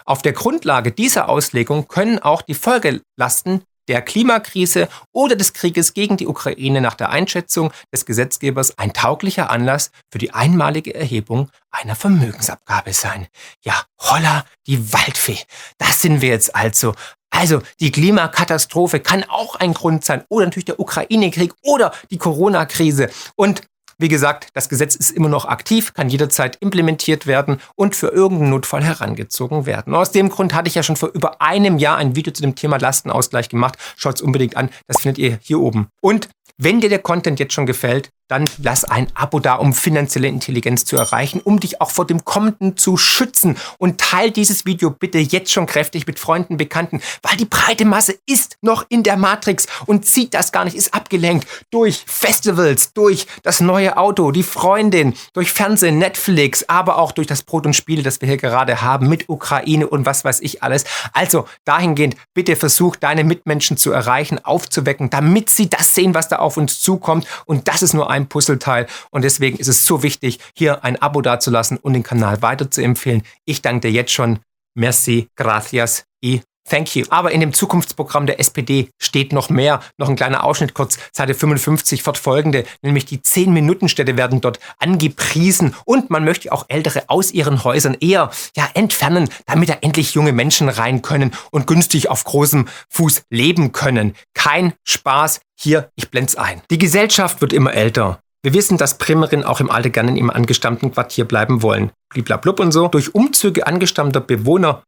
Auf 0.04 0.22
der 0.22 0.32
Grundlage 0.32 0.92
dieser 0.92 1.28
Auslegung 1.28 1.88
können 1.88 2.18
auch 2.18 2.42
die 2.42 2.54
Folgelasten 2.54 3.62
der 3.88 4.02
Klimakrise 4.02 4.88
oder 5.12 5.36
des 5.36 5.52
Krieges 5.52 5.94
gegen 5.94 6.16
die 6.16 6.26
Ukraine 6.26 6.80
nach 6.80 6.94
der 6.94 7.10
Einschätzung 7.10 7.72
des 7.92 8.06
Gesetzgebers 8.06 8.78
ein 8.78 8.92
tauglicher 8.92 9.50
Anlass 9.50 9.90
für 10.10 10.18
die 10.18 10.32
einmalige 10.32 10.94
Erhebung 10.94 11.50
einer 11.70 11.96
Vermögensabgabe 11.96 12.92
sein. 12.92 13.26
Ja, 13.64 13.82
holla, 13.98 14.44
die 14.66 14.92
Waldfee. 14.92 15.38
Das 15.78 16.00
sind 16.00 16.20
wir 16.20 16.28
jetzt 16.28 16.54
also. 16.54 16.94
Also 17.30 17.62
die 17.80 17.90
Klimakatastrophe 17.90 19.00
kann 19.00 19.24
auch 19.24 19.56
ein 19.56 19.72
Grund 19.72 20.04
sein 20.04 20.22
oder 20.28 20.44
natürlich 20.44 20.66
der 20.66 20.78
Ukraine-Krieg 20.78 21.54
oder 21.62 21.92
die 22.10 22.18
Corona-Krise. 22.18 23.08
Und 23.36 23.62
wie 24.02 24.08
gesagt, 24.08 24.48
das 24.52 24.68
Gesetz 24.68 24.96
ist 24.96 25.12
immer 25.12 25.28
noch 25.28 25.46
aktiv, 25.46 25.94
kann 25.94 26.10
jederzeit 26.10 26.56
implementiert 26.60 27.26
werden 27.26 27.58
und 27.76 27.94
für 27.96 28.08
irgendeinen 28.08 28.50
Notfall 28.50 28.82
herangezogen 28.82 29.64
werden. 29.64 29.94
Aus 29.94 30.10
dem 30.10 30.28
Grund 30.28 30.52
hatte 30.54 30.68
ich 30.68 30.74
ja 30.74 30.82
schon 30.82 30.96
vor 30.96 31.10
über 31.14 31.40
einem 31.40 31.78
Jahr 31.78 31.96
ein 31.96 32.16
Video 32.16 32.32
zu 32.32 32.42
dem 32.42 32.56
Thema 32.56 32.78
Lastenausgleich 32.78 33.48
gemacht. 33.48 33.78
Schaut 33.96 34.16
es 34.16 34.22
unbedingt 34.22 34.56
an, 34.56 34.70
das 34.88 35.00
findet 35.00 35.18
ihr 35.18 35.38
hier 35.40 35.60
oben. 35.60 35.86
Und 36.00 36.28
wenn 36.58 36.80
dir 36.80 36.88
der 36.88 36.98
Content 36.98 37.40
jetzt 37.40 37.54
schon 37.54 37.64
gefällt, 37.64 38.10
dann 38.28 38.44
lass 38.62 38.84
ein 38.84 39.08
Abo 39.14 39.40
da, 39.40 39.54
um 39.54 39.74
finanzielle 39.74 40.28
Intelligenz 40.28 40.84
zu 40.84 40.96
erreichen, 40.96 41.40
um 41.42 41.60
dich 41.60 41.80
auch 41.80 41.90
vor 41.90 42.06
dem 42.06 42.24
Kommenden 42.24 42.76
zu 42.76 42.96
schützen. 42.96 43.56
Und 43.78 44.00
teil 44.00 44.30
dieses 44.30 44.64
Video 44.64 44.90
bitte 44.90 45.18
jetzt 45.18 45.52
schon 45.52 45.66
kräftig 45.66 46.06
mit 46.06 46.18
Freunden, 46.18 46.56
Bekannten, 46.56 47.00
weil 47.22 47.36
die 47.36 47.44
breite 47.44 47.84
Masse 47.84 48.14
ist 48.26 48.56
noch 48.62 48.86
in 48.88 49.02
der 49.02 49.16
Matrix 49.16 49.66
und 49.86 50.06
zieht 50.06 50.34
das 50.34 50.52
gar 50.52 50.64
nicht, 50.64 50.76
ist 50.76 50.94
abgelenkt 50.94 51.46
durch 51.70 52.04
Festivals, 52.06 52.92
durch 52.92 53.26
das 53.42 53.60
neue 53.60 53.96
Auto, 53.96 54.30
die 54.30 54.42
Freundin, 54.42 55.14
durch 55.32 55.52
Fernsehen, 55.52 55.98
Netflix, 55.98 56.64
aber 56.68 56.98
auch 56.98 57.12
durch 57.12 57.26
das 57.26 57.42
Brot 57.42 57.66
und 57.66 57.74
Spiele, 57.74 58.02
das 58.02 58.20
wir 58.20 58.28
hier 58.28 58.36
gerade 58.36 58.82
haben 58.82 59.08
mit 59.08 59.28
Ukraine 59.28 59.86
und 59.86 60.06
was 60.06 60.24
weiß 60.24 60.40
ich 60.40 60.62
alles. 60.62 60.84
Also 61.12 61.46
dahingehend, 61.64 62.16
bitte 62.34 62.56
versuch 62.56 62.96
deine 62.96 63.24
Mitmenschen 63.24 63.76
zu 63.76 63.92
erreichen, 63.92 64.42
aufzuwecken, 64.44 65.10
damit 65.10 65.50
sie 65.50 65.68
das 65.68 65.94
sehen, 65.94 66.14
was 66.14 66.28
da 66.28 66.36
auf 66.36 66.56
uns 66.56 66.80
zukommt. 66.80 67.26
Und 67.46 67.68
das 67.68 67.82
ist 67.82 67.94
nur 67.94 68.10
ein 68.12 68.28
Puzzleteil. 68.28 68.86
Und 69.10 69.22
deswegen 69.22 69.58
ist 69.58 69.68
es 69.68 69.86
so 69.86 70.02
wichtig, 70.02 70.38
hier 70.56 70.84
ein 70.84 71.00
Abo 71.00 71.20
dazulassen 71.20 71.78
und 71.78 71.94
den 71.94 72.02
Kanal 72.02 72.42
weiter 72.42 72.70
zu 72.70 72.82
empfehlen. 72.82 73.22
Ich 73.44 73.62
danke 73.62 73.88
dir 73.88 73.92
jetzt 73.92 74.12
schon. 74.12 74.38
Merci, 74.74 75.28
gracias 75.36 76.04
y 76.22 76.51
Thank 76.68 76.94
you. 76.94 77.04
Aber 77.10 77.32
in 77.32 77.40
dem 77.40 77.52
Zukunftsprogramm 77.52 78.26
der 78.26 78.38
SPD 78.38 78.88
steht 78.98 79.32
noch 79.32 79.50
mehr. 79.50 79.80
Noch 79.98 80.08
ein 80.08 80.16
kleiner 80.16 80.44
Ausschnitt 80.44 80.74
kurz, 80.74 80.98
Seite 81.12 81.34
55 81.34 82.02
fortfolgende, 82.02 82.64
nämlich 82.82 83.04
die 83.04 83.18
10-Minuten-Städte 83.18 84.16
werden 84.16 84.40
dort 84.40 84.60
angepriesen 84.78 85.74
und 85.84 86.10
man 86.10 86.24
möchte 86.24 86.52
auch 86.52 86.66
Ältere 86.68 87.04
aus 87.08 87.32
ihren 87.32 87.64
Häusern 87.64 87.96
eher 88.00 88.30
ja, 88.56 88.68
entfernen, 88.74 89.28
damit 89.46 89.68
da 89.68 89.78
endlich 89.80 90.14
junge 90.14 90.32
Menschen 90.32 90.68
rein 90.68 91.02
können 91.02 91.32
und 91.50 91.66
günstig 91.66 92.08
auf 92.08 92.24
großem 92.24 92.68
Fuß 92.90 93.24
leben 93.30 93.72
können. 93.72 94.14
Kein 94.34 94.72
Spaß. 94.84 95.40
Hier, 95.58 95.90
ich 95.96 96.10
blend's 96.10 96.36
ein. 96.36 96.62
Die 96.70 96.78
Gesellschaft 96.78 97.40
wird 97.40 97.52
immer 97.52 97.72
älter. 97.72 98.20
Wir 98.44 98.54
wissen, 98.54 98.76
dass 98.76 98.98
Primerinnen 98.98 99.44
auch 99.44 99.60
im 99.60 99.70
Alter 99.70 99.90
gerne 99.90 100.16
ihrem 100.16 100.30
angestammten 100.30 100.90
Quartier 100.92 101.24
bleiben 101.24 101.62
wollen. 101.62 101.92
Bliblablub 102.12 102.60
und 102.60 102.72
so. 102.72 102.88
Durch 102.88 103.14
Umzüge 103.14 103.66
angestammter 103.66 104.20
Bewohner, 104.20 104.82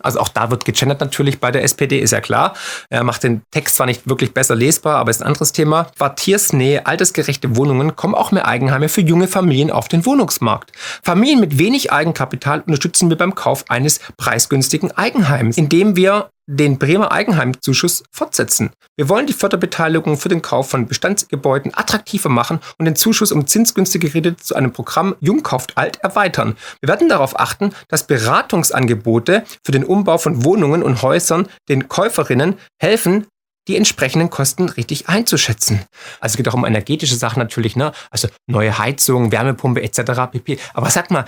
also 0.00 0.20
auch 0.20 0.28
da 0.28 0.50
wird 0.50 0.64
gegendert 0.64 1.00
natürlich 1.00 1.40
bei 1.40 1.50
der 1.50 1.62
SPD, 1.62 1.98
ist 1.98 2.12
ja 2.12 2.20
klar. 2.20 2.54
Er 2.90 3.04
macht 3.04 3.22
den 3.22 3.42
Text 3.50 3.76
zwar 3.76 3.86
nicht 3.86 4.08
wirklich 4.08 4.34
besser 4.34 4.54
lesbar, 4.54 4.96
aber 4.96 5.10
ist 5.10 5.22
ein 5.22 5.26
anderes 5.26 5.52
Thema. 5.52 5.88
Quartiersnähe, 5.96 6.86
altersgerechte 6.86 7.56
Wohnungen, 7.56 7.96
kommen 7.96 8.14
auch 8.14 8.32
mehr 8.32 8.46
Eigenheime 8.46 8.88
für 8.88 9.00
junge 9.00 9.28
Familien 9.28 9.70
auf 9.70 9.88
den 9.88 10.06
Wohnungsmarkt. 10.06 10.72
Familien 11.02 11.40
mit 11.40 11.58
wenig 11.58 11.92
Eigenkapital 11.92 12.60
unterstützen 12.60 13.08
wir 13.08 13.16
beim 13.16 13.34
Kauf 13.34 13.64
eines 13.68 14.00
preisgünstigen 14.16 14.92
Eigenheims, 14.92 15.56
indem 15.56 15.96
wir 15.96 16.30
den 16.46 16.78
Bremer 16.78 17.10
Eigenheimzuschuss 17.10 18.04
fortsetzen. 18.10 18.70
Wir 18.96 19.08
wollen 19.08 19.26
die 19.26 19.32
Förderbeteiligung 19.32 20.18
für 20.18 20.28
den 20.28 20.42
Kauf 20.42 20.68
von 20.68 20.86
Bestandsgebäuden 20.86 21.72
attraktiver 21.74 22.28
machen 22.28 22.60
und 22.78 22.84
den 22.84 22.96
Zuschuss 22.96 23.32
um 23.32 23.46
zinsgünstige 23.46 24.10
Kredite 24.10 24.36
zu 24.36 24.54
einem 24.54 24.72
Programm 24.72 25.16
Jung 25.20 25.42
kauft 25.42 25.76
alt 25.78 25.98
erweitern. 26.02 26.33
Wir 26.80 26.88
werden 26.88 27.08
darauf 27.08 27.38
achten, 27.38 27.74
dass 27.88 28.06
Beratungsangebote 28.06 29.44
für 29.64 29.72
den 29.72 29.84
Umbau 29.84 30.18
von 30.18 30.44
Wohnungen 30.44 30.82
und 30.82 31.02
Häusern 31.02 31.48
den 31.68 31.88
Käuferinnen 31.88 32.58
helfen, 32.80 33.26
die 33.68 33.76
entsprechenden 33.76 34.30
Kosten 34.30 34.68
richtig 34.68 35.08
einzuschätzen. 35.08 35.80
Also 36.20 36.34
es 36.34 36.36
geht 36.36 36.48
auch 36.48 36.54
um 36.54 36.66
energetische 36.66 37.16
Sachen 37.16 37.38
natürlich, 37.38 37.76
ne? 37.76 37.92
Also 38.10 38.28
neue 38.46 38.78
Heizung, 38.78 39.32
Wärmepumpe 39.32 39.82
etc. 39.82 40.30
pp. 40.30 40.58
Aber 40.74 40.90
sag 40.90 41.10
mal, 41.10 41.24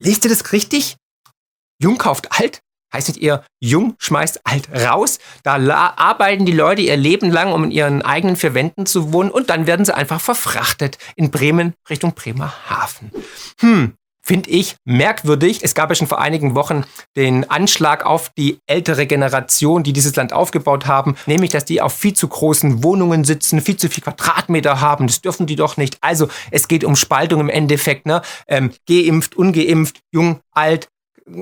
lest 0.00 0.24
ihr 0.24 0.30
das 0.30 0.52
richtig? 0.52 0.96
Jung 1.80 1.98
kauft 1.98 2.30
alt? 2.38 2.60
Heißt 2.92 3.08
nicht 3.08 3.22
eher, 3.22 3.44
jung 3.60 3.94
schmeißt 3.98 4.40
alt 4.44 4.68
raus. 4.72 5.20
Da 5.44 5.56
arbeiten 5.96 6.44
die 6.44 6.52
Leute 6.52 6.82
ihr 6.82 6.96
Leben 6.96 7.30
lang, 7.30 7.52
um 7.52 7.64
in 7.64 7.70
ihren 7.70 8.02
eigenen 8.02 8.34
vier 8.34 8.54
Wänden 8.54 8.84
zu 8.84 9.12
wohnen 9.12 9.30
und 9.30 9.48
dann 9.48 9.66
werden 9.66 9.84
sie 9.84 9.94
einfach 9.94 10.20
verfrachtet 10.20 10.98
in 11.14 11.30
Bremen 11.30 11.74
Richtung 11.88 12.14
Bremerhaven. 12.14 13.12
Hm, 13.60 13.94
finde 14.22 14.50
ich 14.50 14.76
merkwürdig. 14.84 15.60
Es 15.62 15.74
gab 15.74 15.88
ja 15.90 15.94
schon 15.94 16.06
vor 16.06 16.20
einigen 16.20 16.54
Wochen 16.54 16.84
den 17.16 17.48
Anschlag 17.50 18.04
auf 18.04 18.30
die 18.36 18.58
ältere 18.66 19.06
Generation, 19.06 19.82
die 19.82 19.92
dieses 19.92 20.16
Land 20.16 20.32
aufgebaut 20.32 20.86
haben, 20.86 21.16
nämlich, 21.26 21.50
dass 21.50 21.64
die 21.64 21.80
auf 21.80 21.92
viel 21.92 22.14
zu 22.14 22.28
großen 22.28 22.84
Wohnungen 22.84 23.24
sitzen, 23.24 23.60
viel 23.60 23.76
zu 23.76 23.88
viel 23.88 24.02
Quadratmeter 24.02 24.80
haben. 24.80 25.06
Das 25.06 25.20
dürfen 25.20 25.46
die 25.46 25.56
doch 25.56 25.76
nicht. 25.76 25.98
Also 26.00 26.28
es 26.50 26.68
geht 26.68 26.84
um 26.84 26.96
Spaltung 26.96 27.40
im 27.40 27.48
Endeffekt. 27.48 28.06
Ne? 28.06 28.22
Ähm, 28.46 28.72
geimpft, 28.88 29.36
ungeimpft, 29.36 30.00
jung, 30.12 30.40
alt, 30.52 30.88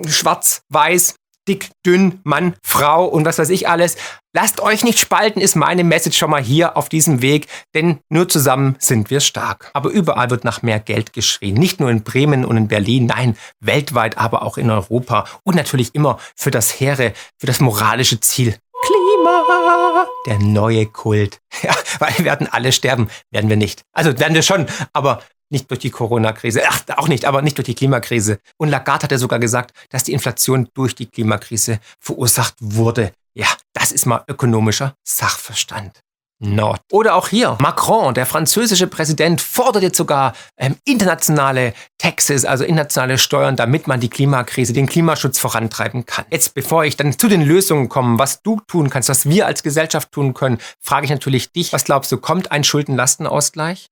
schwarz, 0.07 0.63
weiß 0.69 1.17
dick, 1.49 1.71
dünn, 1.85 2.21
Mann, 2.25 2.55
Frau 2.63 3.07
und 3.07 3.25
was 3.25 3.39
weiß 3.39 3.49
ich 3.49 3.69
alles. 3.69 3.97
Lasst 4.35 4.61
euch 4.61 4.85
nicht 4.85 4.99
spalten, 4.99 5.41
ist 5.41 5.57
meine 5.57 5.83
Message 5.83 6.19
schon 6.19 6.31
mal 6.31 6.43
hier 6.43 6.77
auf 6.77 6.89
diesem 6.89 7.23
Weg, 7.23 7.47
denn 7.75 7.99
nur 8.11 8.29
zusammen 8.29 8.77
sind 8.79 9.11
wir 9.11 9.21
stark. 9.21 9.71
Aber 9.73 9.89
überall 9.89 10.31
wird 10.31 10.45
nach 10.45 10.63
mehr 10.63 10.79
Geld 10.79 11.13
geschrien. 11.13 11.55
Nicht 11.55 11.81
nur 11.81 11.91
in 11.91 12.05
Bremen 12.05 12.45
und 12.45 12.57
in 12.57 12.69
Berlin, 12.69 13.07
nein, 13.07 13.37
weltweit, 13.61 14.19
aber 14.19 14.43
auch 14.43 14.59
in 14.59 14.71
Europa. 14.71 15.25
Und 15.45 15.57
natürlich 15.57 15.95
immer 15.95 16.19
für 16.37 16.51
das 16.51 16.79
hehre, 16.79 17.15
für 17.39 17.47
das 17.47 17.61
moralische 17.61 18.21
Ziel. 18.21 18.55
Klima! 18.87 20.07
Der 20.27 20.39
neue 20.39 20.87
Kult. 20.87 21.41
Ja, 21.63 21.75
weil 21.99 22.17
wir 22.19 22.25
werden 22.25 22.47
alle 22.49 22.71
sterben. 22.71 23.09
Werden 23.33 23.51
wir 23.51 23.57
nicht. 23.57 23.83
Also 23.93 24.17
werden 24.21 24.35
wir 24.35 24.43
schon, 24.43 24.67
aber 24.93 25.23
nicht 25.51 25.71
durch 25.71 25.81
die 25.81 25.91
Corona-Krise, 25.91 26.63
ach, 26.69 26.83
auch 26.97 27.09
nicht, 27.09 27.25
aber 27.25 27.43
nicht 27.43 27.57
durch 27.59 27.67
die 27.67 27.75
Klimakrise. 27.75 28.39
Und 28.57 28.69
Lagarde 28.69 29.05
hat 29.05 29.13
ja 29.13 29.19
sogar 29.19 29.39
gesagt, 29.39 29.73
dass 29.91 30.05
die 30.05 30.13
Inflation 30.13 30.69
durch 30.75 30.95
die 30.95 31.07
Klimakrise 31.07 31.81
verursacht 32.01 32.55
wurde. 32.61 33.13
Ja, 33.35 33.49
das 33.73 33.93
ist 33.93 34.07
mal 34.07 34.25
ökonomischer 34.27 34.95
Sachverstand. 35.05 36.01
Nord. 36.41 36.81
Oder 36.93 37.17
auch 37.17 37.29
hier, 37.29 37.59
Macron, 37.61 38.15
der 38.15 38.25
französische 38.25 38.87
Präsident, 38.87 39.41
fordert 39.41 39.83
jetzt 39.83 39.97
sogar 39.97 40.35
ähm, 40.57 40.77
internationale 40.85 41.75
Taxes, 41.99 42.45
also 42.45 42.63
internationale 42.65 43.19
Steuern, 43.19 43.57
damit 43.57 43.89
man 43.89 43.99
die 43.99 44.09
Klimakrise, 44.09 44.73
den 44.73 44.87
Klimaschutz 44.87 45.39
vorantreiben 45.39 46.07
kann. 46.07 46.27
Jetzt, 46.31 46.55
bevor 46.55 46.85
ich 46.85 46.97
dann 46.97 47.19
zu 47.19 47.29
den 47.29 47.43
Lösungen 47.43 47.89
komme, 47.89 48.19
was 48.21 48.43
du 48.43 48.61
tun 48.69 48.89
kannst, 48.89 49.09
was 49.09 49.29
wir 49.29 49.47
als 49.47 49.65
Gesellschaft 49.65 50.13
tun 50.13 50.33
können, 50.33 50.59
frage 50.81 51.07
ich 51.07 51.11
natürlich 51.11 51.51
dich, 51.51 51.73
was 51.73 51.85
glaubst 51.85 52.13
du, 52.13 52.19
kommt 52.19 52.53
ein 52.53 52.63
Schuldenlastenausgleich? 52.63 53.89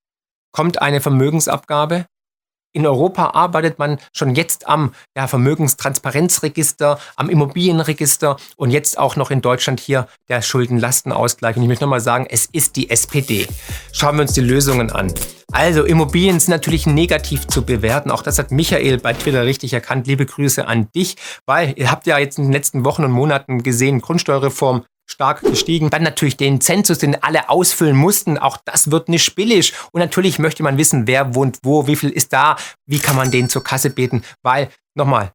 Kommt 0.51 0.81
eine 0.81 1.01
Vermögensabgabe? 1.01 2.05
In 2.73 2.85
Europa 2.85 3.31
arbeitet 3.31 3.79
man 3.79 3.97
schon 4.13 4.35
jetzt 4.35 4.67
am 4.67 4.93
ja, 5.17 5.25
Vermögenstransparenzregister, 5.25 6.99
am 7.15 7.29
Immobilienregister 7.29 8.37
und 8.55 8.69
jetzt 8.69 8.99
auch 8.99 9.15
noch 9.15 9.31
in 9.31 9.41
Deutschland 9.41 9.79
hier 9.79 10.07
der 10.29 10.43
Schuldenlastenausgleich. 10.43 11.55
Und 11.55 11.63
ich 11.63 11.69
möchte 11.69 11.85
nochmal 11.85 12.01
sagen, 12.01 12.27
es 12.29 12.45
ist 12.45 12.75
die 12.75 12.91
SPD. 12.91 13.47
Schauen 13.93 14.17
wir 14.17 14.23
uns 14.23 14.33
die 14.33 14.41
Lösungen 14.41 14.91
an. 14.91 15.11
Also 15.51 15.85
Immobilien 15.85 16.39
sind 16.39 16.51
natürlich 16.51 16.85
negativ 16.85 17.47
zu 17.47 17.63
bewerten. 17.63 18.11
Auch 18.11 18.21
das 18.21 18.37
hat 18.37 18.51
Michael 18.51 18.99
bei 18.99 19.13
Twitter 19.13 19.43
richtig 19.45 19.73
erkannt. 19.73 20.05
Liebe 20.05 20.27
Grüße 20.27 20.67
an 20.67 20.89
dich, 20.93 21.15
weil 21.47 21.73
ihr 21.77 21.89
habt 21.89 22.05
ja 22.05 22.19
jetzt 22.19 22.37
in 22.37 22.43
den 22.43 22.53
letzten 22.53 22.85
Wochen 22.85 23.05
und 23.05 23.11
Monaten 23.11 23.63
gesehen, 23.63 24.01
Grundsteuerreform 24.01 24.83
stark 25.07 25.41
gestiegen. 25.41 25.89
Dann 25.89 26.03
natürlich 26.03 26.37
den 26.37 26.61
Zensus, 26.61 26.99
den 26.99 27.21
alle 27.23 27.49
ausfüllen 27.49 27.95
mussten. 27.95 28.37
Auch 28.37 28.57
das 28.65 28.91
wird 28.91 29.09
nicht 29.09 29.35
billig. 29.35 29.73
Und 29.91 30.01
natürlich 30.01 30.37
möchte 30.37 30.63
man 30.63 30.77
wissen, 30.77 31.07
wer 31.07 31.33
wohnt 31.33 31.59
wo, 31.63 31.87
wie 31.87 31.95
viel 31.95 32.09
ist 32.09 32.33
da, 32.33 32.57
wie 32.85 32.99
kann 32.99 33.15
man 33.15 33.31
den 33.31 33.49
zur 33.49 33.63
Kasse 33.63 33.89
beten. 33.89 34.23
Weil, 34.43 34.69
nochmal, 34.95 35.33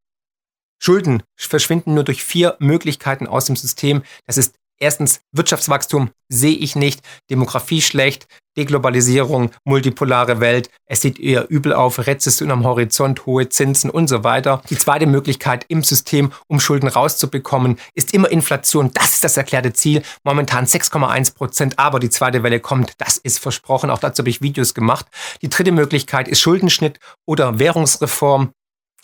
Schulden 0.79 1.23
verschwinden 1.37 1.95
nur 1.95 2.05
durch 2.05 2.25
vier 2.25 2.57
Möglichkeiten 2.59 3.27
aus 3.27 3.47
dem 3.47 3.57
System. 3.57 4.03
Das 4.27 4.37
ist 4.37 4.57
Erstens, 4.83 5.21
Wirtschaftswachstum 5.31 6.11
sehe 6.29 6.57
ich 6.57 6.75
nicht, 6.75 7.03
Demografie 7.31 7.81
schlecht, 7.81 8.27
Deglobalisierung, 8.57 9.53
multipolare 9.65 10.41
Welt, 10.41 10.71
es 10.87 11.03
sieht 11.03 11.21
eher 11.21 11.49
übel 11.51 11.73
auf, 11.73 12.05
Rezession 12.05 12.51
am 12.51 12.65
Horizont, 12.65 13.25
hohe 13.25 13.49
Zinsen 13.49 13.91
und 13.91 14.09
so 14.09 14.25
weiter. 14.25 14.61
Die 14.71 14.77
zweite 14.77 15.07
Möglichkeit 15.07 15.65
im 15.69 15.85
System, 15.85 16.33
um 16.49 16.59
Schulden 16.59 16.89
rauszubekommen, 16.89 17.79
ist 17.95 18.13
immer 18.13 18.29
Inflation. 18.29 18.91
Das 18.93 19.13
ist 19.13 19.23
das 19.23 19.37
erklärte 19.37 19.73
Ziel. 19.73 20.03
Momentan 20.25 20.67
6,1 20.67 21.37
Prozent, 21.37 21.79
aber 21.79 22.01
die 22.01 22.11
zweite 22.11 22.43
Welle 22.43 22.59
kommt. 22.59 22.95
Das 22.99 23.19
ist 23.19 23.39
versprochen. 23.39 23.89
Auch 23.89 24.01
dazu 24.01 24.23
habe 24.23 24.31
ich 24.31 24.43
Videos 24.43 24.75
gemacht. 24.75 25.07
Die 25.43 25.49
dritte 25.49 25.71
Möglichkeit 25.71 26.27
ist 26.27 26.41
Schuldenschnitt 26.41 26.99
oder 27.25 27.61
Währungsreform. 27.61 28.51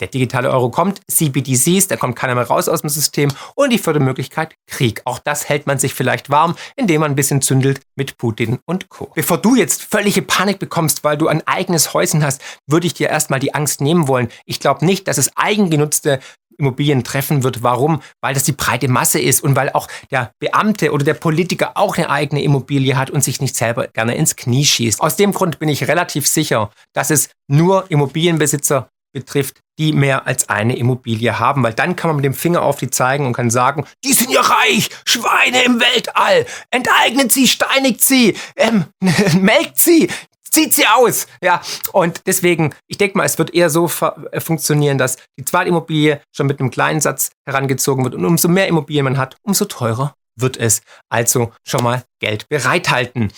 Der 0.00 0.08
digitale 0.08 0.50
Euro 0.50 0.70
kommt, 0.70 1.00
CBDCs, 1.10 1.88
da 1.88 1.96
kommt 1.96 2.16
keiner 2.16 2.34
mehr 2.34 2.46
raus 2.46 2.68
aus 2.68 2.82
dem 2.82 2.90
System. 2.90 3.32
Und 3.54 3.70
die 3.70 3.78
vierte 3.78 4.00
Möglichkeit, 4.00 4.54
Krieg. 4.66 5.02
Auch 5.04 5.18
das 5.18 5.48
hält 5.48 5.66
man 5.66 5.78
sich 5.78 5.94
vielleicht 5.94 6.30
warm, 6.30 6.54
indem 6.76 7.00
man 7.00 7.12
ein 7.12 7.16
bisschen 7.16 7.42
zündelt 7.42 7.80
mit 7.96 8.16
Putin 8.18 8.58
und 8.66 8.88
Co. 8.88 9.10
Bevor 9.14 9.38
du 9.38 9.56
jetzt 9.56 9.82
völlige 9.82 10.22
Panik 10.22 10.58
bekommst, 10.58 11.04
weil 11.04 11.16
du 11.16 11.28
ein 11.28 11.46
eigenes 11.46 11.94
Häuschen 11.94 12.22
hast, 12.24 12.40
würde 12.66 12.86
ich 12.86 12.94
dir 12.94 13.08
erstmal 13.08 13.40
die 13.40 13.54
Angst 13.54 13.80
nehmen 13.80 14.08
wollen. 14.08 14.28
Ich 14.44 14.60
glaube 14.60 14.84
nicht, 14.84 15.08
dass 15.08 15.18
es 15.18 15.36
eigengenutzte 15.36 16.20
Immobilien 16.58 17.04
treffen 17.04 17.44
wird. 17.44 17.62
Warum? 17.62 18.02
Weil 18.20 18.34
das 18.34 18.44
die 18.44 18.52
breite 18.52 18.88
Masse 18.88 19.20
ist 19.20 19.42
und 19.42 19.56
weil 19.56 19.70
auch 19.70 19.88
der 20.10 20.32
Beamte 20.40 20.92
oder 20.92 21.04
der 21.04 21.14
Politiker 21.14 21.72
auch 21.76 21.96
eine 21.96 22.10
eigene 22.10 22.42
Immobilie 22.42 22.96
hat 22.96 23.10
und 23.10 23.22
sich 23.22 23.40
nicht 23.40 23.56
selber 23.56 23.86
gerne 23.86 24.16
ins 24.16 24.36
Knie 24.36 24.64
schießt. 24.64 25.00
Aus 25.00 25.16
dem 25.16 25.32
Grund 25.32 25.58
bin 25.58 25.68
ich 25.68 25.86
relativ 25.88 26.26
sicher, 26.26 26.70
dass 26.92 27.10
es 27.10 27.30
nur 27.48 27.90
Immobilienbesitzer 27.90 28.88
betrifft, 29.12 29.60
die 29.78 29.92
mehr 29.92 30.26
als 30.26 30.48
eine 30.48 30.76
Immobilie 30.76 31.38
haben, 31.38 31.62
weil 31.62 31.72
dann 31.72 31.96
kann 31.96 32.08
man 32.08 32.16
mit 32.16 32.24
dem 32.24 32.34
Finger 32.34 32.62
auf 32.62 32.78
die 32.78 32.90
zeigen 32.90 33.26
und 33.26 33.32
kann 33.32 33.50
sagen, 33.50 33.84
die 34.04 34.12
sind 34.12 34.30
ja 34.30 34.40
reich, 34.40 34.90
Schweine 35.06 35.62
im 35.62 35.80
Weltall, 35.80 36.46
enteignet 36.70 37.32
sie, 37.32 37.46
steinigt 37.46 38.02
sie, 38.02 38.36
ähm, 38.56 38.86
melkt 39.40 39.78
sie, 39.78 40.08
zieht 40.50 40.74
sie 40.74 40.86
aus. 40.86 41.26
Ja, 41.42 41.60
und 41.92 42.22
deswegen, 42.26 42.74
ich 42.88 42.98
denke 42.98 43.16
mal, 43.16 43.24
es 43.24 43.38
wird 43.38 43.54
eher 43.54 43.70
so 43.70 43.90
äh, 44.32 44.40
funktionieren, 44.40 44.98
dass 44.98 45.16
die 45.38 45.44
Zweitimmobilie 45.44 46.20
schon 46.34 46.46
mit 46.46 46.60
einem 46.60 46.70
kleinen 46.70 47.00
Satz 47.00 47.30
herangezogen 47.46 48.04
wird 48.04 48.14
und 48.14 48.24
umso 48.24 48.48
mehr 48.48 48.66
Immobilien 48.66 49.04
man 49.04 49.18
hat, 49.18 49.36
umso 49.42 49.66
teurer 49.66 50.14
wird 50.36 50.56
es. 50.56 50.82
Also 51.08 51.52
schon 51.66 51.82
mal 51.82 52.04
Geld 52.20 52.48
bereithalten. 52.48 53.32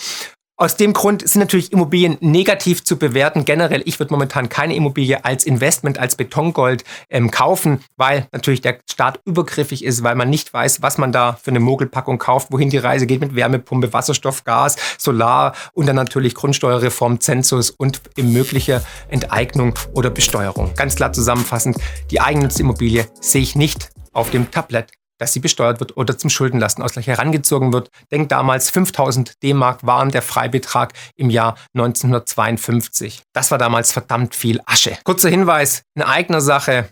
Aus 0.60 0.76
dem 0.76 0.92
Grund 0.92 1.26
sind 1.26 1.40
natürlich 1.40 1.72
Immobilien 1.72 2.18
negativ 2.20 2.84
zu 2.84 2.98
bewerten. 2.98 3.46
Generell, 3.46 3.80
ich 3.86 3.98
würde 3.98 4.12
momentan 4.12 4.50
keine 4.50 4.76
Immobilie 4.76 5.24
als 5.24 5.44
Investment, 5.44 5.98
als 5.98 6.16
Betongold 6.16 6.84
ähm, 7.08 7.30
kaufen, 7.30 7.82
weil 7.96 8.28
natürlich 8.30 8.60
der 8.60 8.78
Staat 8.84 9.20
übergriffig 9.24 9.82
ist, 9.82 10.02
weil 10.02 10.16
man 10.16 10.28
nicht 10.28 10.52
weiß, 10.52 10.82
was 10.82 10.98
man 10.98 11.12
da 11.12 11.38
für 11.42 11.50
eine 11.50 11.60
Mogelpackung 11.60 12.18
kauft, 12.18 12.52
wohin 12.52 12.68
die 12.68 12.76
Reise 12.76 13.06
geht 13.06 13.22
mit 13.22 13.34
Wärmepumpe, 13.34 13.94
Wasserstoff, 13.94 14.44
Gas, 14.44 14.76
Solar 14.98 15.54
und 15.72 15.86
dann 15.86 15.96
natürlich 15.96 16.34
Grundsteuerreform, 16.34 17.20
Zensus 17.20 17.70
und 17.70 18.02
mögliche 18.18 18.84
Enteignung 19.08 19.72
oder 19.94 20.10
Besteuerung. 20.10 20.74
Ganz 20.76 20.94
klar 20.94 21.14
zusammenfassend, 21.14 21.78
die 22.10 22.20
Eigennutz-Immobilie 22.20 23.06
sehe 23.18 23.40
ich 23.40 23.56
nicht 23.56 23.88
auf 24.12 24.28
dem 24.28 24.50
Tablett 24.50 24.92
dass 25.20 25.32
sie 25.32 25.40
besteuert 25.40 25.78
wird 25.78 25.96
oder 25.96 26.18
zum 26.18 26.30
Schuldenlastenausgleich 26.30 27.06
herangezogen 27.06 27.72
wird. 27.72 27.90
Denkt 28.10 28.32
damals 28.32 28.70
5000 28.70 29.42
D-Mark 29.42 29.86
waren 29.86 30.10
der 30.10 30.22
Freibetrag 30.22 30.94
im 31.16 31.30
Jahr 31.30 31.56
1952. 31.74 33.22
Das 33.32 33.50
war 33.50 33.58
damals 33.58 33.92
verdammt 33.92 34.34
viel 34.34 34.60
Asche. 34.66 34.96
Kurzer 35.04 35.28
Hinweis 35.28 35.82
in 35.94 36.02
eigener 36.02 36.40
Sache. 36.40 36.88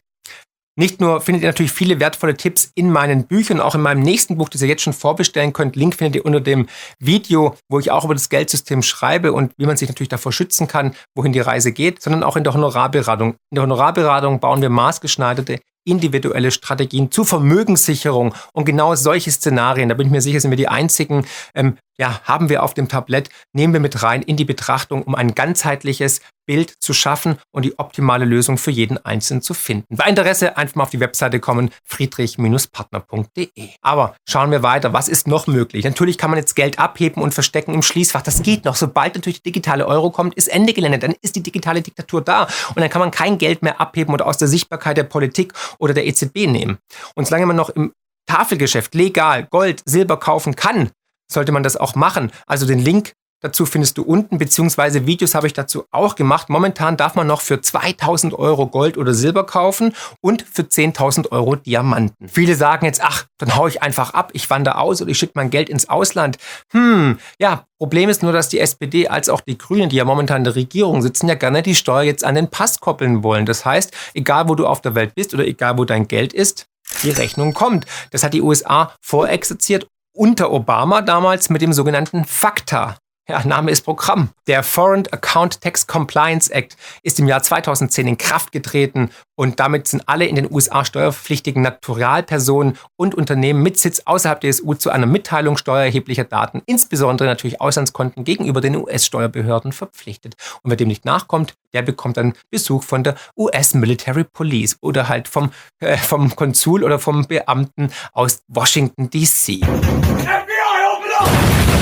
Nicht 0.79 1.01
nur 1.01 1.21
findet 1.21 1.43
ihr 1.43 1.49
natürlich 1.49 1.73
viele 1.73 1.99
wertvolle 1.99 2.37
Tipps 2.37 2.71
in 2.77 2.93
meinen 2.93 3.27
Büchern, 3.27 3.61
auch 3.61 3.75
in 3.75 3.81
meinem 3.81 4.01
nächsten 4.01 4.37
Buch, 4.39 4.49
das 4.49 4.63
ihr 4.63 4.69
jetzt 4.69 4.83
schon 4.83 4.93
vorbestellen 4.93 5.53
könnt. 5.53 5.75
Link 5.75 5.97
findet 5.97 6.15
ihr 6.15 6.25
unter 6.25 6.41
dem 6.41 6.69
Video, 7.01 7.57
wo 7.69 7.81
ich 7.81 7.91
auch 7.91 8.05
über 8.05 8.15
das 8.15 8.29
Geldsystem 8.29 8.83
schreibe 8.83 9.33
und 9.33 9.53
wie 9.57 9.67
man 9.67 9.77
sich 9.77 9.89
natürlich 9.89 10.09
davor 10.09 10.31
schützen 10.31 10.69
kann, 10.69 10.95
wohin 11.17 11.33
die 11.33 11.41
Reise 11.41 11.73
geht, 11.73 12.01
sondern 12.01 12.23
auch 12.23 12.37
in 12.37 12.45
der 12.45 12.55
Honorarberatung. 12.55 13.31
In 13.51 13.57
der 13.57 13.65
Honorarberatung 13.65 14.39
bauen 14.39 14.63
wir 14.63 14.71
maßgeschneiderte 14.71 15.59
individuelle 15.89 16.51
Strategien 16.51 17.11
zur 17.11 17.25
Vermögenssicherung 17.25 18.35
und 18.53 18.65
genau 18.65 18.95
solche 18.95 19.31
Szenarien, 19.31 19.89
da 19.89 19.95
bin 19.95 20.09
ich 20.09 20.13
mir 20.13 20.23
sicher, 20.23 20.41
sind 20.41 20.51
wir 20.51 20.57
die 20.57 20.69
einzigen, 20.69 21.25
ähm, 21.55 21.77
ja, 21.99 22.21
haben 22.25 22.49
wir 22.49 22.63
auf 22.63 22.75
dem 22.75 22.89
Tablett, 22.89 23.29
nehmen 23.53 23.73
wir 23.73 23.81
mit 23.81 24.03
rein 24.03 24.23
in 24.23 24.37
die 24.37 24.45
Betrachtung, 24.45 25.03
um 25.03 25.15
ein 25.15 25.35
ganzheitliches 25.35 26.21
Bild 26.47 26.75
zu 26.81 26.95
schaffen 26.95 27.37
und 27.53 27.65
die 27.65 27.79
optimale 27.79 28.25
Lösung 28.25 28.57
für 28.57 28.71
jeden 28.71 28.97
Einzelnen 29.05 29.43
zu 29.43 29.53
finden. 29.53 29.97
Bei 29.97 30.09
Interesse 30.09 30.57
einfach 30.57 30.77
mal 30.77 30.85
auf 30.85 30.91
die 30.91 31.01
Webseite 31.01 31.41
kommen, 31.41 31.71
friedrich-partner.de. 31.85 33.69
Aber 33.83 34.17
schauen 34.27 34.51
wir 34.51 34.63
weiter, 34.63 34.95
was 34.95 35.09
ist 35.09 35.29
noch 35.29 35.47
möglich? 35.47 35.85
Natürlich 35.85 36.17
kann 36.17 36.31
man 36.31 36.39
jetzt 36.39 36.55
Geld 36.55 36.79
abheben 36.79 37.23
und 37.23 37.35
verstecken 37.35 37.75
im 37.75 37.83
Schließfach, 37.83 38.23
das 38.23 38.43
geht 38.43 38.65
noch. 38.65 38.77
Sobald 38.77 39.17
natürlich 39.17 39.43
die 39.43 39.53
digitale 39.53 39.87
Euro 39.87 40.11
kommt, 40.11 40.35
ist 40.35 40.49
Ende 40.49 40.73
Gelände, 40.73 40.99
dann 40.99 41.15
ist 41.21 41.37
die 41.37 41.43
digitale 41.43 41.83
Diktatur 41.83 42.23
da 42.23 42.45
und 42.69 42.79
dann 42.79 42.89
kann 42.89 43.01
man 43.01 43.11
kein 43.11 43.37
Geld 43.37 43.63
mehr 43.63 43.81
abheben 43.81 44.15
oder 44.15 44.27
aus 44.27 44.39
der 44.39 44.49
Sichtbarkeit 44.49 44.97
der 44.97 45.05
Politik 45.05 45.53
oder 45.79 45.93
der 45.93 46.07
EZB 46.07 46.47
nehmen. 46.47 46.79
Und 47.15 47.27
solange 47.27 47.47
man 47.47 47.57
noch 47.57 47.69
im 47.69 47.93
Tafelgeschäft 48.27 48.95
legal 48.95 49.47
Gold, 49.51 49.83
Silber 49.85 50.19
kaufen 50.19 50.55
kann, 50.55 50.91
sollte 51.31 51.53
man 51.53 51.63
das 51.63 51.77
auch 51.77 51.95
machen. 51.95 52.31
Also 52.47 52.67
den 52.67 52.79
Link 52.79 53.13
dazu 53.41 53.67
findest 53.67 53.99
du 53.99 54.03
unten, 54.03 54.39
beziehungsweise 54.39 55.07
Videos 55.07 55.35
habe 55.35 55.47
ich 55.47 55.53
dazu 55.53 55.85
auch 55.91 56.17
gemacht. 56.17 56.49
Momentan 56.49 56.97
darf 56.97 57.15
man 57.15 57.27
noch 57.27 57.41
für 57.41 57.61
2000 57.61 58.35
Euro 58.35 58.67
Gold 58.67 58.99
oder 58.99 59.15
Silber 59.15 59.45
kaufen 59.45 59.95
und 60.21 60.43
für 60.43 60.63
10.000 60.63 61.31
Euro 61.31 61.57
Diamanten. 61.57 62.29
Viele 62.29 62.55
sagen 62.57 62.87
jetzt, 62.87 63.03
ach, 63.03 63.27
dann 63.39 63.57
haue 63.57 63.69
ich 63.69 63.83
einfach 63.83 64.15
ab, 64.15 64.31
ich 64.33 64.51
wandere 64.51 64.79
aus 64.79 65.01
oder 65.01 65.11
ich 65.11 65.19
schicke 65.19 65.33
mein 65.37 65.51
Geld 65.51 65.69
ins 65.69 65.89
Ausland. 65.89 66.39
Hm, 66.73 67.19
ja, 67.39 67.65
Problem 67.79 68.09
ist 68.09 68.23
nur, 68.23 68.33
dass 68.33 68.49
die 68.49 68.59
SPD 68.59 69.07
als 69.09 69.29
auch 69.29 69.41
die 69.41 69.57
Grünen, 69.57 69.89
die 69.89 69.97
ja 69.97 70.05
momentan 70.05 70.39
in 70.39 70.45
der 70.45 70.57
Regierung 70.57 71.01
sitzen, 71.01 71.29
ja 71.29 71.35
gerne 71.35 71.63
die 71.63 71.77
Steuer 71.77 72.03
jetzt 72.03 72.25
an 72.25 72.35
den 72.35 72.49
Pass 72.49 72.81
koppeln 72.81 73.23
wollen. 73.23 73.47
Das 73.47 73.65
heißt, 73.65 73.93
egal 74.15 74.49
wo 74.49 74.57
du 74.57 74.67
auf 74.67 74.81
der 74.81 74.95
Welt 74.97 75.15
bist 75.15 75.33
oder 75.33 75.47
egal 75.47 75.79
wo 75.79 75.85
dein 75.85 76.09
Geld 76.09 76.33
ist, 76.33 76.67
die 77.03 77.11
Rechnung 77.11 77.55
kommt. 77.55 77.87
Das 78.11 78.25
hat 78.25 78.35
die 78.35 78.43
USA 78.43 78.93
vorexerziert 79.01 79.87
unter 80.19 80.51
Obama 80.53 81.01
damals 81.01 81.49
mit 81.49 81.63
dem 81.63 81.73
sogenannten 81.73 82.25
FACTA. 82.25 82.99
Ja, 83.31 83.45
Name 83.45 83.71
ist 83.71 83.83
Programm. 83.83 84.31
Der 84.47 84.63
Foreign 84.63 85.07
Account 85.09 85.61
Tax 85.61 85.87
Compliance 85.87 86.51
Act 86.51 86.79
ist 87.03 87.21
im 87.21 87.29
Jahr 87.29 87.43
2010 87.43 88.09
in 88.09 88.17
Kraft 88.17 88.53
getreten 88.53 89.11
und 89.37 89.61
damit 89.61 89.87
sind 89.87 90.09
alle 90.09 90.25
in 90.25 90.35
den 90.35 90.51
USA 90.51 90.83
steuerpflichtigen 90.83 91.61
Naturalpersonen 91.61 92.79
und 92.97 93.15
Unternehmen 93.15 93.63
mit 93.63 93.79
Sitz 93.79 94.01
außerhalb 94.07 94.41
der 94.41 94.55
EU 94.65 94.73
zu 94.73 94.89
einer 94.89 95.05
Mitteilung 95.05 95.59
steuererheblicher 95.59 96.25
Daten, 96.25 96.63
insbesondere 96.65 97.29
natürlich 97.29 97.61
Auslandskonten 97.61 98.25
gegenüber 98.25 98.63
den 98.63 98.77
US-Steuerbehörden 98.77 99.73
verpflichtet. 99.73 100.35
Und 100.63 100.71
wer 100.71 100.79
dem 100.79 100.89
nicht 100.89 101.05
nachkommt, 101.05 101.53
der 101.75 101.83
bekommt 101.83 102.17
dann 102.17 102.33
Besuch 102.51 102.83
von 102.83 103.05
der 103.05 103.15
US 103.37 103.75
Military 103.75 104.25
Police 104.25 104.79
oder 104.81 105.11
halt 105.11 105.29
vom, 105.29 105.51
äh, 105.81 105.99
vom 105.99 106.35
Konsul 106.35 106.83
oder 106.83 106.99
vom 106.99 107.27
Beamten 107.27 107.93
aus 108.15 108.43
Washington 108.49 109.11
DC. 109.11 109.61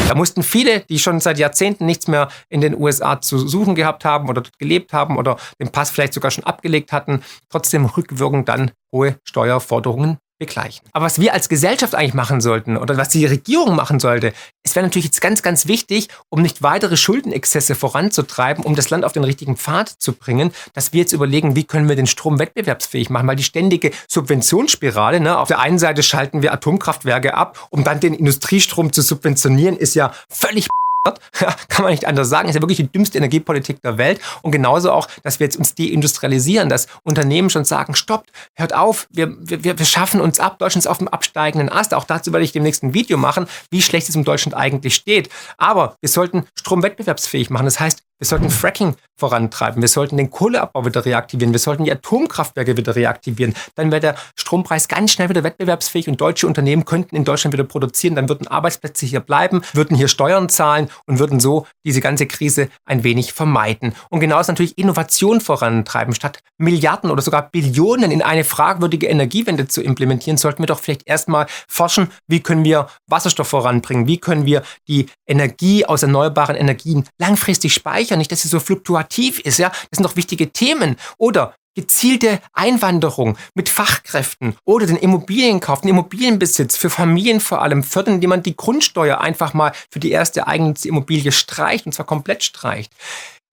Da 0.08 0.14
mussten 0.14 0.44
viele, 0.44 0.80
die 0.80 1.00
schon 1.00 1.18
seit 1.18 1.38
Jahrzehnten 1.38 1.84
nichts 1.84 2.06
mehr 2.06 2.28
in 2.48 2.60
den 2.60 2.80
USA 2.80 3.20
zu 3.20 3.38
suchen 3.38 3.74
gehabt 3.74 4.04
haben 4.04 4.28
oder 4.28 4.40
dort 4.40 4.56
gelebt 4.58 4.92
haben 4.92 5.16
oder 5.16 5.36
den 5.60 5.72
Pass 5.72 5.90
vielleicht 5.90 6.14
sogar 6.14 6.30
schon 6.30 6.44
abgelegt 6.44 6.92
hatten, 6.92 7.24
trotzdem 7.48 7.84
rückwirkend 7.86 8.48
dann 8.48 8.70
hohe 8.92 9.18
Steuerforderungen 9.24 10.18
begleichen. 10.38 10.86
Aber 10.92 11.06
was 11.06 11.20
wir 11.20 11.32
als 11.32 11.48
Gesellschaft 11.48 11.94
eigentlich 11.94 12.14
machen 12.14 12.40
sollten 12.40 12.76
oder 12.76 12.96
was 12.96 13.08
die 13.08 13.24
Regierung 13.24 13.74
machen 13.74 14.00
sollte, 14.00 14.32
es 14.62 14.74
wäre 14.74 14.84
natürlich 14.84 15.06
jetzt 15.06 15.20
ganz, 15.20 15.42
ganz 15.42 15.66
wichtig, 15.66 16.08
um 16.28 16.42
nicht 16.42 16.62
weitere 16.62 16.96
Schuldenexzesse 16.96 17.74
voranzutreiben, 17.74 18.64
um 18.64 18.74
das 18.74 18.90
Land 18.90 19.04
auf 19.04 19.12
den 19.12 19.24
richtigen 19.24 19.56
Pfad 19.56 19.88
zu 19.88 20.12
bringen, 20.12 20.52
dass 20.74 20.92
wir 20.92 21.00
jetzt 21.00 21.12
überlegen, 21.12 21.56
wie 21.56 21.64
können 21.64 21.88
wir 21.88 21.96
den 21.96 22.06
Strom 22.06 22.38
wettbewerbsfähig 22.38 23.10
machen, 23.10 23.26
weil 23.26 23.36
die 23.36 23.42
ständige 23.42 23.90
Subventionsspirale, 24.08 25.20
ne, 25.20 25.38
auf 25.38 25.48
der 25.48 25.60
einen 25.60 25.78
Seite 25.78 26.02
schalten 26.02 26.42
wir 26.42 26.52
Atomkraftwerke 26.52 27.34
ab, 27.34 27.66
um 27.70 27.84
dann 27.84 28.00
den 28.00 28.14
Industriestrom 28.14 28.92
zu 28.92 29.02
subventionieren, 29.02 29.76
ist 29.76 29.94
ja 29.94 30.12
völlig 30.28 30.68
kann 31.68 31.82
man 31.82 31.90
nicht 31.90 32.06
anders 32.06 32.28
sagen, 32.28 32.48
ist 32.48 32.54
ja 32.54 32.62
wirklich 32.62 32.78
die 32.78 32.90
dümmste 32.90 33.18
Energiepolitik 33.18 33.80
der 33.82 33.98
Welt. 33.98 34.20
Und 34.42 34.52
genauso 34.52 34.92
auch, 34.92 35.08
dass 35.22 35.40
wir 35.40 35.46
jetzt 35.46 35.56
uns 35.56 35.74
deindustrialisieren, 35.74 36.68
dass 36.68 36.86
Unternehmen 37.02 37.50
schon 37.50 37.64
sagen, 37.64 37.94
stoppt, 37.94 38.30
hört 38.54 38.74
auf, 38.74 39.06
wir, 39.10 39.36
wir, 39.40 39.78
wir 39.78 39.86
schaffen 39.86 40.20
uns 40.20 40.40
ab, 40.40 40.58
Deutschland 40.58 40.84
ist 40.84 40.90
auf 40.90 40.98
dem 40.98 41.08
absteigenden 41.08 41.68
Ast. 41.68 41.94
Auch 41.94 42.04
dazu 42.04 42.32
werde 42.32 42.44
ich 42.44 42.52
demnächst 42.52 42.82
ein 42.82 42.94
Video 42.94 43.18
machen, 43.18 43.46
wie 43.70 43.82
schlecht 43.82 44.08
es 44.08 44.16
um 44.16 44.24
Deutschland 44.24 44.54
eigentlich 44.54 44.94
steht. 44.94 45.28
Aber 45.58 45.96
wir 46.00 46.08
sollten 46.08 46.46
Strom 46.58 46.82
wettbewerbsfähig 46.82 47.50
machen. 47.50 47.64
Das 47.64 47.80
heißt, 47.80 48.02
wir 48.18 48.26
sollten 48.26 48.48
Fracking 48.48 48.96
vorantreiben. 49.18 49.82
Wir 49.82 49.88
sollten 49.88 50.16
den 50.16 50.30
Kohleabbau 50.30 50.84
wieder 50.84 51.04
reaktivieren. 51.04 51.52
Wir 51.52 51.58
sollten 51.58 51.84
die 51.84 51.92
Atomkraftwerke 51.92 52.76
wieder 52.76 52.96
reaktivieren. 52.96 53.54
Dann 53.74 53.90
wäre 53.90 54.00
der 54.00 54.14
Strompreis 54.36 54.88
ganz 54.88 55.12
schnell 55.12 55.28
wieder 55.28 55.44
wettbewerbsfähig 55.44 56.08
und 56.08 56.20
deutsche 56.20 56.46
Unternehmen 56.46 56.84
könnten 56.84 57.16
in 57.16 57.24
Deutschland 57.24 57.52
wieder 57.52 57.64
produzieren. 57.64 58.14
Dann 58.14 58.28
würden 58.28 58.46
Arbeitsplätze 58.46 59.06
hier 59.06 59.20
bleiben, 59.20 59.62
würden 59.72 59.96
hier 59.96 60.08
Steuern 60.08 60.48
zahlen 60.48 60.88
und 61.06 61.18
würden 61.18 61.40
so 61.40 61.66
diese 61.84 62.00
ganze 62.00 62.26
Krise 62.26 62.68
ein 62.84 63.04
wenig 63.04 63.32
vermeiden. 63.32 63.94
Und 64.10 64.20
genauso 64.20 64.52
natürlich 64.52 64.78
Innovation 64.78 65.40
vorantreiben. 65.40 66.14
Statt 66.14 66.40
Milliarden 66.58 67.10
oder 67.10 67.22
sogar 67.22 67.50
Billionen 67.50 68.10
in 68.10 68.22
eine 68.22 68.44
fragwürdige 68.44 69.08
Energiewende 69.08 69.68
zu 69.68 69.82
implementieren, 69.82 70.38
sollten 70.38 70.62
wir 70.62 70.66
doch 70.66 70.80
vielleicht 70.80 71.06
erstmal 71.06 71.46
forschen, 71.68 72.08
wie 72.28 72.40
können 72.40 72.64
wir 72.64 72.88
Wasserstoff 73.06 73.48
voranbringen? 73.48 74.06
Wie 74.06 74.18
können 74.18 74.46
wir 74.46 74.62
die 74.88 75.06
Energie 75.26 75.84
aus 75.84 76.02
erneuerbaren 76.02 76.56
Energien 76.56 77.04
langfristig 77.18 77.74
speichern? 77.74 78.05
Speichern, 78.06 78.18
nicht, 78.18 78.32
dass 78.32 78.42
sie 78.42 78.48
so 78.48 78.60
fluktuativ 78.60 79.40
ist, 79.40 79.58
ja. 79.58 79.68
Das 79.68 79.98
sind 79.98 80.04
doch 80.04 80.16
wichtige 80.16 80.52
Themen. 80.52 80.96
Oder 81.18 81.54
gezielte 81.74 82.40
Einwanderung 82.54 83.36
mit 83.54 83.68
Fachkräften 83.68 84.56
oder 84.64 84.86
den 84.86 84.96
Immobilienkauf, 84.96 85.82
den 85.82 85.90
Immobilienbesitz 85.90 86.76
für 86.76 86.88
Familien 86.88 87.38
vor 87.38 87.60
allem 87.60 87.82
fördern, 87.82 88.14
indem 88.14 88.30
man 88.30 88.42
die 88.42 88.56
Grundsteuer 88.56 89.20
einfach 89.20 89.52
mal 89.52 89.72
für 89.90 90.00
die 90.00 90.10
erste 90.10 90.46
Eigentumsimmobilie 90.46 91.32
streicht 91.32 91.84
und 91.84 91.92
zwar 91.92 92.06
komplett 92.06 92.44
streicht. 92.44 92.92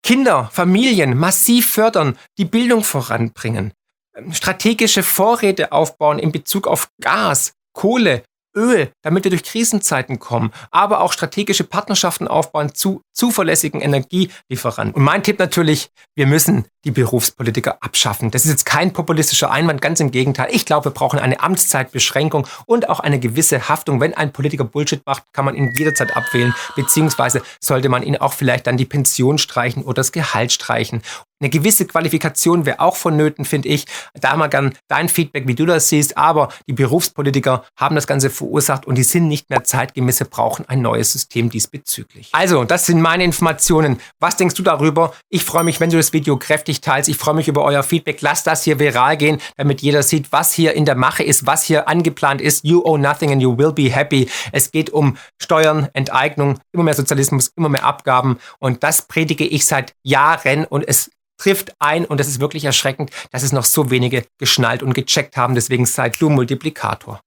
Kinder, 0.04 0.50
Familien 0.54 1.18
massiv 1.18 1.72
fördern, 1.72 2.18
die 2.38 2.46
Bildung 2.46 2.86
voranbringen, 2.86 3.74
strategische 4.32 5.04
Vorräte 5.04 5.74
aufbauen 5.74 6.18
in 6.20 6.32
Bezug 6.32 6.68
auf 6.68 6.90
Gas, 7.02 7.52
Kohle, 7.74 8.24
Öl, 8.56 8.92
damit 9.02 9.24
wir 9.24 9.32
durch 9.32 9.44
Krisenzeiten 9.44 10.20
kommen, 10.20 10.52
aber 10.72 11.02
auch 11.02 11.14
strategische 11.14 11.64
Partnerschaften 11.64 12.28
aufbauen 12.28 12.74
zu 12.74 13.02
zuverlässigen 13.14 13.82
Energielieferanten. 13.82 14.96
Und 14.96 15.04
mein 15.04 15.24
Tipp 15.24 15.40
natürlich, 15.40 15.90
wir 16.16 16.28
müssen 16.28 16.66
die 16.86 16.92
Berufspolitiker 16.92 17.78
abschaffen. 17.82 18.32
Das 18.32 18.46
ist 18.46 18.52
jetzt 18.52 18.66
kein 18.66 18.92
populistischer 18.92 19.52
Einwand, 19.52 19.82
ganz 19.82 20.00
im 20.00 20.12
Gegenteil. 20.12 20.50
Ich 20.52 20.66
glaube, 20.66 20.86
wir 20.86 20.92
brauchen 20.92 21.20
eine 21.20 21.40
Amtszeitbeschränkung 21.40 22.48
und 22.66 22.90
auch 22.90 23.00
eine 23.00 23.20
gewisse 23.20 23.70
Haftung. 23.70 24.02
Wenn 24.02 24.14
ein 24.14 24.34
Politiker 24.34 24.66
Bullshit 24.66 25.02
macht, 25.06 25.24
kann 25.32 25.46
man 25.46 25.56
ihn 25.56 25.74
jederzeit 25.78 26.16
abwählen, 26.16 26.54
beziehungsweise 26.76 27.42
sollte 27.62 27.90
man 27.90 28.04
ihn 28.04 28.18
auch 28.18 28.34
vielleicht 28.34 28.68
dann 28.68 28.78
die 28.78 28.86
Pension 28.86 29.38
streichen 29.38 29.84
oder 29.84 29.96
das 29.96 30.12
Gehalt 30.12 30.52
streichen. 30.52 31.02
Eine 31.44 31.50
gewisse 31.50 31.86
Qualifikation 31.86 32.66
wäre 32.66 32.80
auch 32.80 32.96
vonnöten, 32.96 33.44
finde 33.44 33.68
ich. 33.68 33.84
Da 34.14 34.38
mal 34.38 34.48
gern 34.48 34.76
dein 34.88 35.10
Feedback, 35.10 35.46
wie 35.46 35.56
du 35.56 35.66
das 35.66 35.90
siehst. 35.90 36.18
Aber 36.18 36.48
die 36.70 36.74
Berufspolitiker 36.74 37.66
haben 37.76 37.96
das 37.96 38.08
Ganze 38.08 38.30
verursacht 38.30 38.88
und 38.88 38.96
die 38.96 39.04
sind 39.04 39.28
nicht 39.28 39.50
mehr 39.50 39.66
zeitgemäß, 39.66 40.24
brauchen 40.30 40.64
ein 40.70 40.82
neues 40.82 41.12
System 41.12 41.50
diesbezüglich. 41.50 42.30
Also, 42.32 42.64
das 42.64 42.86
sind 42.86 43.02
meine 43.02 43.26
Informationen. 43.26 44.00
Was 44.22 44.38
denkst 44.38 44.56
du 44.56 44.64
darüber? 44.64 45.14
Ich 45.28 45.44
freue 45.44 45.66
mich, 45.66 45.82
wenn 45.82 45.90
du 45.90 45.98
das 45.98 46.14
Video 46.14 46.38
kräftig 46.38 46.80
teilst. 46.80 47.10
Ich 47.10 47.18
freue 47.18 47.34
mich 47.34 47.50
über 47.50 47.66
euer 47.66 47.84
Feedback. 47.84 48.22
Lasst 48.22 48.48
das 48.48 48.64
hier 48.64 48.80
viral 48.80 49.18
gehen, 49.18 49.42
damit 49.58 49.82
jeder 49.82 50.02
sieht, 50.02 50.32
was 50.32 50.54
hier 50.54 50.74
in 50.76 50.86
der 50.86 50.96
Mache 50.96 51.24
ist, 51.24 51.46
was 51.46 51.64
hier 51.64 51.90
angeplant 51.90 52.40
ist. 52.40 52.64
You 52.64 52.86
owe 52.86 52.98
nothing 52.98 53.34
and 53.34 53.42
you 53.42 53.58
will 53.58 53.74
be 53.74 53.94
happy. 53.94 54.30
Es 54.54 54.72
geht 54.72 54.92
um 54.92 55.18
Steuern, 55.42 55.90
Enteignung, 55.92 56.60
immer 56.72 56.84
mehr 56.86 56.94
Sozialismus, 56.94 57.52
immer 57.58 57.68
mehr 57.68 57.84
Abgaben. 57.84 58.38
Und 58.60 58.84
das 58.84 59.02
predige 59.02 59.46
ich 59.46 59.66
seit 59.66 59.94
Jahren 60.04 60.64
und 60.64 60.88
es 60.88 61.10
trifft 61.38 61.74
ein 61.80 62.06
und 62.06 62.20
es 62.20 62.28
ist 62.28 62.40
wirklich 62.40 62.66
erschreckend, 62.66 63.12
dass 63.32 63.44
es 63.44 63.52
noch 63.52 63.66
so 63.66 63.90
wenige 63.90 64.26
geschnallt 64.38 64.84
und 64.84 64.94
gecheckt 64.94 65.38
haben. 65.38 65.56
Deswegen 65.56 65.86
seid 65.86 66.22
du 66.22 66.30
Multiplikator. 66.30 67.22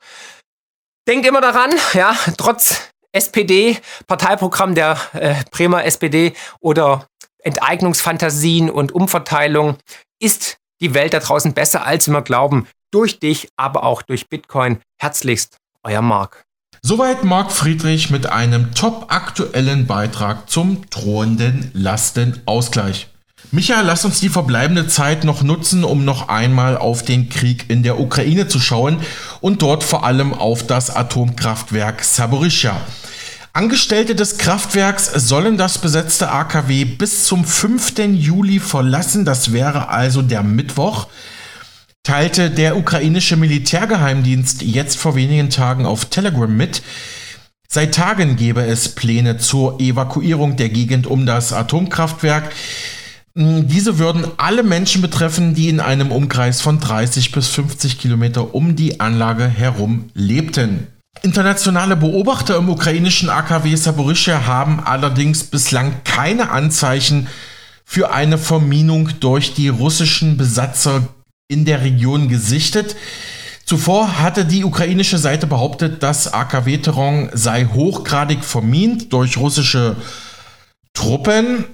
Denkt 1.07 1.27
immer 1.27 1.41
daran, 1.41 1.71
ja, 1.93 2.17
trotz 2.37 2.91
SPD, 3.13 3.79
Parteiprogramm 4.07 4.75
der 4.75 4.99
äh, 5.15 5.35
Bremer 5.51 5.85
SPD 5.85 6.35
oder 6.61 7.07
Enteignungsfantasien 7.43 8.71
und 8.71 8.93
Umverteilung 8.93 9.79
ist 10.21 10.59
die 10.81 10.95
Welt 10.95 11.15
da 11.15 11.21
draußen 11.21 11.55
besser, 11.55 11.87
als 11.87 12.09
wir 12.09 12.23
glauben. 12.23 12.67
Durch 12.93 13.19
dich, 13.19 13.49
aber 13.57 13.85
auch 13.85 14.03
durch 14.03 14.29
Bitcoin. 14.29 14.81
Herzlichst, 14.99 15.57
euer 15.83 16.03
Marc. 16.03 16.45
Soweit 16.83 17.25
Marc 17.25 17.51
Friedrich 17.51 18.11
mit 18.11 18.27
einem 18.27 18.75
top 18.75 19.07
aktuellen 19.13 19.87
Beitrag 19.87 20.49
zum 20.49 20.89
drohenden 20.91 21.71
Lastenausgleich. 21.75 23.09
Micha, 23.53 23.81
lass 23.81 24.05
uns 24.05 24.21
die 24.21 24.29
verbleibende 24.29 24.89
Zeit 24.89 25.25
noch 25.25 25.43
nutzen, 25.43 25.85
um 25.85 26.05
noch 26.05 26.29
einmal 26.29 26.77
auf 26.77 27.05
den 27.05 27.29
Krieg 27.29 27.67
in 27.69 27.83
der 27.83 28.01
Ukraine 28.01 28.49
zu 28.49 28.59
schauen 28.59 28.99
und 29.41 29.63
dort 29.63 29.85
vor 29.85 30.05
allem 30.05 30.35
auf 30.35 30.67
das 30.67 30.95
Atomkraftwerk 30.95 32.03
Saborischja. 32.03 32.81
Angestellte 33.53 34.15
des 34.15 34.37
Kraftwerks 34.37 35.07
sollen 35.07 35.57
das 35.57 35.79
besetzte 35.79 36.31
AKW 36.31 36.85
bis 36.85 37.25
zum 37.25 37.45
5. 37.45 37.99
Juli 38.13 38.61
verlassen. 38.61 39.25
Das 39.25 39.53
wäre 39.53 39.89
also 39.89 40.21
der 40.21 40.43
Mittwoch. 40.43 41.07
Teilte 42.03 42.51
der 42.51 42.77
ukrainische 42.77 43.37
Militärgeheimdienst 43.37 44.63
jetzt 44.63 44.99
vor 44.99 45.15
wenigen 45.15 45.51
Tagen 45.51 45.87
auf 45.87 46.05
Telegram 46.05 46.55
mit. 46.55 46.83
Seit 47.69 47.95
Tagen 47.95 48.37
gäbe 48.37 48.63
es 48.67 48.91
Pläne 48.91 49.39
zur 49.39 49.81
Evakuierung 49.81 50.57
der 50.57 50.69
Gegend 50.69 51.07
um 51.07 51.25
das 51.25 51.53
Atomkraftwerk. 51.53 52.53
Hm, 53.37 53.69
diese 53.69 53.99
würden 53.99 54.25
alle 54.39 54.63
Menschen 54.63 55.03
betreffen, 55.03 55.55
die 55.55 55.69
in 55.69 55.81
einem 55.81 56.11
Umkreis 56.11 56.63
von 56.63 56.81
30 56.81 57.33
bis 57.33 57.49
50 57.49 57.99
Kilometer 57.99 58.55
um 58.55 58.77
die 58.77 58.99
Anlage 58.99 59.47
herum 59.47 60.11
lebten. 60.15 60.87
Internationale 61.23 61.97
Beobachter 61.97 62.57
im 62.57 62.69
ukrainischen 62.69 63.29
AKW 63.29 63.75
Saborischia 63.75 64.47
haben 64.47 64.81
allerdings 64.81 65.45
bislang 65.45 65.95
keine 66.05 66.51
Anzeichen 66.51 67.29
für 67.85 68.11
eine 68.13 68.39
Verminung 68.39 69.11
durch 69.21 69.55
die 69.55 69.69
russischen 69.69 70.37
Besatzer 70.37 71.09
in 71.49 71.65
der 71.65 71.83
Region 71.83 72.29
gesichtet. 72.29 72.97
Zuvor 73.65 74.19
hatte 74.19 74.45
die 74.45 74.65
ukrainische 74.65 75.19
Seite 75.19 75.47
behauptet, 75.47 76.03
das 76.03 76.33
AKW-Terrain 76.33 77.31
sei 77.33 77.67
hochgradig 77.67 78.45
vermint 78.45 79.13
durch 79.13 79.37
russische 79.37 79.97
Truppen. 80.95 81.65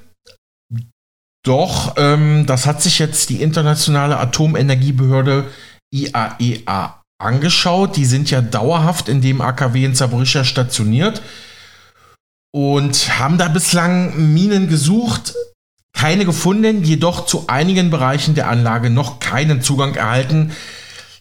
Doch 1.44 1.94
ähm, 1.96 2.46
das 2.46 2.66
hat 2.66 2.82
sich 2.82 2.98
jetzt 2.98 3.30
die 3.30 3.42
internationale 3.42 4.18
Atomenergiebehörde 4.18 5.50
IAEA 5.92 7.02
angeschaut. 7.18 7.96
Die 7.96 8.04
sind 8.04 8.30
ja 8.30 8.40
dauerhaft 8.40 9.08
in 9.08 9.20
dem 9.20 9.40
AKW 9.40 9.84
in 9.84 9.94
Zaporizhia 9.94 10.44
stationiert 10.44 11.22
und 12.52 13.18
haben 13.18 13.38
da 13.38 13.48
bislang 13.48 14.34
Minen 14.34 14.68
gesucht, 14.68 15.34
keine 15.92 16.24
gefunden, 16.24 16.84
jedoch 16.84 17.26
zu 17.26 17.48
einigen 17.48 17.90
Bereichen 17.90 18.34
der 18.34 18.48
Anlage 18.48 18.90
noch 18.90 19.18
keinen 19.18 19.62
Zugang 19.62 19.94
erhalten, 19.94 20.52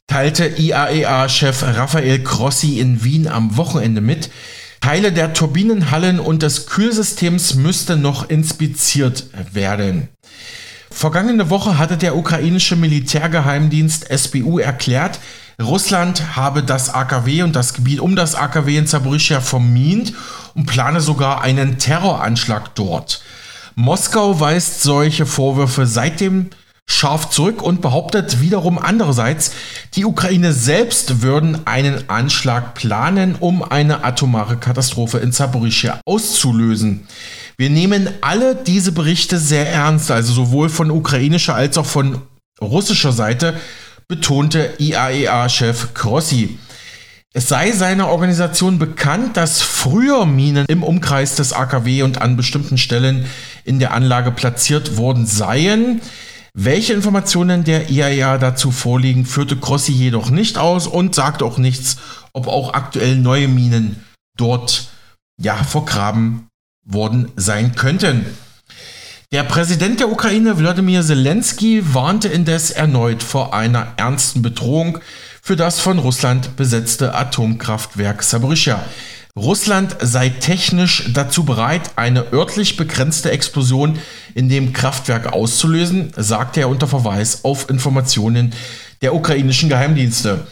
teilte 0.08 0.48
IAEA-Chef 0.48 1.64
Raphael 1.64 2.24
Crossi 2.24 2.80
in 2.80 3.04
Wien 3.04 3.28
am 3.28 3.58
Wochenende 3.58 4.02
mit. 4.02 4.30
Teile 4.82 5.12
der 5.14 5.34
Turbinenhallen 5.34 6.20
und 6.20 6.42
des 6.42 6.66
Kühlsystems 6.66 7.56
müssten 7.56 8.02
noch 8.02 8.30
inspiziert 8.30 9.28
werden. 9.54 10.10
Vergangene 10.90 11.50
Woche 11.50 11.78
hatte 11.78 11.98
der 11.98 12.18
ukrainische 12.18 12.76
Militärgeheimdienst 12.76 14.08
SBU 14.12 14.60
erklärt, 14.60 15.20
Russland 15.62 16.36
habe 16.36 16.64
das 16.64 16.94
AKW 16.94 17.44
und 17.44 17.56
das 17.56 17.74
Gebiet 17.74 18.00
um 18.00 18.16
das 18.16 18.36
AKW 18.36 18.78
in 18.78 18.88
Zaporizhia 18.88 19.40
vermint 19.40 20.14
und 20.56 20.66
plane 20.66 21.00
sogar 21.00 21.42
einen 21.42 21.78
Terroranschlag 21.78 22.74
dort. 22.76 23.22
Moskau 23.76 24.40
weist 24.40 24.82
solche 24.82 25.26
Vorwürfe 25.26 25.86
seitdem 25.86 26.50
scharf 26.92 27.30
zurück 27.30 27.62
und 27.62 27.82
behauptet 27.82 28.42
wiederum 28.42 28.78
andererseits, 28.78 29.52
die 29.96 30.06
Ukraine 30.06 30.54
selbst 30.54 31.22
würden 31.22 31.66
einen 31.66 32.10
Anschlag 32.10 32.76
planen, 32.76 33.36
um 33.40 33.64
eine 33.64 34.04
atomare 34.04 34.58
Katastrophe 34.58 35.20
in 35.20 35.32
Zaporizhia 35.32 36.00
auszulösen. 36.06 37.08
Wir 37.58 37.70
nehmen 37.70 38.10
alle 38.22 38.56
diese 38.56 38.92
Berichte 38.92 39.38
sehr 39.38 39.72
ernst, 39.72 40.12
also 40.12 40.34
sowohl 40.34 40.70
von 40.70 40.92
ukrainischer 40.92 41.56
als 41.56 41.78
auch 41.78 41.86
von 41.86 42.22
russischer 42.62 43.12
Seite, 43.12 43.56
betonte 44.08 44.74
IAEA-Chef 44.78 45.94
Grossi. 45.94 46.58
Es 47.34 47.48
sei 47.48 47.72
seiner 47.72 48.10
Organisation 48.10 48.78
bekannt, 48.78 49.38
dass 49.38 49.62
früher 49.62 50.26
Minen 50.26 50.66
im 50.68 50.84
Umkreis 50.84 51.36
des 51.36 51.54
AKW 51.54 52.04
und 52.04 52.22
an 52.22 52.36
bestimmten 52.36 52.78
Stellen 52.78 53.26
in 53.64 53.80
der 53.80 53.94
Anlage 53.94 54.32
platziert 54.32 54.98
worden 54.98 55.26
seien. 55.26 56.02
Welche 56.54 56.92
Informationen 56.92 57.64
der 57.64 57.90
IAEA 57.90 58.38
dazu 58.38 58.72
vorliegen, 58.72 59.26
führte 59.26 59.56
Grossi 59.56 59.94
jedoch 59.94 60.30
nicht 60.30 60.58
aus 60.58 60.86
und 60.86 61.16
sagte 61.16 61.46
auch 61.46 61.58
nichts, 61.58 61.96
ob 62.34 62.48
auch 62.48 62.74
aktuell 62.74 63.16
neue 63.16 63.48
Minen 63.48 64.04
dort 64.36 64.90
ja 65.42 65.56
vergraben 65.64 66.48
worden 66.86 67.32
sein 67.38 67.76
könnten. 67.76 68.26
Der 69.32 69.44
Präsident 69.44 70.02
der 70.02 70.12
Ukraine, 70.12 70.58
Wladimir 70.58 71.04
Zelensky, 71.04 71.94
warnte 71.94 72.28
indes 72.28 72.70
erneut 72.70 73.24
vor 73.24 73.54
einer 73.54 73.94
ernsten 73.96 74.42
Bedrohung 74.42 75.00
für 75.42 75.56
das 75.56 75.80
von 75.80 76.00
Russland 76.00 76.58
besetzte 76.58 77.16
Atomkraftwerk 77.16 78.24
Saborizhia. 78.24 78.84
Russland 79.38 79.96
sei 80.02 80.28
technisch 80.28 81.06
dazu 81.14 81.46
bereit, 81.46 81.92
eine 81.96 82.34
örtlich 82.34 82.76
begrenzte 82.76 83.32
Explosion 83.32 83.98
in 84.36 84.50
dem 84.50 84.74
Kraftwerk 84.74 85.34
auszulösen, 85.34 86.12
sagte 86.16 86.62
er 86.62 86.70
unter 86.70 86.88
Verweis 86.88 87.44
auf 87.44 87.70
Informationen 87.70 88.54
der 89.02 89.16
ukrainischen 89.16 89.70
Geheimdienste. 89.70 90.48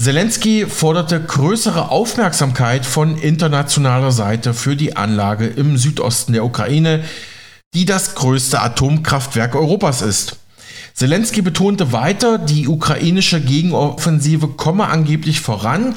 Zelensky 0.00 0.64
forderte 0.66 1.20
größere 1.20 1.90
Aufmerksamkeit 1.90 2.86
von 2.86 3.18
internationaler 3.18 4.12
Seite 4.12 4.54
für 4.54 4.76
die 4.76 4.96
Anlage 4.96 5.46
im 5.46 5.76
Südosten 5.76 6.32
der 6.32 6.44
Ukraine, 6.44 7.02
die 7.74 7.84
das 7.84 8.14
größte 8.14 8.60
Atomkraftwerk 8.62 9.56
Europas 9.56 10.02
ist. 10.02 10.36
Zelensky 10.94 11.42
betonte 11.42 11.92
weiter, 11.92 12.38
die 12.38 12.68
ukrainische 12.68 13.40
Gegenoffensive 13.40 14.48
komme 14.48 14.86
angeblich 14.86 15.40
voran. 15.40 15.96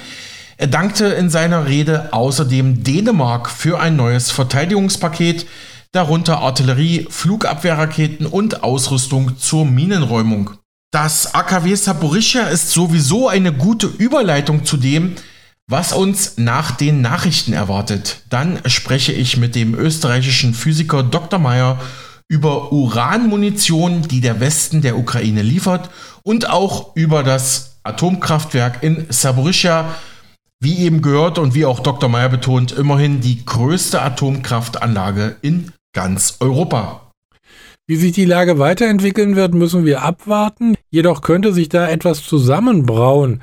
Er 0.57 0.67
dankte 0.67 1.05
in 1.05 1.29
seiner 1.29 1.65
Rede 1.67 2.11
außerdem 2.11 2.83
Dänemark 2.83 3.49
für 3.49 3.79
ein 3.79 3.95
neues 3.95 4.31
Verteidigungspaket, 4.31 5.45
darunter 5.91 6.39
Artillerie, 6.39 7.07
Flugabwehrraketen 7.09 8.25
und 8.25 8.63
Ausrüstung 8.63 9.37
zur 9.37 9.65
Minenräumung. 9.65 10.51
Das 10.91 11.33
AKW 11.33 11.75
Saporischia 11.75 12.47
ist 12.47 12.71
sowieso 12.71 13.27
eine 13.27 13.53
gute 13.53 13.87
Überleitung 13.87 14.65
zu 14.65 14.77
dem, 14.77 15.15
was 15.69 15.93
uns 15.93 16.37
nach 16.37 16.71
den 16.71 17.01
Nachrichten 17.01 17.53
erwartet. 17.53 18.23
Dann 18.29 18.59
spreche 18.65 19.13
ich 19.13 19.37
mit 19.37 19.55
dem 19.55 19.73
österreichischen 19.73 20.53
Physiker 20.53 21.03
Dr. 21.03 21.39
Meyer 21.39 21.79
über 22.27 22.71
Uranmunition, 22.71 24.01
die 24.07 24.21
der 24.21 24.39
Westen 24.39 24.81
der 24.81 24.97
Ukraine 24.97 25.41
liefert 25.41 25.89
und 26.23 26.49
auch 26.49 26.95
über 26.95 27.23
das 27.23 27.79
Atomkraftwerk 27.83 28.83
in 28.83 29.05
Saporischia, 29.09 29.95
wie 30.59 30.79
eben 30.79 31.01
gehört 31.01 31.39
und 31.39 31.55
wie 31.55 31.65
auch 31.65 31.79
Dr. 31.79 32.09
Meyer 32.09 32.29
betont, 32.29 32.71
immerhin 32.71 33.21
die 33.21 33.45
größte 33.45 34.01
Atomkraftanlage 34.01 35.37
in 35.41 35.71
ganz 35.93 36.37
Europa. 36.39 37.11
Wie 37.87 37.95
sich 37.97 38.13
die 38.13 38.25
Lage 38.25 38.57
weiterentwickeln 38.59 39.35
wird, 39.35 39.53
müssen 39.53 39.85
wir 39.85 40.01
abwarten. 40.01 40.75
Jedoch 40.89 41.21
könnte 41.21 41.51
sich 41.51 41.67
da 41.67 41.89
etwas 41.89 42.23
zusammenbrauen. 42.23 43.41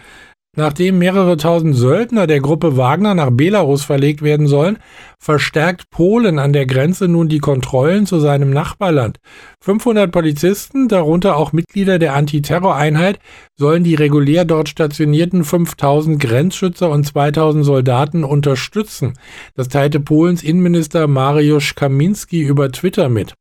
Nachdem 0.59 0.99
mehrere 0.99 1.37
tausend 1.37 1.77
Söldner 1.77 2.27
der 2.27 2.41
Gruppe 2.41 2.77
Wagner 2.77 3.15
nach 3.15 3.31
Belarus 3.31 3.85
verlegt 3.85 4.23
werden 4.23 4.49
sollen, 4.49 4.79
verstärkt 5.17 5.89
Polen 5.91 6.41
an 6.41 6.53
der 6.53 6.67
Grenze 6.67 7.07
nun 7.07 7.29
die 7.29 7.39
Kontrollen 7.39 8.07
zu 8.07 8.19
seinem 8.19 8.51
Nachbarland. 8.51 9.21
500 9.61 10.11
Polizisten, 10.11 10.89
darunter 10.89 11.37
auch 11.37 11.53
Mitglieder 11.53 12.01
der 12.01 12.15
Antiterroreinheit, 12.15 13.21
sollen 13.55 13.85
die 13.85 13.95
regulär 13.95 14.45
dort 14.45 14.69
stationierten 14.69 15.45
5000 15.45 16.19
Grenzschützer 16.19 16.91
und 16.91 17.05
2000 17.05 17.65
Soldaten 17.65 18.25
unterstützen. 18.25 19.13
Das 19.55 19.69
teilte 19.69 20.01
Polens 20.01 20.43
Innenminister 20.43 21.07
Mariusz 21.07 21.77
Kaminski 21.77 22.43
über 22.43 22.73
Twitter 22.73 23.09
mit. 23.09 23.35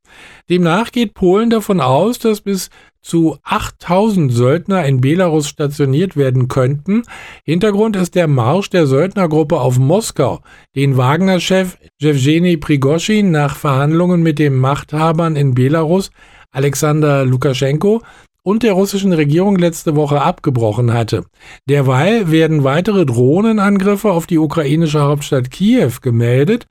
Demnach 0.52 0.92
geht 0.92 1.16
Polen 1.16 1.50
davon 1.50 1.82
aus, 1.82 2.20
dass 2.20 2.42
bis 2.42 2.70
zu 3.08 3.38
8000 3.44 4.34
Söldner 4.34 4.86
in 4.86 5.02
Belarus 5.02 5.48
stationiert 5.48 6.18
werden 6.18 6.48
könnten. 6.48 7.04
Hintergrund 7.44 7.96
ist 7.96 8.16
der 8.16 8.28
Marsch 8.28 8.70
der 8.70 8.86
Söldnergruppe 8.86 9.60
auf 9.60 9.80
Moskau, 9.80 10.42
den 10.76 10.98
Wagner-Chef 10.98 11.78
Jewgeni 12.00 12.58
Prigoschin 12.58 13.32
nach 13.32 13.56
Verhandlungen 13.56 14.22
mit 14.22 14.40
den 14.40 14.56
Machthabern 14.56 15.36
in 15.36 15.54
Belarus 15.54 16.12
Alexander 16.52 17.24
Lukaschenko 17.24 18.02
und 18.48 18.64
der 18.64 18.72
russischen 18.72 19.12
Regierung 19.12 19.58
letzte 19.58 19.98
Woche 19.98 20.22
abgebrochen 20.22 20.94
hatte. 20.94 21.26
Derweil 21.68 22.32
werden 22.32 22.64
weitere 22.64 23.06
Drohnenangriffe 23.06 24.10
auf 24.10 24.26
die 24.26 24.38
ukrainische 24.38 25.02
Hauptstadt 25.02 25.52
Kiew 25.52 25.92
gemeldet. 26.02 26.66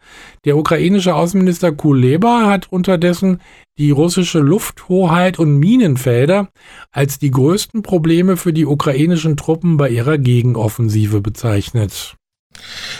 Der 0.47 0.57
ukrainische 0.57 1.15
Außenminister 1.15 1.73
Kuleba 1.73 2.47
hat 2.47 2.73
unterdessen 2.73 3.43
die 3.77 3.91
russische 3.91 4.39
Lufthoheit 4.39 5.39
und 5.39 5.59
Minenfelder 5.59 6.49
als 6.93 7.19
die 7.19 7.31
größten 7.31 7.83
Probleme 7.83 8.39
für 8.39 8.55
die 8.55 8.65
ukrainischen 8.65 9.37
Truppen 9.37 9.77
bei 9.77 9.91
ihrer 9.91 10.17
Gegenoffensive 10.17 11.21
bezeichnet. 11.21 12.17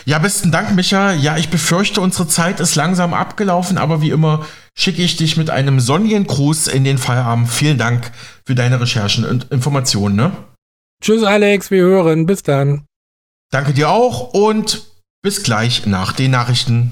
Ja, 0.05 0.19
besten 0.19 0.51
Dank, 0.51 0.75
Micha. 0.75 1.13
Ja, 1.13 1.35
ich 1.37 1.49
befürchte, 1.49 1.99
unsere 1.99 2.27
Zeit 2.27 2.59
ist 2.59 2.75
langsam 2.75 3.15
abgelaufen, 3.15 3.79
aber 3.79 4.03
wie 4.03 4.11
immer 4.11 4.45
schicke 4.77 5.01
ich 5.01 5.17
dich 5.17 5.35
mit 5.35 5.49
einem 5.49 5.79
sonnigen 5.79 6.25
Gruß 6.25 6.67
in 6.67 6.83
den 6.83 6.97
Feierabend. 6.97 7.49
Vielen 7.49 7.77
Dank 7.77 8.11
für 8.45 8.55
deine 8.55 8.79
Recherchen 8.79 9.25
und 9.25 9.51
Informationen. 9.51 10.15
Ne? 10.15 10.31
Tschüss, 11.01 11.23
Alex, 11.23 11.71
wir 11.71 11.81
hören. 11.81 12.25
Bis 12.25 12.43
dann. 12.43 12.85
Danke 13.51 13.73
dir 13.73 13.89
auch 13.89 14.33
und 14.33 14.85
bis 15.21 15.43
gleich 15.43 15.85
nach 15.85 16.13
den 16.13 16.31
Nachrichten. 16.31 16.91